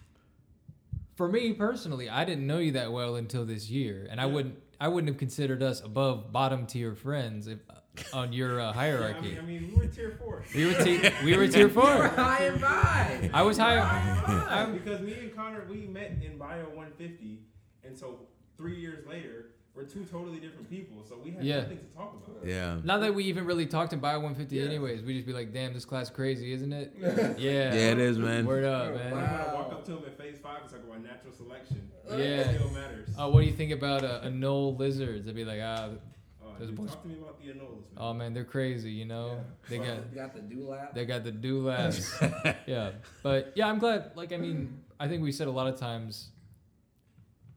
[1.17, 4.55] for me personally, I didn't know you that well until this year, and I wouldn't
[4.81, 7.59] I wouldn't have considered us above bottom tier friends if,
[8.13, 9.21] on your uh, Yeah, I hierarchy.
[9.31, 10.43] mean, I mean, we were tier four.
[10.55, 12.09] we were t- we were tier four.
[12.09, 13.31] High and by.
[13.33, 13.77] I was higher.
[13.79, 17.41] Yeah, I'm- because me and Connor we met in Bio 150,
[17.85, 18.21] and so
[18.57, 21.05] three years later we're two totally different people.
[21.09, 21.61] So we had Yeah.
[21.61, 22.45] nothing to talk about.
[22.45, 22.79] Yeah.
[22.83, 24.65] Not that we even really talked in Bio 150 Yeah.
[24.65, 25.03] anyways.
[25.03, 26.93] We just be like, damn, this class crazy, isn't it?
[27.01, 27.35] Yeah.
[27.39, 28.45] Yeah, it is, man.
[28.45, 29.13] Word up, man.
[29.13, 31.89] When I walk up to him at phase five and talk about natural selection.
[32.09, 32.17] Yeah.
[32.17, 33.09] It still matters.
[33.17, 35.29] Oh, what do you think about a, anole lizards?
[35.29, 35.91] I'd be like, ah,
[36.59, 37.97] Oh, those dude, boys- talk to me about the anoles, man.
[37.97, 39.41] oh man, they're crazy, you know.
[39.69, 40.95] They got You got the dewlap.
[40.95, 42.15] they got the dewlaps.
[42.67, 42.91] yeah,
[43.23, 44.13] but yeah, I'm glad.
[44.17, 46.31] Like, I mean, I think we said a lot of times.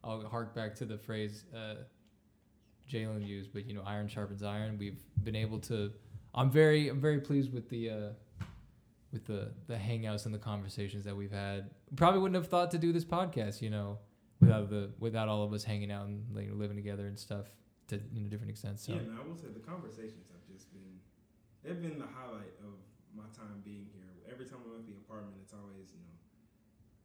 [0.04, 1.74] I'll hark back to the phrase uh,
[2.90, 4.76] Jalen used, but you know, iron sharpens iron.
[4.78, 5.92] We've been able to.
[6.34, 8.44] I'm very, I'm very pleased with the, uh,
[9.12, 11.70] with the the hangouts and the conversations that we've had.
[11.96, 13.98] Probably wouldn't have thought to do this podcast, you know,
[14.40, 17.46] without the without all of us hanging out and like, living together and stuff
[17.88, 18.86] to you know different extents.
[18.86, 21.00] So Yeah, man, I will say the conversations have just been,
[21.62, 22.78] they've been the highlight of
[23.14, 24.06] my time being here.
[24.30, 26.16] Every time I'm at the apartment, it's always, you know,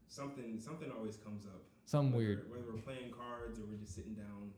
[0.07, 1.63] something, something always comes up.
[1.85, 2.51] some Whether- weird.
[2.51, 4.51] Whether we're playing cards or we're just sitting down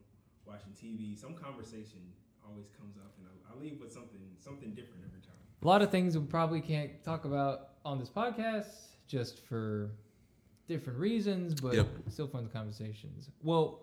[0.46, 2.00] watching TV, some conversation
[2.46, 5.34] always comes up, and I, I leave with something, something different every time.
[5.62, 9.90] A lot of things we probably can't talk about on this podcast just for
[10.68, 11.88] different reasons, but Yep.
[12.08, 13.30] still fun conversations.
[13.42, 13.80] Well,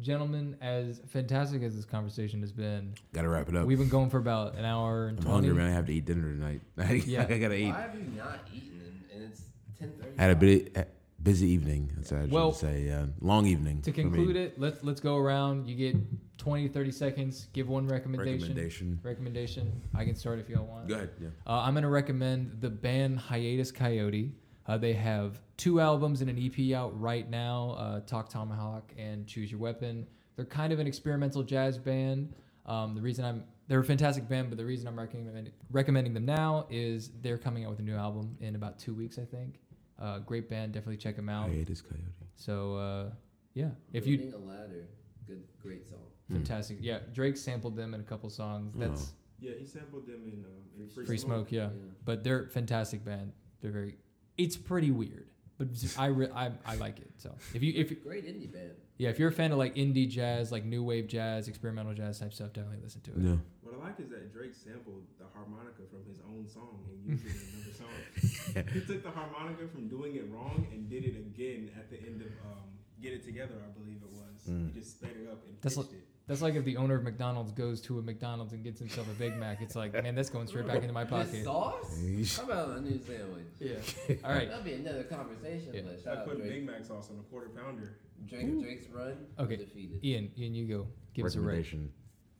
[0.00, 3.66] gentlemen, as fantastic as this conversation has been, Gotta wrap it up.
[3.66, 5.46] we've been going for about an hour and I'm 20.
[5.48, 5.70] hungry, man.
[5.70, 6.60] I have to eat dinner tonight.
[7.06, 7.26] Yeah.
[7.28, 7.70] I gotta eat.
[7.70, 8.80] Why have you not eaten?
[9.12, 9.42] And, and it's
[9.78, 10.16] ten thirty.
[10.18, 10.86] Had a bit a
[11.22, 11.90] busy evening.
[11.96, 12.82] That's what I should Well, say.
[12.86, 13.82] Yeah, long evening.
[13.82, 15.66] To conclude it, let's let's go around.
[15.68, 15.96] You get
[16.38, 17.48] 20, 30 seconds.
[17.52, 18.40] Give one recommendation.
[18.48, 19.00] recommendation.
[19.02, 19.82] Recommendation.
[19.94, 20.88] I can start if y'all want.
[20.88, 21.10] Go ahead.
[21.20, 21.28] Yeah.
[21.46, 24.30] Uh, I'm going to recommend the band Hiatus Kaiyote.
[24.70, 29.26] Uh, they have two albums and an EP out right now uh, Tawk Tomahawk and
[29.26, 30.06] Choose Your Weapon.
[30.36, 32.32] They're kind of an experimental jazz band.
[32.66, 36.24] Um, the reason I'm they're a fantastic band, but the reason I'm recommend, recommending them
[36.24, 39.58] now is they're coming out with a new album in about two weeks, I think.
[39.98, 41.48] Uh, great band, definitely check them out.
[41.48, 42.28] Hiatus Kaiyote.
[42.36, 43.10] So uh,
[43.54, 44.86] yeah, if you Building a ladder,
[45.26, 45.98] good, great song.
[46.28, 46.34] Hmm.
[46.34, 48.72] fantastic, yeah, Drake sampled them in a couple songs.
[48.78, 51.70] That's Yeah, he sampled them in, um, in Free, Free Smoke, yeah.
[52.04, 53.32] but they're fantastic band.
[53.62, 53.96] They're very.
[54.38, 55.28] It's pretty weird,
[55.58, 57.10] but I, re- I I like it.
[57.18, 58.72] So if you if Great indie band.
[58.98, 62.18] yeah if you're a fan of like indie jazz, like new wave jazz, experimental jazz
[62.20, 63.18] type stuff, definitely listen to it.
[63.18, 63.36] Yeah.
[63.62, 67.24] What I like is that Drake sampled the harmonica from his own song and used
[67.26, 67.76] it in another
[68.64, 68.64] song.
[68.74, 72.20] he took the harmonica from doing it wrong and did it again at the end
[72.22, 72.64] of um,
[73.02, 74.48] Get It Together, I believe it was.
[74.50, 74.72] Mm.
[74.74, 76.06] He just sped it up and That's pitched like- it.
[76.30, 79.14] That's like if the owner of McDonald's goes to a McDonald's and gets himself a
[79.14, 79.60] Big Mac.
[79.60, 81.42] It's like man, that's going straight back into my With pocket.
[81.42, 82.36] sauce?
[82.36, 83.46] How about a new sandwich?
[83.58, 84.14] Yeah.
[84.24, 84.48] All right.
[84.48, 85.70] That'll be another conversation.
[85.74, 85.80] Yeah.
[85.86, 86.50] But I shout out put Drake.
[86.52, 87.96] Big Mac sauce on a quarter pounder.
[88.28, 88.62] Drake.
[88.62, 89.16] Drake's run.
[89.40, 89.54] Okay.
[89.54, 90.02] Undefeated.
[90.04, 90.86] Eyon, Eyon, you go.
[91.14, 91.46] Give us a rate.
[91.66, 91.90] recommendation.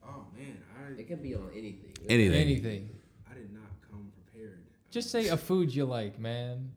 [0.07, 1.93] Oh man, I It can be on anything.
[2.09, 2.41] Anything.
[2.41, 2.91] Anything.
[3.29, 4.67] I did not come prepared.
[4.93, 6.71] Just say a food you like, man.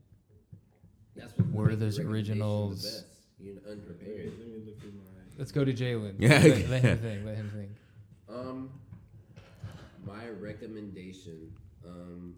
[1.16, 2.82] That's what Were makes those originals?
[2.82, 3.06] The best.
[3.40, 4.34] You're unprepared.
[4.40, 5.03] let me look through my.
[5.38, 6.16] Let's go to Jalen.
[6.20, 7.26] Yeah, Let, let him think.
[7.26, 7.70] Let him think.
[8.30, 8.70] Um,
[10.06, 11.52] my recommendation.
[11.86, 12.36] Um,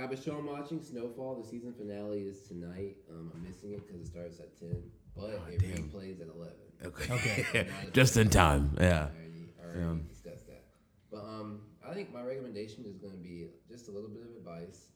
[0.00, 1.36] I was show I'm watching Snowfall.
[1.42, 2.96] The season finale is tonight.
[3.10, 4.82] Um, I'm missing it because it starts at ten,
[5.16, 5.88] but Oh, it damn.
[5.88, 6.54] replays at eleven.
[6.84, 7.12] Okay.
[7.14, 7.68] Okay.
[7.92, 8.76] Just in time.
[8.80, 9.08] Yeah.
[9.14, 10.08] Already, already Yeah.
[10.08, 10.64] discussed that.
[11.10, 14.36] But um, I think my recommendation is going to be just a little bit of
[14.36, 14.86] advice.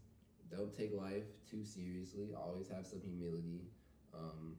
[0.50, 2.28] Don't take life too seriously.
[2.36, 3.60] Always have some humility.
[4.14, 4.56] Um,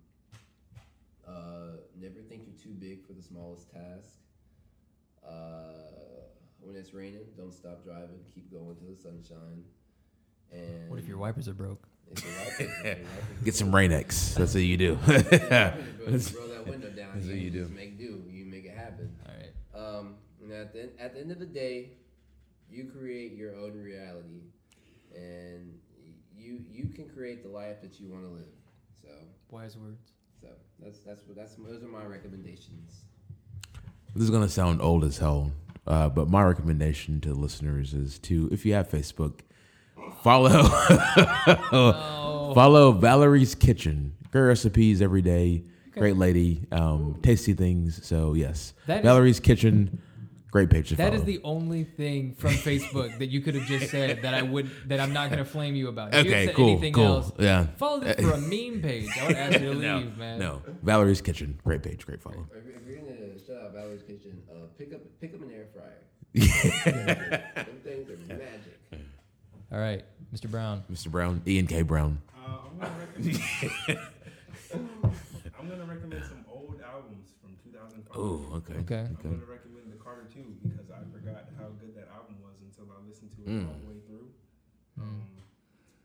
[1.27, 4.17] uh, never think you're too big for the smallest task.
[5.27, 5.73] Uh,
[6.61, 8.19] when it's raining, don't stop driving.
[8.33, 9.63] Keep going to the sunshine.
[10.51, 11.87] And What if your wipers are broke?
[12.11, 13.07] if your wipers- if your wipers
[13.43, 14.35] Get some broke, Rain-X.
[14.35, 14.97] That's what you do.
[15.05, 17.09] if your wipers are broke, you roll that window down.
[17.15, 17.67] That's what you do.
[17.75, 18.23] Make do.
[18.29, 19.13] You make it happen.
[19.25, 19.53] All right.
[19.99, 21.91] Um, and at the at the end of the day,
[22.69, 24.43] you create your own reality,
[25.13, 25.77] and
[26.35, 28.53] you you can create the life that you want to live.
[29.01, 29.09] So
[29.49, 30.11] Wise words.
[30.41, 30.47] So
[30.79, 33.01] that's that's what that's those are my recommendations.
[34.15, 35.51] This is gonna sound old as hell,
[35.85, 39.41] uh, but my recommendation to listeners is to, if you have Facebook,
[40.23, 40.49] follow
[41.71, 42.51] Oh.
[42.55, 44.13] follow Valerie's Kitchen.
[44.31, 45.63] Great recipes every day.
[45.91, 45.99] Okay.
[45.99, 48.05] Great lady, um, tasty things.
[48.05, 50.01] So yes, That is- Valerie's Kitchen.
[50.49, 51.15] Great page to That follow.
[51.19, 54.69] is the only thing from Facebook that you could have just said that I would
[54.87, 56.13] that I'm not going to flame you about.
[56.15, 57.05] If you Okay, cool, anything cool.
[57.05, 57.65] else, Yeah.
[57.77, 59.09] Follow this for a meme page.
[59.19, 60.39] I would ask you to no, leave, man.
[60.39, 60.61] no.
[60.83, 61.59] Valerie's Kitchen.
[61.65, 62.05] Great page.
[62.05, 62.47] Great follow.
[62.55, 66.03] If you're gonna shout out Valerie's Kitchen, uh, pick up pick up an air fryer.
[67.83, 68.79] Things are magic.
[69.71, 70.49] All right, Mr.
[70.49, 70.83] Brown.
[70.91, 71.09] Mr.
[71.11, 71.41] Brown.
[71.45, 71.81] Eyon K.
[71.81, 72.21] Brown.
[72.33, 72.85] Uh,
[75.59, 76.23] I'm gonna recommend.
[76.25, 78.15] Some old albums from 2005.
[78.15, 78.73] Oh, okay.
[78.81, 79.07] Okay.
[79.09, 79.66] I'm gonna recommend
[80.37, 83.41] the Carter Two because I forgot how good that album was until I listened to
[83.43, 83.67] it Mm.
[83.67, 84.27] all the way through.
[84.99, 85.03] Mm.
[85.03, 85.21] Um,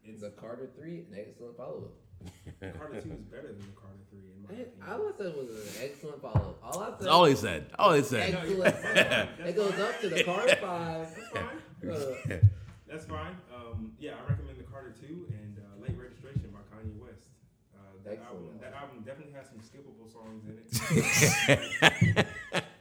[0.05, 1.97] it's The Carter Three, an excellent follow up.
[2.79, 4.73] Carter Two is better than the Carter Three in my opinion.
[4.87, 6.63] I would say it was an excellent follow up.
[6.63, 7.09] All I said.
[7.09, 7.71] All he said.
[7.79, 8.35] All he said.
[8.35, 9.49] Excellent.
[9.49, 11.09] It goes up to the Carter Five.
[11.15, 11.91] That's fine.
[11.91, 12.37] Uh,
[12.89, 13.37] That's fine.
[13.55, 17.25] Um, yeah, I recommend the Carter Two and uh, Late Registration by Kanye West.
[17.75, 20.59] Uh, that album, that album definitely has some skippable songs in
[22.19, 22.27] it.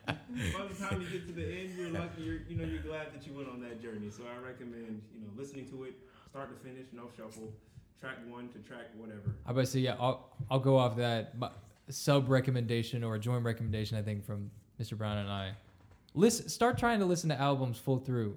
[0.57, 2.21] By the time you get to the end, you're lucky.
[2.23, 4.09] You're, you know, you're glad that you went on that journey.
[4.09, 5.93] So I recommend, you know, listening to it,
[6.29, 7.53] start to finish, no shuffle,
[7.99, 9.35] track one to track whatever.
[9.45, 9.95] I bet say yeah.
[9.99, 11.33] I'll I'll go off that
[11.89, 13.97] sub recommendation or a joint recommendation.
[13.97, 14.49] I think from
[14.81, 14.97] Mr.
[14.97, 15.51] Brown and I.
[16.13, 18.35] Listen, start trying to listen to albums full through.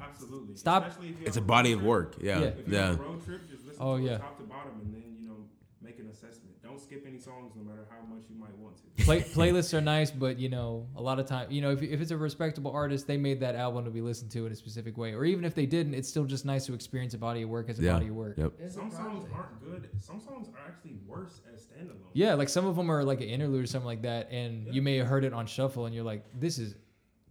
[0.00, 0.56] Absolutely.
[0.56, 0.86] Stop.
[0.86, 2.16] Especially if you're It's a body road of work.
[2.20, 2.38] Yeah.
[2.38, 2.44] Yeah.
[2.46, 2.88] If you're Yeah.
[2.90, 4.18] on a road trip, just listen Oh, to yeah.
[4.18, 5.36] top to bottom, and then you know
[5.82, 6.47] make an assessment.
[6.68, 9.04] Don't skip any songs, no matter how much you might want to.
[9.04, 12.00] Play, playlists are nice, but you know, a lot of time, you know, if, if
[12.02, 14.98] it's a respectable artist, they made that album to be listened to in a specific
[14.98, 15.14] way.
[15.14, 17.70] Or even if they didn't, it's still just nice to experience a body of work
[17.70, 17.94] as a Yeah.
[17.94, 18.36] body of work.
[18.36, 18.52] Yep.
[18.68, 19.88] Some songs aren't good.
[19.98, 21.96] Some songs are actually worse as standalone.
[22.12, 24.72] Yeah, like some of them are like an interlude or something like that, and Yeah.
[24.72, 26.74] you may have heard it on shuffle, and you're like, "This is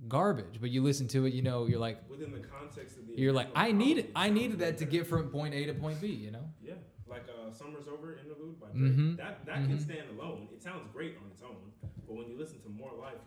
[0.07, 3.22] garbage," but you listen to it, you know, you're like, Within the context of the.
[3.22, 4.11] you're like, "I need it.
[4.15, 6.49] I needed that to get from point A to point B," you know.
[6.64, 6.73] Yeah,
[7.09, 8.93] like uh, "Summer's Over" interlude by Drake.
[8.93, 9.17] Mhm.
[9.17, 9.81] That that can Mhm.
[9.81, 10.47] stand alone.
[10.53, 11.71] It sounds great on its own,
[12.05, 13.21] but when you listen to More Life,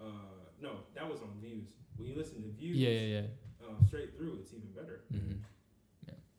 [0.00, 1.66] uh, no, that was on Views.
[1.96, 3.26] When you listen to Views, Yeah, yeah, yeah.
[3.66, 5.04] Uh, straight through, it's even better.
[5.10, 5.38] hmm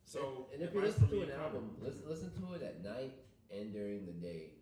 [0.04, 3.14] So, and if you advice listen to an album, listen, listen to it at night
[3.50, 4.52] and during the day.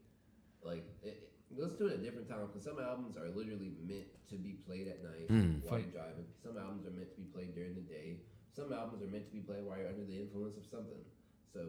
[0.63, 4.07] Like, it, it- listen to it at different times because some albums are literally meant
[4.31, 5.61] to be played at night Mm.
[5.61, 5.81] while Fun.
[5.83, 6.25] you're driving.
[6.43, 8.21] Some albums are meant to be played during the day.
[8.53, 11.05] Some albums are meant to be played while you're under the influence of something.
[11.53, 11.61] So,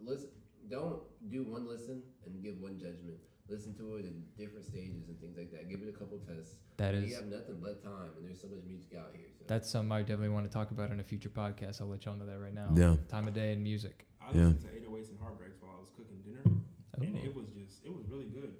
[0.00, 0.30] listen.
[0.70, 1.00] Don't
[1.30, 3.16] do one listen and give one judgment.
[3.48, 5.70] Listen to it in different stages and things like that.
[5.70, 6.56] Give it a couple tests.
[6.76, 9.28] That is, you have nothing but time, and there's so much music out here.
[9.38, 9.44] So.
[9.48, 11.80] that's something I definitely want to talk about in a future podcast.
[11.80, 12.68] I'll let y'all know that right now.
[12.76, 12.96] Yeah.
[13.08, 14.06] Time of day and music.
[14.20, 14.52] I Yeah.
[14.52, 17.24] listened to 808s and Heartbreaks while I was cooking dinner, and Oh.
[17.24, 18.52] it was just, it was really good.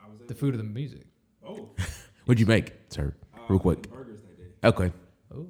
[0.00, 1.06] I was The food of the music.
[1.44, 1.74] Oh,
[2.26, 3.16] What'd you make, sir?
[3.34, 3.90] uh, Real quick.
[3.90, 4.52] Burgers that day.
[4.62, 4.92] Okay.
[5.34, 5.48] Oh,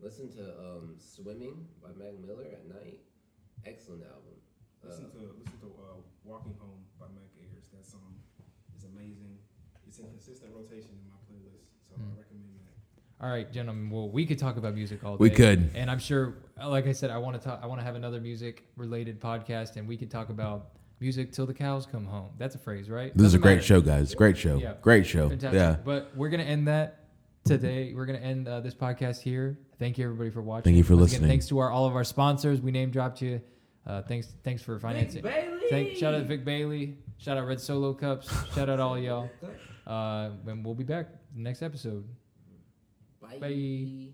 [0.00, 2.98] Listen to um, "Swimming" by Mac Miller at night.
[3.64, 4.34] Excellent album.
[4.82, 5.94] Listen Uh, to listen to uh,
[6.24, 7.68] "Walking Home" by Mac Ayres.
[7.72, 8.18] That song
[8.76, 9.38] is amazing.
[9.86, 12.02] It's in consistent rotation in my playlist, so Hmm.
[12.14, 13.24] I recommend that.
[13.24, 13.90] all right, gentlemen.
[13.90, 15.22] Well, we could talk about music all day.
[15.22, 15.70] We could.
[15.74, 16.34] and I'm sure,
[16.64, 17.60] like I said, I want to talk.
[17.62, 21.54] I want to have another music-related podcast, and we could talk about music till the
[21.54, 22.30] cows come home.
[22.38, 23.16] That's a phrase, right?
[23.16, 23.66] This is a great matter.
[23.66, 24.14] show, guys.
[24.14, 24.56] Great show.
[24.58, 24.74] Yeah.
[24.80, 25.28] Great show.
[25.28, 25.58] Fantastic.
[25.58, 25.76] Yeah.
[25.84, 27.06] But we're gonna end that
[27.44, 27.92] today.
[27.94, 29.58] We're gonna end uh, this podcast here.
[29.78, 30.62] Thank you everybody for watching.
[30.64, 31.28] Thank you for Once again, listening.
[31.30, 32.60] thanks to our all of our sponsors.
[32.60, 33.40] We name dropped you.
[33.84, 35.22] Uh, thanks, thanks for Vic financing.
[35.22, 35.58] Bailey.
[35.68, 36.98] Thank, shout out Vic Bailey.
[37.18, 38.30] Shout out Red Solo Cups.
[38.54, 39.28] shout out all y'all.
[39.86, 42.04] Uh, and we'll be back next episode.
[43.20, 43.38] Bye.
[43.38, 44.12] Bye.